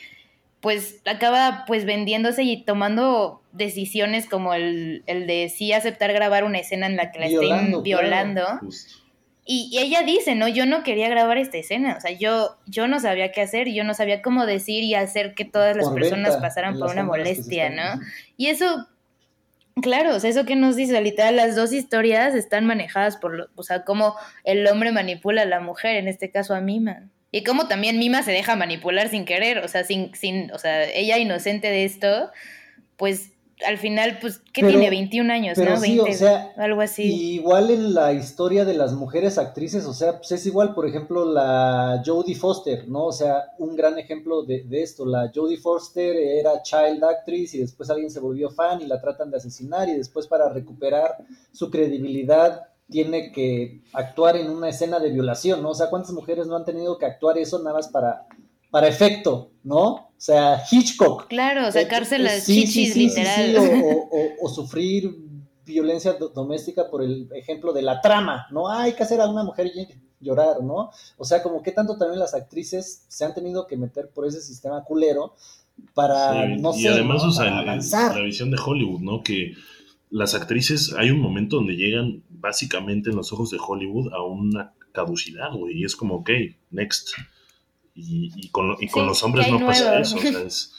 pues 0.62 1.02
acaba 1.06 1.64
pues 1.68 1.86
vendiéndose 1.86 2.44
y 2.44 2.64
tomando 2.64 3.42
decisiones 3.52 4.28
como 4.28 4.54
el, 4.54 5.04
el 5.06 5.28
de 5.28 5.50
sí 5.50 5.72
aceptar 5.74 6.12
grabar 6.14 6.44
una 6.44 6.60
escena 6.60 6.88
en 6.88 6.96
la 6.96 7.12
que 7.12 7.20
la 7.20 7.26
estén 7.44 7.72
violando. 7.84 8.44
Y, 9.50 9.70
y 9.72 9.80
ella 9.80 10.02
dice, 10.04 10.36
¿no? 10.36 10.48
Yo 10.50 10.66
no 10.66 10.84
quería 10.84 11.08
grabar 11.08 11.38
esta 11.38 11.58
escena, 11.58 11.96
o 11.98 12.02
sea, 12.02 12.12
yo, 12.12 12.58
yo 12.66 12.88
no 12.90 13.00
sabía 13.00 13.32
qué 13.32 13.42
hacer, 13.42 13.70
yo 13.70 13.86
no 13.86 13.94
sabía 13.94 14.22
cómo 14.22 14.46
decir 14.46 14.84
y 14.84 14.94
hacer 14.94 15.36
que 15.36 15.46
todas 15.46 15.78
las 15.78 15.86
personas 16.02 16.34
pasaran 16.42 16.74
por 16.80 16.90
una 16.92 17.04
molestia, 17.08 17.70
¿no? 17.70 18.02
Y 18.36 18.48
eso, 18.48 18.88
Claro, 19.82 20.16
o 20.16 20.20
sea, 20.20 20.32
eso 20.32 20.44
que 20.46 20.56
nos 20.56 20.76
dice, 20.76 21.00
literal, 21.02 21.36
las 21.36 21.56
dos 21.56 21.72
historias 21.72 22.34
están 22.34 22.66
manejadas 22.66 23.16
por, 23.18 23.36
lo- 23.36 23.48
o 23.56 23.62
sea, 23.62 23.84
cómo 23.84 24.16
el 24.44 24.66
hombre 24.68 24.92
manipula 24.92 25.44
a 25.44 25.46
la 25.46 25.60
mujer, 25.60 25.98
en 25.98 26.08
este 26.08 26.32
caso 26.32 26.56
a 26.56 26.62
Mima. 26.62 27.04
Y 27.32 27.44
cómo 27.44 27.68
también 27.68 28.00
Mima 28.00 28.24
se 28.24 28.32
deja 28.32 28.56
manipular 28.56 29.10
sin 29.10 29.26
querer, 29.26 29.60
o 29.60 29.68
sea, 29.68 29.84
sin, 29.84 30.14
sin, 30.16 30.52
o 30.52 30.60
sea, 30.60 30.90
ella 30.90 31.18
inocente 31.18 31.68
de 31.70 31.84
esto, 31.86 32.30
pues 32.96 33.32
al 33.66 33.80
final, 33.80 34.20
pues, 34.22 34.38
¿qué 34.54 34.62
Pero- 34.62 34.70
tiene? 34.70 34.90
21 34.92 35.34
años, 35.34 35.58
¿no? 35.58 35.78
sí, 35.78 35.98
o 35.98 36.04
20, 36.04 36.14
sea, 36.20 36.54
algo 36.58 36.80
así. 36.80 37.34
Igual 37.34 37.72
en 37.72 37.96
la 37.96 38.14
historia 38.14 38.66
de 38.66 38.76
las 38.76 38.94
mujeres 38.94 39.40
actrices, 39.40 39.86
o 39.86 39.94
sea, 39.94 40.18
pues 40.20 40.32
es 40.32 40.46
igual, 40.46 40.76
por 40.76 40.88
ejemplo, 40.88 41.26
la 41.26 42.04
Jodie 42.06 42.36
Foster, 42.36 42.88
¿no? 42.88 43.06
O 43.06 43.12
sea, 43.12 43.46
un 43.58 43.76
gran 43.76 43.98
ejemplo 43.98 44.44
de, 44.44 44.64
de 44.64 44.84
esto. 44.84 45.08
La 45.08 45.32
Jodie 45.34 45.58
Foster 45.58 46.16
era 46.16 46.62
child 46.62 47.04
actress 47.04 47.56
y 47.56 47.58
después 47.60 47.90
alguien 47.90 48.12
se 48.12 48.20
volvió 48.20 48.52
fan 48.52 48.80
y 48.82 48.86
la 48.86 49.02
tratan 49.02 49.32
de 49.32 49.38
asesinar 49.38 49.90
y 49.90 49.94
después 49.96 50.28
para 50.28 50.50
recuperar 50.50 51.16
su 51.52 51.72
credibilidad 51.72 52.62
tiene 52.90 53.32
que 53.32 53.82
actuar 53.94 54.38
en 54.38 54.50
una 54.50 54.70
escena 54.70 55.00
de 55.00 55.10
violación, 55.12 55.62
¿no? 55.62 55.70
O 55.72 55.76
sea, 55.76 55.90
¿cuántas 55.90 56.12
mujeres 56.12 56.48
no 56.48 56.56
han 56.56 56.66
tenido 56.66 56.98
que 56.98 57.06
actuar 57.06 57.38
eso 57.38 57.60
nada 57.60 57.76
más 57.76 57.90
para, 57.90 58.26
para 58.72 58.88
efecto, 58.88 59.52
¿no? 59.64 59.84
O 59.88 60.10
sea, 60.18 60.64
Hitchcock. 60.72 61.28
Claro, 61.28 61.72
sacarse 61.72 62.16
Eh, 62.16 62.20
las 62.20 62.44
sí, 62.44 62.66
sí, 62.66 62.86
chichis, 62.86 62.94
sí, 62.94 63.10
sí, 63.10 63.20
literal. 63.20 63.52
sí, 63.52 63.82
o, 63.84 63.88
o- 63.88 64.10
o- 64.12 64.46
o 64.46 64.50
sufrir 64.50 65.16
violencia 65.66 66.14
do- 66.14 66.30
doméstica 66.30 66.90
por 66.90 67.04
el 67.04 67.30
ejemplo 67.36 67.74
de 67.74 67.82
la 67.82 68.00
trama, 68.00 68.48
¿no? 68.52 68.70
Hay 68.70 68.94
que 68.94 69.04
hacer 69.04 69.20
a 69.20 69.28
una 69.30 69.44
mujer 69.44 69.68
ll- 69.68 70.00
llorar, 70.22 70.64
¿no? 70.64 70.90
O 71.18 71.26
sea, 71.26 71.44
como 71.44 71.62
que 71.62 71.74
tanto 71.74 71.98
también 71.98 72.20
las 72.20 72.34
actrices 72.34 73.04
se 73.10 73.26
han 73.26 73.34
tenido 73.34 73.68
que 73.68 73.76
meter 73.78 74.10
por 74.10 74.26
ese 74.26 74.42
sistema 74.42 74.84
culero 74.86 75.34
para, 75.94 76.46
Sí, 76.48 76.62
no 76.62 76.74
y 76.74 76.82
sé, 76.84 76.90
además, 76.90 77.22
¿no? 77.24 77.30
o 77.30 77.32
sea, 77.34 77.44
Para 77.46 77.60
avanzar. 77.60 78.16
la 78.16 78.22
visión 78.24 78.50
de 78.50 78.58
Hollywood, 78.66 79.02
¿no? 79.02 79.22
Que 79.22 79.52
las 80.10 80.34
actrices, 80.36 80.94
hay 80.98 81.12
un 81.12 81.20
momento 81.20 81.58
donde 81.58 81.76
llegan 81.76 82.24
básicamente 82.30 83.10
en 83.10 83.16
los 83.16 83.32
ojos 83.34 83.52
de 83.52 83.58
Hollywood 83.60 84.14
a 84.14 84.24
una 84.24 84.74
caducidad, 84.92 85.52
güey, 85.54 85.80
y 85.80 85.86
es 85.86 85.96
como, 85.96 86.16
ok, 86.16 86.30
next. 86.72 87.10
Y, 87.94 88.32
y 88.36 88.50
con, 88.50 88.76
y 88.80 88.88
con 88.88 89.04
Sí, 89.04 89.08
los 89.10 89.24
hombres 89.24 89.50
no 89.50 89.60
pasa 89.60 90.00
eso, 90.00 90.18
o 90.18 90.20
sea, 90.20 90.42
es, 90.46 90.74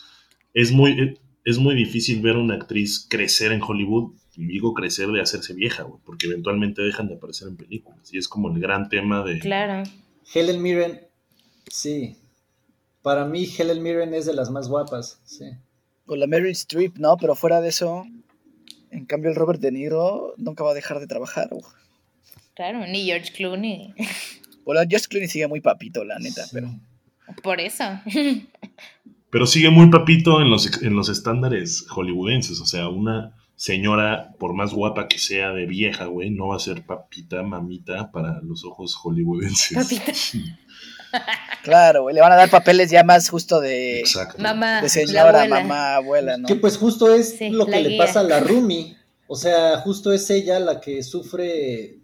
es 0.54 0.72
muy, 0.72 1.18
es 1.44 1.58
muy 1.58 1.74
difícil 1.74 2.20
ver 2.20 2.36
a 2.36 2.38
una 2.38 2.54
actriz 2.54 3.06
crecer 3.08 3.52
en 3.52 3.62
Hollywood, 3.62 4.14
y 4.36 4.46
digo 4.46 4.72
crecer 4.72 5.08
de 5.08 5.20
hacerse 5.20 5.52
vieja, 5.52 5.82
güey, 5.82 6.00
porque 6.04 6.26
eventualmente 6.26 6.80
dejan 6.82 7.08
de 7.08 7.16
aparecer 7.16 7.48
en 7.48 7.56
películas, 7.56 8.12
y 8.12 8.18
es 8.18 8.28
como 8.28 8.50
el 8.50 8.60
gran 8.60 8.88
tema 8.88 9.24
de... 9.24 9.40
Claro. 9.40 9.88
Helen 10.32 10.62
Mirren, 10.62 11.00
sí. 11.68 12.16
Para 13.02 13.24
mí 13.24 13.48
Helen 13.58 13.82
Mirren 13.82 14.14
es 14.14 14.26
de 14.26 14.34
las 14.34 14.50
más 14.50 14.68
guapas, 14.68 15.20
sí. 15.24 15.44
O 16.06 16.16
la 16.16 16.26
Meryl 16.26 16.52
Streep, 16.52 16.98
no, 16.98 17.16
pero 17.18 17.34
fuera 17.34 17.60
de 17.60 17.68
eso, 17.68 18.06
en 18.90 19.06
cambio 19.06 19.30
el 19.30 19.36
Robert 19.36 19.60
De 19.60 19.72
Niro 19.72 20.34
nunca 20.36 20.64
va 20.64 20.70
a 20.72 20.74
dejar 20.74 21.00
de 21.00 21.06
trabajar. 21.06 21.48
Claro, 22.54 22.86
ni 22.86 23.04
George 23.04 23.32
Clooney. 23.32 23.94
O 24.64 24.74
la 24.74 24.86
Just 24.90 25.06
Clooney 25.06 25.28
sigue 25.28 25.46
muy 25.46 25.60
papito, 25.60 26.04
la 26.04 26.18
neta, 26.18 26.44
Sí. 26.44 26.50
pero 26.54 26.70
Por 27.42 27.60
eso. 27.60 27.84
Pero 29.30 29.46
sigue 29.46 29.70
muy 29.70 29.90
papito 29.90 30.40
en 30.40 30.50
los, 30.50 30.82
en 30.82 30.94
los 30.96 31.08
estándares 31.08 31.86
hollywoodenses. 31.88 32.60
O 32.60 32.66
sea, 32.66 32.88
una 32.88 33.34
señora, 33.58 34.34
por 34.38 34.54
más 34.54 34.72
guapa 34.72 35.08
que 35.08 35.18
sea 35.18 35.50
de 35.50 35.66
vieja, 35.66 36.06
güey, 36.06 36.30
no 36.30 36.48
va 36.48 36.56
a 36.56 36.60
ser 36.60 36.82
papita, 36.86 37.42
mamita 37.42 38.12
para 38.12 38.40
los 38.40 38.64
ojos 38.64 38.94
hollywoodenses. 38.94 39.76
Papita. 39.76 40.12
claro, 41.64 42.02
güey, 42.02 42.14
le 42.14 42.20
van 42.20 42.30
a 42.32 42.36
dar 42.36 42.50
papeles 42.50 42.90
ya 42.90 43.02
más 43.02 43.28
justo 43.28 43.60
de, 43.60 43.98
Exacto. 43.98 44.40
Mamá. 44.40 44.80
de 44.80 44.88
señora, 44.88 45.42
abuela. 45.42 45.48
mamá, 45.48 45.94
abuela, 45.96 46.36
¿no? 46.38 46.46
Que 46.46 46.54
pues 46.54 46.76
justo 46.76 47.12
es 47.12 47.36
Sí, 47.36 47.50
lo 47.50 47.66
que 47.66 47.80
le 47.80 47.98
pasa 47.98 48.20
a 48.20 48.22
la 48.22 48.38
Rumi. 48.38 48.96
O 49.26 49.34
sea, 49.34 49.78
justo 49.78 50.12
es 50.12 50.30
ella 50.30 50.60
la 50.60 50.80
que 50.80 51.02
sufre. 51.02 51.97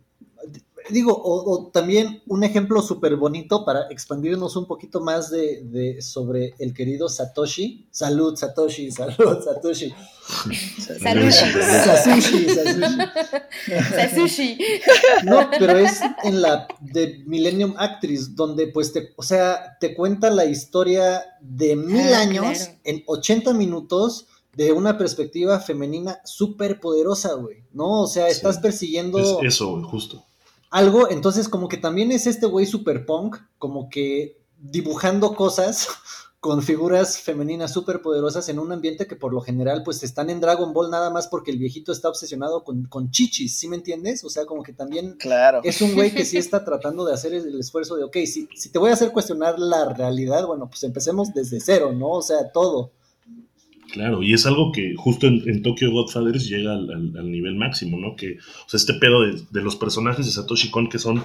Digo, 0.90 1.12
o, 1.12 1.50
o 1.50 1.66
también 1.70 2.22
un 2.26 2.44
ejemplo 2.44 2.82
súper 2.82 3.16
bonito 3.16 3.64
para 3.64 3.88
expandirnos 3.90 4.54
un 4.56 4.66
poquito 4.66 5.00
más 5.00 5.30
de, 5.30 5.62
de- 5.64 6.02
sobre 6.02 6.54
el 6.58 6.74
querido 6.74 7.08
Satoshi. 7.08 7.86
Salud, 7.90 8.36
Satoshi, 8.36 8.90
salud, 8.92 9.42
Satoshi. 9.42 9.94
Salud. 11.00 11.30
Satoshi, 11.30 12.46
Satoshi. 12.48 12.96
Sasushi. 13.94 14.58
No, 15.24 15.48
pero 15.58 15.78
es 15.78 16.00
en 16.22 16.42
la 16.42 16.66
de 16.80 17.22
Millennium 17.26 17.74
Actress, 17.78 18.34
donde 18.34 18.66
pues 18.68 18.92
te, 18.92 19.10
o 19.16 19.22
sea, 19.22 19.76
te 19.80 19.94
cuenta 19.94 20.30
la 20.30 20.44
historia 20.44 21.24
de 21.40 21.76
mil 21.76 22.12
Ah, 22.14 22.20
años 22.20 22.44
claro. 22.58 22.72
en 22.84 23.02
80 23.06 23.54
minutos 23.54 24.26
de 24.56 24.72
una 24.72 24.96
perspectiva 24.98 25.58
femenina 25.60 26.20
súper 26.24 26.78
poderosa, 26.80 27.34
güey, 27.34 27.64
¿no? 27.72 28.02
O 28.02 28.06
sea, 28.06 28.28
estás 28.28 28.56
Sí. 28.56 28.62
persiguiendo 28.62 29.18
Es 29.18 29.54
eso, 29.54 29.70
güey, 29.72 29.82
justo. 29.84 30.24
Algo, 30.74 31.08
entonces 31.08 31.48
como 31.48 31.68
que 31.68 31.76
también 31.76 32.10
es 32.10 32.26
este 32.26 32.46
güey 32.46 32.66
super 32.66 33.06
punk, 33.06 33.36
como 33.58 33.88
que 33.88 34.42
dibujando 34.58 35.36
cosas 35.36 35.86
con 36.40 36.64
figuras 36.64 37.20
femeninas 37.20 37.72
súper 37.72 38.02
poderosas 38.02 38.48
en 38.48 38.58
un 38.58 38.72
ambiente 38.72 39.06
que 39.06 39.14
por 39.14 39.32
lo 39.32 39.40
general 39.40 39.82
pues 39.84 40.02
están 40.02 40.30
en 40.30 40.40
Dragon 40.40 40.72
Ball 40.72 40.90
nada 40.90 41.10
más 41.10 41.28
porque 41.28 41.52
el 41.52 41.58
viejito 41.58 41.92
está 41.92 42.08
obsesionado 42.08 42.64
con, 42.64 42.86
con 42.86 43.12
chichis, 43.12 43.56
¿sí 43.56 43.68
me 43.68 43.76
entiendes? 43.76 44.24
O 44.24 44.30
sea, 44.30 44.46
como 44.46 44.64
que 44.64 44.72
también 44.72 45.14
Claro. 45.20 45.60
es 45.62 45.80
un 45.80 45.94
güey 45.94 46.12
que 46.12 46.24
sí 46.24 46.38
está 46.38 46.64
tratando 46.64 47.04
de 47.04 47.14
hacer 47.14 47.34
el, 47.34 47.60
esfuerzo 47.60 47.94
de, 47.94 48.02
ok, 48.02 48.16
si, 48.26 48.48
si 48.56 48.70
te 48.70 48.80
voy 48.80 48.90
a 48.90 48.94
hacer 48.94 49.12
cuestionar 49.12 49.60
la 49.60 49.94
realidad, 49.94 50.44
bueno, 50.44 50.68
pues 50.68 50.82
empecemos 50.82 51.32
desde 51.32 51.60
cero, 51.60 51.92
¿no? 51.92 52.08
O 52.08 52.22
sea, 52.22 52.50
todo. 52.50 52.90
Claro, 53.94 54.24
y 54.24 54.32
es 54.34 54.44
algo 54.44 54.72
que 54.72 54.96
justo 54.96 55.28
en, 55.28 55.48
en 55.48 55.62
Tokyo 55.62 55.92
Godfathers 55.92 56.48
llega 56.48 56.72
al, 56.72 56.90
al- 56.90 57.16
al 57.16 57.30
nivel 57.30 57.54
máximo, 57.54 57.96
¿no? 57.96 58.16
Que, 58.16 58.38
o 58.66 58.68
sea, 58.68 58.76
este 58.78 58.94
pedo 58.94 59.20
de, 59.22 59.40
de 59.52 59.62
los 59.62 59.76
personajes 59.76 60.26
de 60.26 60.32
Satoshi 60.32 60.72
Kon, 60.72 60.88
que 60.88 60.98
son, 60.98 61.22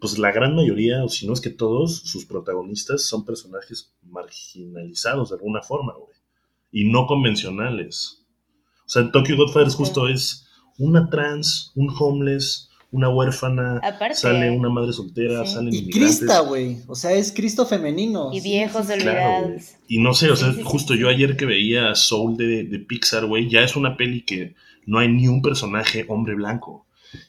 pues 0.00 0.18
la 0.18 0.32
gran 0.32 0.56
mayoría, 0.56 1.04
o 1.04 1.08
si 1.08 1.28
no 1.28 1.32
es 1.32 1.40
que 1.40 1.50
todos, 1.50 1.98
sus 1.98 2.24
protagonistas 2.26 3.04
son 3.04 3.24
personajes 3.24 3.92
marginalizados 4.02 5.30
de 5.30 5.36
alguna 5.36 5.62
forma, 5.62 5.92
güey. 5.94 6.16
Y 6.72 6.90
no 6.90 7.06
convencionales. 7.06 8.24
O 8.84 8.88
sea, 8.88 9.02
en 9.02 9.12
Tokyo 9.12 9.36
Godfathers 9.36 9.76
justo 9.76 10.08
es 10.08 10.48
una 10.78 11.08
trans, 11.08 11.70
un 11.76 11.88
homeless, 11.96 12.68
una 12.92 13.08
huérfana, 13.08 13.80
Aparte. 13.82 14.14
sale 14.14 14.50
una 14.50 14.68
madre 14.68 14.92
soltera, 14.92 15.44
Sí. 15.46 15.52
salen 15.54 15.74
Y 15.74 15.78
inmigrantes. 15.78 16.18
Crista, 16.18 16.40
güey. 16.40 16.76
O 16.86 16.94
sea, 16.94 17.12
es 17.12 17.32
Cristo 17.32 17.66
femenino. 17.66 18.30
Y 18.32 18.40
viejos 18.40 18.86
sí. 18.86 18.92
Claro, 18.98 19.38
olvidados. 19.46 19.72
Y 19.88 19.98
no 19.98 20.14
sé, 20.14 20.30
o 20.30 20.36
sea, 20.36 20.50
sí, 20.50 20.56
sí, 20.58 20.62
justo 20.64 20.92
sí. 20.94 21.00
yo 21.00 21.08
ayer 21.08 21.36
que 21.36 21.46
veía 21.46 21.94
Soul 21.94 22.36
de, 22.36 22.64
de 22.64 22.78
Pixar, 22.78 23.26
güey, 23.26 23.48
ya 23.48 23.62
es 23.62 23.74
una 23.76 23.96
peli 23.96 24.22
que 24.22 24.54
no 24.86 24.98
hay 24.98 25.08
ni 25.08 25.26
un 25.26 25.42
personaje 25.42 26.04
hombre 26.08 26.34
blanco. 26.34 26.86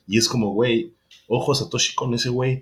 Y 0.08 0.17
es 0.17 0.28
como, 0.30 0.52
güey, 0.54 0.93
ojo 1.28 1.52
a 1.54 1.56
Satoshi 1.56 1.95
con 1.95 2.13
ese 2.13 2.30
güey. 2.30 2.62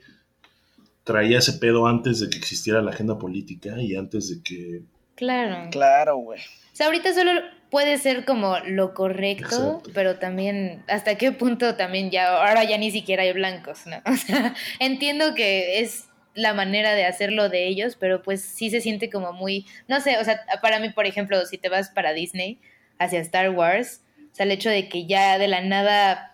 Traía 1.03 1.39
ese 1.39 1.53
pedo 1.53 1.87
antes 1.87 2.19
de 2.19 2.29
que 2.29 2.37
existiera 2.37 2.81
la 2.81 2.91
agenda 2.91 3.17
política 3.17 3.81
y 3.81 3.95
antes 3.95 4.29
de 4.29 4.43
que. 4.43 4.83
Claro. 5.15 5.69
Claro, 5.71 6.17
güey. 6.17 6.39
O 6.39 6.75
sea, 6.75 6.85
ahorita 6.85 7.13
solo 7.13 7.31
puede 7.71 7.97
ser 7.97 8.25
como 8.25 8.59
lo 8.59 8.93
correcto, 8.93 9.45
Exacto. 9.45 9.91
pero 9.93 10.19
también 10.19 10.83
hasta 10.87 11.15
qué 11.15 11.31
punto 11.31 11.75
también 11.75 12.11
ya, 12.11 12.27
ahora 12.37 12.63
ya 12.65 12.77
ni 12.77 12.91
siquiera 12.91 13.23
hay 13.23 13.31
blancos, 13.33 13.87
¿no? 13.87 13.97
O 14.05 14.15
sea, 14.15 14.53
entiendo 14.79 15.33
que 15.33 15.79
es 15.79 16.05
la 16.35 16.53
manera 16.53 16.93
de 16.93 17.05
hacerlo 17.05 17.49
de 17.49 17.67
ellos, 17.67 17.97
pero 17.99 18.21
pues 18.21 18.41
sí 18.43 18.69
se 18.69 18.81
siente 18.81 19.09
como 19.09 19.33
muy, 19.33 19.65
no 19.87 19.99
sé, 20.01 20.17
o 20.17 20.23
sea, 20.23 20.41
para 20.61 20.79
mí, 20.79 20.89
por 20.89 21.05
ejemplo, 21.05 21.43
si 21.45 21.57
te 21.57 21.69
vas 21.69 21.89
para 21.89 22.13
Disney, 22.13 22.59
hacia 22.99 23.19
Star 23.21 23.49
Wars, 23.49 24.01
o 24.31 24.35
sea, 24.35 24.45
el 24.45 24.51
hecho 24.51 24.69
de 24.69 24.87
que 24.87 25.05
ya 25.07 25.37
de 25.39 25.47
la 25.47 25.61
nada 25.61 26.27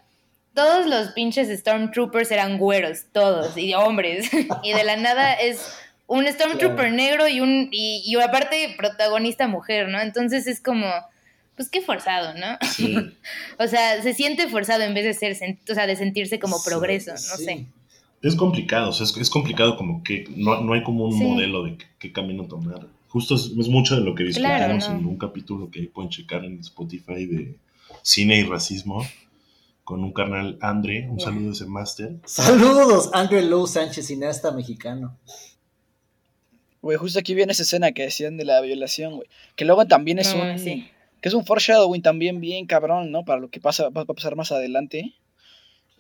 todos 0.54 0.88
los 0.88 1.10
pinches 1.10 1.50
Stormtroopers 1.60 2.32
eran 2.32 2.58
güeros, 2.58 3.06
todos, 3.12 3.56
y 3.58 3.76
hombres, 3.76 4.30
y 4.64 4.74
de 4.74 4.84
la 4.84 4.96
nada 4.98 5.34
es 5.34 5.78
un 6.08 6.26
Stormtrooper 6.34 6.76
Claro. 6.78 6.92
negro 6.96 7.28
y 7.28 7.42
un 7.42 7.70
y, 7.72 8.02
y 8.06 8.16
aparte 8.20 8.74
protagonista 8.76 9.48
mujer, 9.48 9.88
¿no? 9.90 10.02
Entonces 10.02 10.48
es 10.48 10.60
como 10.62 10.88
pues 11.58 11.70
qué 11.70 11.82
forzado, 11.82 12.34
¿no? 12.36 12.58
Sí, 12.74 12.96
O 13.60 13.68
sea, 13.68 14.02
se 14.02 14.14
siente 14.14 14.48
forzado 14.48 14.84
en 14.84 14.94
vez 14.94 15.04
de 15.04 15.14
ser, 15.14 15.58
o 15.70 15.74
sea, 15.74 15.86
de 15.88 15.96
sentirse 15.98 16.40
como 16.40 16.58
Sí, 16.60 16.70
progreso, 16.70 17.12
no 17.12 17.18
sí. 17.18 17.44
sé. 17.44 17.66
es 18.22 18.36
complicado, 18.36 18.90
o 18.90 18.94
sea, 18.94 19.06
es, 19.06 19.18
es 19.18 19.30
complicado 19.30 19.76
como 19.76 20.04
que 20.04 20.26
no, 20.36 20.62
no 20.62 20.74
hay 20.74 20.84
como 20.84 21.06
un 21.06 21.18
Sí. 21.18 21.24
modelo 21.24 21.64
de 21.66 21.78
qué, 22.00 22.14
camino 22.14 22.46
tomar. 22.46 22.88
Justo 23.10 23.36
es, 23.36 23.52
es 23.58 23.68
mucho 23.68 23.96
de 23.96 24.02
lo 24.02 24.14
que 24.16 24.24
discutimos 24.24 24.58
Claro, 24.58 24.78
¿no? 24.78 25.00
en 25.00 25.06
un 25.06 25.18
capítulo 25.18 25.70
que 25.72 25.80
ahí 25.82 25.88
pueden 25.88 26.10
checar 26.12 26.46
en 26.46 26.60
Spotify 26.60 27.26
de 27.26 27.56
cine 28.04 28.38
y 28.40 28.44
racismo 28.44 29.06
con 29.84 30.04
un 30.04 30.12
carnal 30.12 30.58
Andre, 30.62 31.08
un 31.10 31.20
saludo 31.20 31.50
a 31.50 31.54
ese 31.54 31.66
máster. 31.66 32.18
Saludos, 32.26 33.10
Andrew 33.14 33.42
Lowe 33.42 33.68
Sánchez, 33.68 34.08
cineasta 34.08 34.52
mexicano. 34.52 35.18
Güey, 36.82 36.98
justo 36.98 37.20
aquí 37.20 37.34
viene 37.34 37.52
esa 37.54 37.64
escena 37.64 37.92
que 37.92 38.04
decían 38.04 38.38
de 38.38 38.46
la 38.46 38.62
violación, 38.62 39.16
güey. 39.16 39.28
Que 39.56 39.66
luego 39.66 39.86
también 39.88 40.20
es 40.20 40.36
No, 40.36 40.44
un. 40.44 40.60
sí. 40.60 40.88
Que 41.22 41.30
es 41.30 41.34
un 41.36 41.46
foreshadowing 41.46 42.02
también 42.02 42.40
bien 42.40 42.66
cabrón, 42.68 43.12
¿no? 43.12 43.26
Para 43.26 43.40
lo 43.42 43.50
que 43.50 43.60
pasa, 43.60 43.90
va 43.90 44.02
a 44.02 44.06
pasar 44.06 44.36
más 44.36 44.52
adelante 44.52 45.14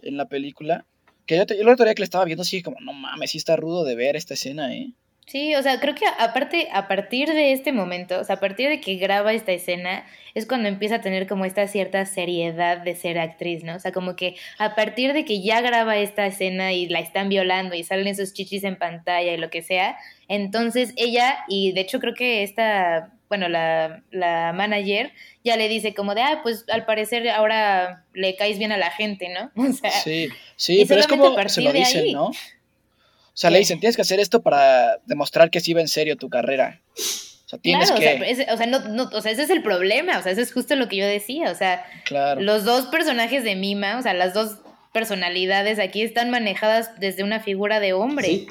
en 0.01 0.17
la 0.17 0.25
película. 0.27 0.85
Que 1.25 1.37
yo, 1.37 1.45
te- 1.45 1.55
yo 1.55 1.63
el 1.63 1.69
otro 1.69 1.85
día 1.85 1.95
que 1.95 2.01
le 2.01 2.05
estaba 2.05 2.25
viendo, 2.25 2.43
sí, 2.43 2.61
como, 2.61 2.79
no 2.79 2.93
mames, 2.93 3.31
sí 3.31 3.37
está 3.37 3.55
rudo 3.55 3.83
de 3.83 3.95
ver 3.95 4.15
esta 4.15 4.33
escena, 4.35 4.73
¿eh? 4.75 4.91
Sí, 5.25 5.53
o 5.55 5.61
sea, 5.61 5.81
creo 5.81 5.93
que 5.93 6.05
aparte, 6.19 6.69
a 6.71 6.87
partir 6.87 7.27
de 7.27 7.51
este 7.51 7.73
momento, 7.73 8.17
o 8.17 8.23
sea, 8.23 8.37
a 8.37 8.39
partir 8.39 8.69
de 8.69 8.79
que 8.79 8.95
graba 8.95 9.33
esta 9.33 9.51
escena, 9.51 10.05
es 10.35 10.45
cuando 10.45 10.69
empieza 10.69 10.95
a 10.95 11.01
tener 11.01 11.27
como 11.27 11.43
esta 11.43 11.67
cierta 11.67 12.05
seriedad 12.05 12.77
de 12.77 12.95
ser 12.95 13.19
actriz, 13.19 13.61
¿no? 13.65 13.75
O 13.75 13.79
sea, 13.79 13.91
como 13.91 14.15
que 14.15 14.35
a 14.57 14.73
partir 14.73 15.11
de 15.11 15.25
que 15.25 15.41
ya 15.41 15.59
graba 15.59 15.97
esta 15.97 16.25
escena 16.25 16.71
y 16.71 16.87
la 16.87 17.01
están 17.01 17.27
violando 17.27 17.75
y 17.75 17.83
salen 17.83 18.15
sus 18.15 18.31
chichis 18.31 18.63
en 18.63 18.77
pantalla 18.77 19.33
y 19.33 19.37
lo 19.37 19.49
que 19.49 19.63
sea, 19.63 19.97
entonces 20.29 20.93
ella, 20.95 21.39
y 21.49 21.73
de 21.73 21.81
hecho 21.81 21.99
creo 21.99 22.13
que 22.13 22.43
esta, 22.43 23.11
bueno, 23.29 23.49
la, 23.49 24.03
la 24.11 24.53
manager 24.53 25.11
ya 25.43 25.57
le 25.57 25.67
dice 25.69 25.93
como 25.93 26.15
de, 26.15 26.21
ah, 26.21 26.39
pues 26.43 26.65
al 26.69 26.85
parecer 26.85 27.29
ahora 27.29 28.05
le 28.13 28.35
caes 28.35 28.57
bien 28.57 28.71
a 28.71 28.77
la 28.77 28.91
gente, 28.91 29.29
¿no? 29.29 29.51
O 29.69 29.73
sea, 29.73 29.91
sí, 29.91 30.29
sí, 30.55 30.85
pero 30.87 31.01
es 31.01 31.07
como 31.07 31.35
se 31.49 31.61
lo 31.61 31.73
dicen, 31.73 32.11
¿no? 32.13 32.27
O 32.27 33.39
sea, 33.39 33.51
le 33.51 33.59
dicen, 33.59 33.79
tienes 33.79 33.95
que 33.95 34.01
hacer 34.01 34.19
esto 34.19 34.41
para 34.41 34.97
demostrar 35.05 35.51
que 35.51 35.59
sí 35.59 35.73
va 35.73 35.81
en 35.81 35.87
serio 35.87 36.17
tu 36.17 36.27
carrera. 36.27 36.81
O 36.95 37.49
sea, 37.49 37.59
tienes 37.59 37.91
claro, 37.91 38.01
que... 38.01 38.15
o, 38.15 38.17
sea, 38.17 38.27
ese, 38.27 38.51
o, 38.51 38.57
sea, 38.57 38.65
no, 38.65 38.79
no, 38.79 39.09
o 39.13 39.21
sea, 39.21 39.31
ese 39.31 39.43
es 39.43 39.49
el 39.51 39.61
problema, 39.61 40.17
o 40.17 40.23
sea, 40.23 40.31
ese 40.31 40.41
es 40.41 40.51
justo 40.51 40.75
lo 40.75 40.89
que 40.89 40.97
yo 40.97 41.05
decía, 41.05 41.51
o 41.51 41.55
sea, 41.55 41.85
claro. 42.03 42.41
los 42.41 42.65
dos 42.65 42.87
personajes 42.87 43.43
de 43.43 43.55
Mima, 43.55 43.99
o 43.99 44.01
sea, 44.01 44.13
las 44.13 44.33
dos 44.33 44.57
personalidades 44.91 45.77
aquí 45.77 46.01
están 46.01 46.31
manejadas 46.31 46.99
desde 46.99 47.23
una 47.23 47.39
figura 47.39 47.79
de 47.79 47.93
hombre. 47.93 48.27
Sí. 48.27 48.47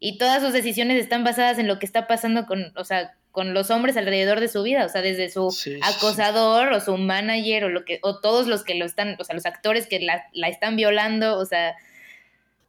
Y 0.00 0.18
todas 0.18 0.42
sus 0.42 0.52
decisiones 0.52 1.00
están 1.00 1.24
basadas 1.24 1.58
en 1.58 1.68
lo 1.68 1.78
que 1.78 1.86
está 1.86 2.06
pasando 2.06 2.44
con, 2.44 2.72
o 2.76 2.84
sea, 2.84 3.14
con 3.34 3.52
los 3.52 3.70
hombres 3.70 3.96
alrededor 3.98 4.40
de 4.40 4.48
su 4.48 4.62
vida, 4.62 4.86
o 4.86 4.88
sea, 4.88 5.02
desde 5.02 5.28
su 5.28 5.50
Sí, 5.50 5.74
sí, 5.74 5.80
acosador 5.82 6.72
o 6.72 6.80
su 6.80 6.96
manager 6.96 7.64
o 7.64 7.68
lo 7.68 7.84
que 7.84 7.98
o 8.02 8.20
todos 8.20 8.46
los 8.46 8.62
que 8.64 8.76
lo 8.76 8.86
están, 8.86 9.16
o 9.20 9.24
sea, 9.24 9.34
los 9.34 9.44
actores 9.44 9.86
que 9.86 10.00
la, 10.00 10.22
la 10.32 10.48
están 10.48 10.76
violando, 10.76 11.36
o 11.38 11.44
sea, 11.44 11.74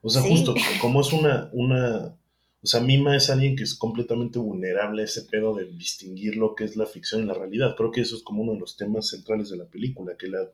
O 0.01 0.09
sea, 0.09 0.21
Sí. 0.21 0.29
justo, 0.29 0.53
como 0.81 1.01
es 1.01 1.13
una, 1.13 1.49
una, 1.53 2.07
o 2.63 2.67
sea, 2.67 2.81
Mima 2.81 3.15
es 3.15 3.29
alguien 3.29 3.55
que 3.55 3.63
es 3.63 3.75
completamente 3.75 4.39
vulnerable 4.39 5.03
a 5.03 5.05
ese 5.05 5.21
pedo 5.23 5.53
de 5.55 5.65
distinguir 5.65 6.35
lo 6.35 6.55
que 6.55 6.63
es 6.63 6.75
la 6.75 6.85
ficción 6.87 7.23
y 7.23 7.25
la 7.27 7.33
realidad. 7.35 7.75
Creo 7.77 7.91
que 7.91 8.01
eso 8.01 8.15
es 8.15 8.23
como 8.23 8.41
uno 8.43 8.53
de 8.53 8.59
los 8.59 8.75
temas 8.75 9.07
centrales 9.09 9.49
de 9.49 9.57
la 9.57 9.65
película, 9.65 10.17
que 10.17 10.27
la, 10.27 10.49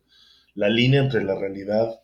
la 0.55 0.70
línea 0.70 1.01
entre 1.01 1.24
la 1.24 1.36
realidad 1.36 2.01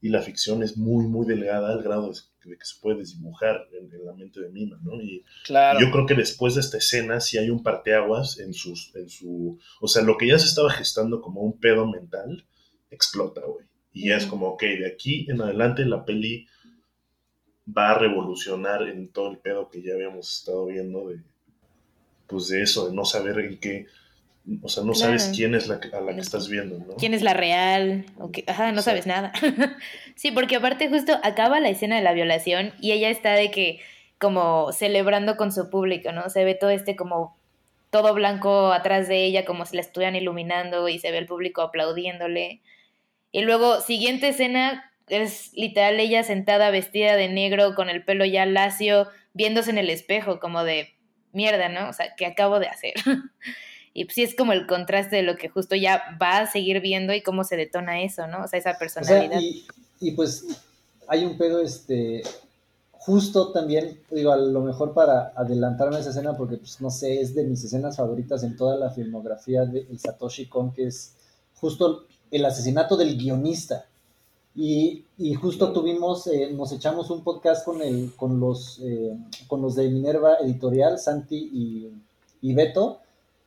y 0.00 0.08
la 0.10 0.22
ficción 0.22 0.62
es 0.62 0.76
muy, 0.76 1.06
muy 1.06 1.24
delgada 1.26 1.70
al 1.72 1.82
grado 1.82 2.10
de, 2.12 2.18
de 2.50 2.58
que 2.58 2.64
se 2.64 2.80
puede 2.80 2.98
desdibujar 2.98 3.66
en, 3.72 3.92
en 3.92 4.04
la 4.04 4.12
mente 4.12 4.40
de 4.40 4.48
Mima, 4.50 4.78
¿no? 4.82 5.00
Y 5.00 5.24
Claro. 5.44 5.80
yo 5.80 5.90
creo 5.90 6.06
que 6.06 6.14
después 6.14 6.54
de 6.54 6.60
esta 6.60 6.78
escena 6.78 7.20
sí 7.20 7.38
hay 7.38 7.50
un 7.50 7.62
parteaguas 7.62 8.38
en 8.38 8.52
sus, 8.54 8.94
en 8.94 9.08
su, 9.08 9.58
o 9.80 9.88
sea, 9.88 10.02
lo 10.02 10.16
que 10.18 10.26
ya 10.28 10.38
se 10.38 10.46
estaba 10.46 10.70
gestando 10.70 11.20
como 11.20 11.40
un 11.42 11.58
pedo 11.58 11.86
mental, 11.86 12.44
explota, 12.90 13.40
güey. 13.46 13.66
Y 13.92 14.08
ya 14.08 14.16
es 14.16 14.26
como, 14.26 14.48
ok, 14.48 14.62
de 14.62 14.86
aquí 14.86 15.26
en 15.30 15.40
adelante 15.40 15.84
la 15.84 16.04
peli 16.04 16.46
va 17.66 17.92
a 17.92 17.98
revolucionar 17.98 18.82
en 18.88 19.08
todo 19.08 19.30
el 19.30 19.38
pedo 19.38 19.70
que 19.70 19.82
ya 19.82 19.94
habíamos 19.94 20.38
estado 20.40 20.66
viendo 20.66 21.08
de, 21.08 21.20
pues 22.26 22.48
de 22.48 22.62
eso, 22.62 22.88
de 22.88 22.94
no 22.94 23.04
saber 23.04 23.38
en 23.38 23.58
qué, 23.58 23.86
o 24.62 24.68
sea, 24.68 24.84
no 24.84 24.92
Claro. 24.92 25.18
sabes 25.18 25.32
quién 25.34 25.54
es 25.54 25.68
la 25.68 25.80
que- 25.80 25.94
a 25.96 26.00
la 26.00 26.14
que 26.14 26.20
estás 26.20 26.48
viendo, 26.48 26.78
¿no? 26.78 26.94
quién 26.96 27.14
es 27.14 27.22
la 27.22 27.34
real, 27.34 28.04
o 28.18 28.30
qué- 28.30 28.44
ajá, 28.46 28.72
no 28.72 28.82
sabes 28.82 29.06
nada. 29.06 29.32
sí, 30.16 30.30
porque 30.32 30.56
aparte 30.56 30.88
justo 30.88 31.18
acaba 31.22 31.60
la 31.60 31.68
escena 31.70 31.96
de 31.96 32.02
la 32.02 32.12
violación 32.12 32.72
y 32.80 32.92
ella 32.92 33.08
está 33.10 33.32
de 33.32 33.50
que 33.50 33.80
como 34.18 34.72
celebrando 34.72 35.36
con 35.36 35.52
su 35.52 35.70
público, 35.70 36.12
¿no? 36.12 36.28
Se 36.30 36.44
ve 36.44 36.54
todo 36.54 36.70
este 36.70 36.94
como 36.96 37.36
todo 37.90 38.12
blanco 38.14 38.72
atrás 38.72 39.06
de 39.08 39.24
ella, 39.24 39.44
como 39.44 39.66
si 39.66 39.76
la 39.76 39.82
estuvieran 39.82 40.16
iluminando 40.16 40.88
y 40.88 40.98
se 40.98 41.10
ve 41.10 41.18
el 41.18 41.26
público 41.26 41.62
aplaudiéndole. 41.62 42.60
Y 43.32 43.42
luego, 43.42 43.80
siguiente 43.80 44.28
escena, 44.28 44.90
es 45.08 45.52
literal 45.54 46.00
ella 46.00 46.22
sentada 46.24 46.70
vestida 46.70 47.14
de 47.16 47.28
negro 47.28 47.74
con 47.74 47.88
el 47.90 48.04
pelo 48.04 48.24
ya 48.24 48.46
lacio, 48.46 49.08
viéndose 49.32 49.70
en 49.70 49.78
el 49.78 49.90
espejo, 49.90 50.40
como 50.40 50.64
de 50.64 50.94
mierda, 51.32 51.68
¿no? 51.68 51.88
O 51.88 51.92
sea, 51.92 52.14
¿qué 52.16 52.26
acabo 52.26 52.58
de 52.60 52.68
hacer? 52.68 52.94
y 53.94 54.04
pues 54.04 54.16
sí 54.16 54.22
es 54.24 54.34
como 54.34 54.52
el 54.52 54.66
contraste 54.66 55.16
de 55.16 55.22
lo 55.22 55.36
que 55.36 55.48
justo 55.48 55.76
ya 55.76 56.02
va 56.20 56.38
a 56.40 56.50
seguir 56.50 56.80
viendo 56.80 57.14
y 57.14 57.22
cómo 57.22 57.44
se 57.44 57.56
detona 57.56 58.02
eso, 58.02 58.26
¿no? 58.26 58.42
O 58.44 58.48
sea, 58.48 58.58
esa 58.58 58.70
O 58.70 58.72
sea, 58.72 58.78
personalidad. 58.78 59.40
y, 59.40 59.64
y 60.00 60.10
pues 60.10 60.44
hay 61.06 61.24
un 61.24 61.38
pedo, 61.38 61.60
este, 61.60 62.22
justo 62.90 63.52
también, 63.52 64.00
digo, 64.10 64.32
a 64.32 64.36
lo 64.36 64.60
mejor 64.62 64.94
para 64.94 65.32
adelantarme 65.36 65.96
a 65.96 66.00
esa 66.00 66.10
escena, 66.10 66.36
porque 66.36 66.56
pues 66.56 66.80
no 66.80 66.90
sé, 66.90 67.20
es 67.20 67.34
de 67.34 67.44
mis 67.44 67.62
escenas 67.62 67.96
favoritas 67.96 68.42
en 68.42 68.56
toda 68.56 68.76
la 68.76 68.90
filmografía 68.90 69.64
de 69.64 69.86
el 69.90 69.98
Satoshi 69.98 70.46
Kon, 70.46 70.72
que 70.72 70.86
es 70.86 71.14
justo 71.54 72.06
el 72.30 72.44
asesinato 72.44 72.96
del 72.96 73.16
guionista. 73.16 73.86
Y, 74.56 75.04
y 75.18 75.34
justo 75.34 75.72
tuvimos, 75.72 76.26
eh, 76.28 76.50
nos 76.52 76.72
echamos 76.72 77.10
un 77.10 77.22
podcast 77.24 77.64
con, 77.64 77.82
el, 77.82 78.12
con, 78.16 78.38
los, 78.40 78.80
eh, 78.82 79.16
con 79.48 79.60
los 79.60 79.74
de 79.74 79.88
Minerva 79.88 80.36
Editorial, 80.40 80.98
Santi 80.98 81.36
y, 81.52 81.90
y 82.40 82.54
Beto, 82.54 83.00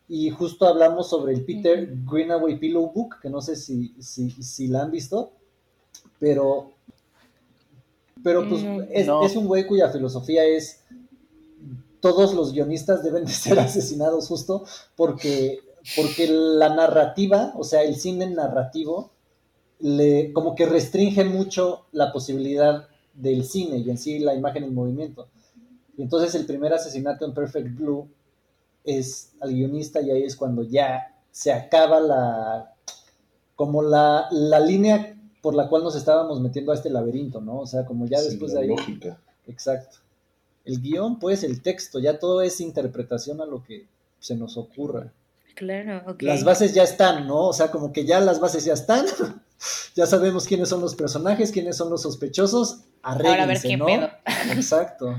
y 0.10 0.30
justo 0.30 0.66
hablamos 0.66 1.10
sobre 1.10 1.34
el 1.34 1.44
Peter 1.44 1.90
Greenaway 2.10 2.58
Pillow 2.58 2.92
Book, 2.94 3.18
que 3.22 3.30
no 3.30 3.42
sé 3.42 3.56
si, 3.56 3.94
si, 4.00 4.32
si 4.32 4.68
la 4.68 4.84
han 4.84 4.92
visto, 4.92 5.34
pero, 6.20 6.72
pero 8.24 8.48
pues 8.48 8.64
Mm, 8.64 8.82
es, 8.92 9.08
no. 9.08 9.24
es 9.26 9.36
un 9.36 9.48
güey 9.48 9.68
cuya 9.68 9.90
filosofía 9.90 10.46
es 10.46 10.82
todos 12.00 12.34
los 12.34 12.54
guionistas 12.54 13.04
deben 13.04 13.26
de 13.26 13.32
ser 13.34 13.60
asesinados 13.60 14.28
justo 14.28 14.64
porque, 14.96 15.60
porque 15.96 16.28
la 16.28 16.74
narrativa, 16.74 17.54
o 17.58 17.64
sea, 17.64 17.84
el 17.84 17.96
cine 17.96 18.30
narrativo, 18.30 19.12
le, 19.80 20.32
como 20.34 20.56
que 20.56 20.66
restringe 20.66 21.24
mucho 21.26 21.86
la 21.92 22.12
posibilidad 22.12 22.88
del 23.14 23.44
cine 23.46 23.78
y 23.80 23.90
en 23.90 23.98
sí 23.98 24.20
la 24.20 24.34
imagen 24.36 24.64
en 24.64 24.74
movimiento. 24.74 25.28
Y 25.98 26.04
entonces 26.04 26.34
el 26.36 26.46
primer 26.46 26.74
asesinato 26.74 27.26
en 27.26 27.34
Perfect 27.34 27.76
Blue 27.76 28.08
es 28.88 29.34
al 29.42 29.54
guionista 29.54 30.02
y 30.02 30.10
ahí 30.10 30.24
es 30.24 30.36
cuando 30.36 30.64
ya 30.64 31.16
se 31.32 31.52
acaba 31.54 32.00
la 32.00 32.74
como 33.56 33.84
la, 33.84 34.28
la 34.32 34.60
línea 34.60 35.16
por 35.42 35.54
la 35.56 35.68
cual 35.70 35.84
nos 35.84 35.96
estábamos 35.96 36.40
metiendo 36.42 36.72
a 36.72 36.76
este 36.76 36.90
laberinto, 36.90 37.42
¿no? 37.42 37.60
O 37.60 37.68
sea, 37.68 37.86
como 37.86 38.08
ya 38.08 38.18
Sí, 38.20 38.30
después 38.30 38.54
la 38.54 38.62
de 38.62 38.66
ahí. 38.68 38.76
lógica. 38.76 39.20
Exacto. 39.48 39.98
El 40.66 40.82
guion, 40.82 41.20
pues, 41.20 41.44
el 41.44 41.62
texto, 41.62 42.00
ya 42.00 42.20
todo 42.20 42.42
es 42.42 42.60
interpretación 42.60 43.40
a 43.42 43.46
lo 43.46 43.64
que 43.64 43.88
se 44.20 44.36
nos 44.36 44.58
ocurra. 44.58 45.12
Claro, 45.56 46.04
ok. 46.12 46.22
Las 46.24 46.44
bases 46.44 46.74
ya 46.74 46.84
están, 46.84 47.28
¿no? 47.28 47.48
O 47.48 47.54
sea, 47.54 47.72
como 47.72 47.92
que 47.94 48.06
ya 48.06 48.20
las 48.20 48.40
bases 48.40 48.66
ya 48.66 48.74
están. 48.74 49.06
ya 49.96 50.06
sabemos 50.06 50.46
quiénes 50.46 50.70
son 50.70 50.82
los 50.82 50.94
personajes, 50.96 51.52
quiénes 51.52 51.78
son 51.78 51.90
los 51.90 52.02
sospechosos. 52.04 52.82
Ahora 53.02 53.20
a 53.44 53.46
ver 53.46 53.58
Arréglense, 53.58 53.68
qué 53.70 53.78
¿no? 53.78 53.86
pedo. 53.86 54.10
Exacto. 54.52 55.16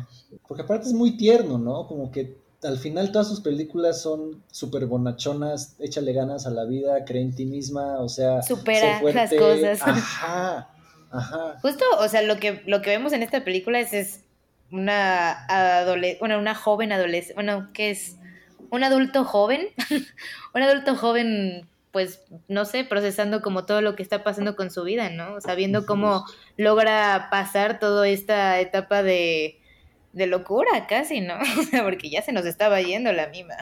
Porque 0.47 0.63
aparte 0.63 0.87
es 0.87 0.93
muy 0.93 1.17
tierno, 1.17 1.59
¿no? 1.59 1.87
Como 1.89 2.11
que 2.13 2.37
al 2.63 2.79
final 2.79 3.13
todas 3.13 3.29
sus 3.29 3.41
películas 3.41 4.03
son 4.03 4.43
súper 4.51 4.87
bonachonas, 4.87 5.77
échale 5.79 6.13
ganas 6.13 6.47
a 6.47 6.51
la 6.51 6.65
vida, 6.65 7.05
cree 7.05 7.23
en 7.23 7.35
ti 7.35 7.45
misma, 7.45 8.01
o 8.01 8.09
sea, 8.09 8.43
Supera 8.43 9.01
las 9.03 9.33
cosas. 9.33 9.81
Ajá, 9.83 10.69
ajá. 11.11 11.59
Justo, 11.63 11.85
o 12.01 12.09
sea, 12.09 12.23
lo 12.23 12.39
que, 12.39 12.63
lo 12.67 12.83
que 12.83 12.91
vemos 12.91 13.13
en 13.13 13.23
esta 13.23 13.45
película 13.45 13.79
es, 13.79 13.93
es 13.93 14.25
una 14.73 15.45
adolescente, 15.47 16.19
bueno, 16.19 16.39
una 16.39 16.55
joven 16.55 16.93
adolescente, 16.93 17.35
bueno, 17.35 17.69
¿qué 17.73 17.91
es? 17.91 18.17
Un 18.71 18.85
adulto 18.85 19.25
joven, 19.25 19.69
un 20.55 20.63
adulto 20.63 20.97
joven, 20.97 21.69
pues, 21.93 22.21
no 22.49 22.65
sé, 22.65 22.85
procesando 22.85 23.41
como 23.41 23.67
todo 23.67 23.83
lo 23.83 23.95
que 23.95 24.03
está 24.03 24.25
pasando 24.25 24.57
con 24.57 24.71
su 24.71 24.83
vida, 24.83 25.11
¿no? 25.11 25.35
O 25.35 25.41
sea, 25.41 25.55
viendo 25.55 25.87
cómo 25.87 26.25
logra 26.57 27.29
pasar 27.31 27.79
toda 27.79 28.07
esta 28.09 28.61
etapa 28.61 29.03
de, 29.03 29.59
de 30.13 30.27
locura 30.27 30.87
casi, 30.89 31.21
¿no? 31.21 31.35
O 31.59 31.63
sea, 31.63 31.85
porque 31.85 32.11
ya 32.11 32.23
se 32.23 32.33
nos 32.33 32.47
estaba 32.47 32.81
yendo 32.81 33.13
la 33.13 33.29
mima. 33.29 33.55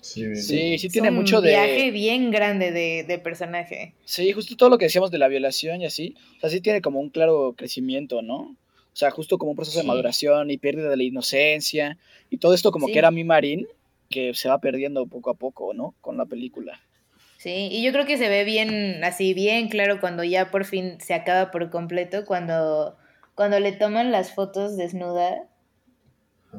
Sí. 0.00 0.34
Sí, 0.78 0.88
tiene 0.88 1.10
un 1.10 1.16
mucho 1.16 1.40
de... 1.40 1.50
viaje 1.50 1.90
bien 1.90 2.30
grande 2.30 2.72
de, 2.72 3.04
de 3.06 3.18
personaje. 3.18 3.94
Sí, 4.04 4.32
justo 4.32 4.56
todo 4.56 4.70
lo 4.70 4.78
que 4.78 4.86
decíamos 4.86 5.10
de 5.10 5.18
la 5.18 5.28
violación 5.28 5.82
y 5.82 5.86
así, 5.86 6.14
o 6.36 6.40
sea, 6.40 6.50
sí 6.50 6.60
tiene 6.60 6.80
como 6.80 7.00
un 7.00 7.10
claro 7.10 7.54
crecimiento, 7.56 8.22
¿no? 8.22 8.56
O 8.92 8.96
sea, 8.96 9.10
justo 9.10 9.38
como 9.38 9.52
un 9.52 9.56
proceso 9.56 9.78
de 9.78 9.86
maduración 9.86 10.50
y 10.50 10.56
pérdida 10.58 10.88
de 10.88 10.96
la 10.96 11.02
inocencia 11.04 11.98
y 12.28 12.38
todo 12.38 12.54
esto 12.54 12.72
como 12.72 12.86
Sí. 12.86 12.92
que 12.94 12.98
era 12.98 13.10
mi 13.10 13.24
marín 13.24 13.66
que 14.08 14.34
se 14.34 14.48
va 14.48 14.58
perdiendo 14.60 15.06
poco 15.06 15.30
a 15.30 15.34
poco, 15.34 15.72
¿no? 15.74 15.94
Con 16.00 16.16
la 16.16 16.26
película. 16.26 16.80
Sí, 17.38 17.68
y 17.70 17.82
yo 17.82 17.92
creo 17.92 18.04
que 18.04 18.18
se 18.18 18.28
ve 18.28 18.44
bien, 18.44 19.02
así 19.04 19.32
bien 19.32 19.68
claro 19.68 20.00
cuando 20.00 20.24
ya 20.24 20.50
por 20.50 20.64
fin 20.64 20.98
se 21.00 21.14
acaba 21.14 21.50
por 21.50 21.70
completo, 21.70 22.24
cuando, 22.26 22.96
cuando 23.34 23.58
le 23.60 23.72
toman 23.72 24.12
las 24.12 24.32
fotos 24.34 24.76
desnuda, 24.76 25.48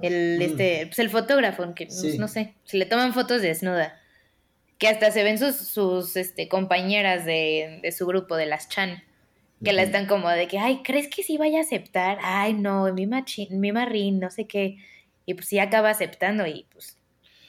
el, 0.01 0.37
Mm. 0.39 0.41
este, 0.41 0.85
pues 0.87 0.99
el 0.99 1.09
fotógrafo, 1.09 1.73
que 1.75 1.85
no- 1.85 1.91
Sí. 1.91 2.17
no 2.17 2.27
sé, 2.27 2.55
se 2.63 2.77
le 2.77 2.85
toman 2.85 3.13
fotos 3.13 3.41
desnuda, 3.41 3.99
que 4.77 4.87
hasta 4.87 5.11
se 5.11 5.23
ven 5.23 5.37
sus, 5.37 5.55
sus 5.55 6.15
este, 6.15 6.47
compañeras 6.47 7.25
de, 7.25 7.79
de 7.83 7.91
su 7.91 8.05
grupo, 8.07 8.35
de 8.35 8.45
las 8.45 8.69
Chan, 8.69 9.03
que 9.63 9.73
la 9.73 9.83
están 9.83 10.07
como 10.07 10.27
de 10.29 10.47
que, 10.47 10.57
ay, 10.57 10.81
¿crees 10.83 11.07
que 11.07 11.21
sí 11.23 11.37
vaya 11.37 11.59
a 11.59 11.61
aceptar? 11.61 12.17
Ay, 12.23 12.53
no, 12.53 12.91
mi, 12.93 13.05
machi, 13.05 13.47
mi 13.51 13.71
marrín, 13.71 14.19
no 14.19 14.31
sé 14.31 14.47
qué, 14.47 14.77
y 15.25 15.33
pues 15.35 15.47
sí 15.47 15.59
acaba 15.59 15.89
aceptando 15.91 16.47
y 16.47 16.65
pues 16.73 16.97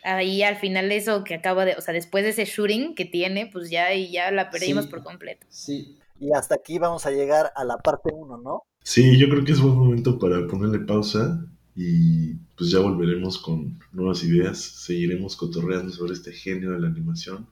ahí 0.05 0.43
al 0.43 0.57
final 0.57 0.91
eso 0.93 1.23
que 1.25 1.35
acaba 1.35 1.65
de, 1.65 1.75
o 1.77 1.81
sea, 1.81 1.95
después 1.95 2.25
de 2.25 2.31
ese 2.31 2.45
shooting 2.45 2.95
que 2.97 3.05
tiene, 3.07 3.47
pues 3.47 3.71
ya 3.71 3.95
y 3.95 4.11
ya 4.11 4.31
la 4.33 4.51
perdimos 4.51 4.85
Sí. 4.87 4.91
por 4.91 5.03
completo. 5.05 5.47
Sí, 5.49 5.99
Y 6.21 6.33
hasta 6.35 6.55
aquí 6.57 6.79
vamos 6.79 7.05
a 7.07 7.11
llegar 7.11 7.53
a 7.57 7.65
la 7.65 7.79
parte 7.79 8.11
1, 8.13 8.37
¿no? 8.37 8.63
Sí, 8.85 9.19
yo 9.19 9.29
creo 9.29 9.45
que 9.45 9.53
es 9.53 9.61
buen 9.61 9.77
momento 9.77 10.19
para 10.19 10.47
ponerle 10.47 10.81
pausa 10.81 11.45
Y 11.75 12.35
pues 12.57 12.71
ya 12.71 12.81
volveremos 12.81 13.39
con 13.39 13.79
nuevas 13.93 14.23
ideas, 14.25 14.61
seguiremos 14.61 15.37
cotorreando 15.37 15.93
sobre 15.93 16.15
este 16.15 16.33
genio 16.33 16.73
de 16.73 16.81
la 16.81 16.89
animación. 16.89 17.49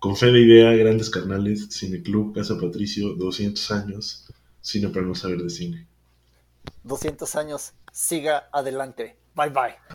Con 0.00 0.16
fe 0.16 0.32
de 0.32 0.40
idea, 0.40 0.72
grandes 0.72 1.10
carnales, 1.10 1.68
Cine 1.70 2.02
Club, 2.02 2.34
Casa 2.34 2.58
Patricio, 2.60 3.14
200 3.14 3.70
años, 3.72 4.26
cine 4.60 4.88
para 4.90 5.06
no 5.06 5.14
saber 5.14 5.42
de 5.42 5.50
cine. 5.50 5.86
200 6.82 7.36
años, 7.36 7.72
siga 7.92 8.48
adelante. 8.52 9.16
Bye 9.34 9.50
bye. 9.50 9.78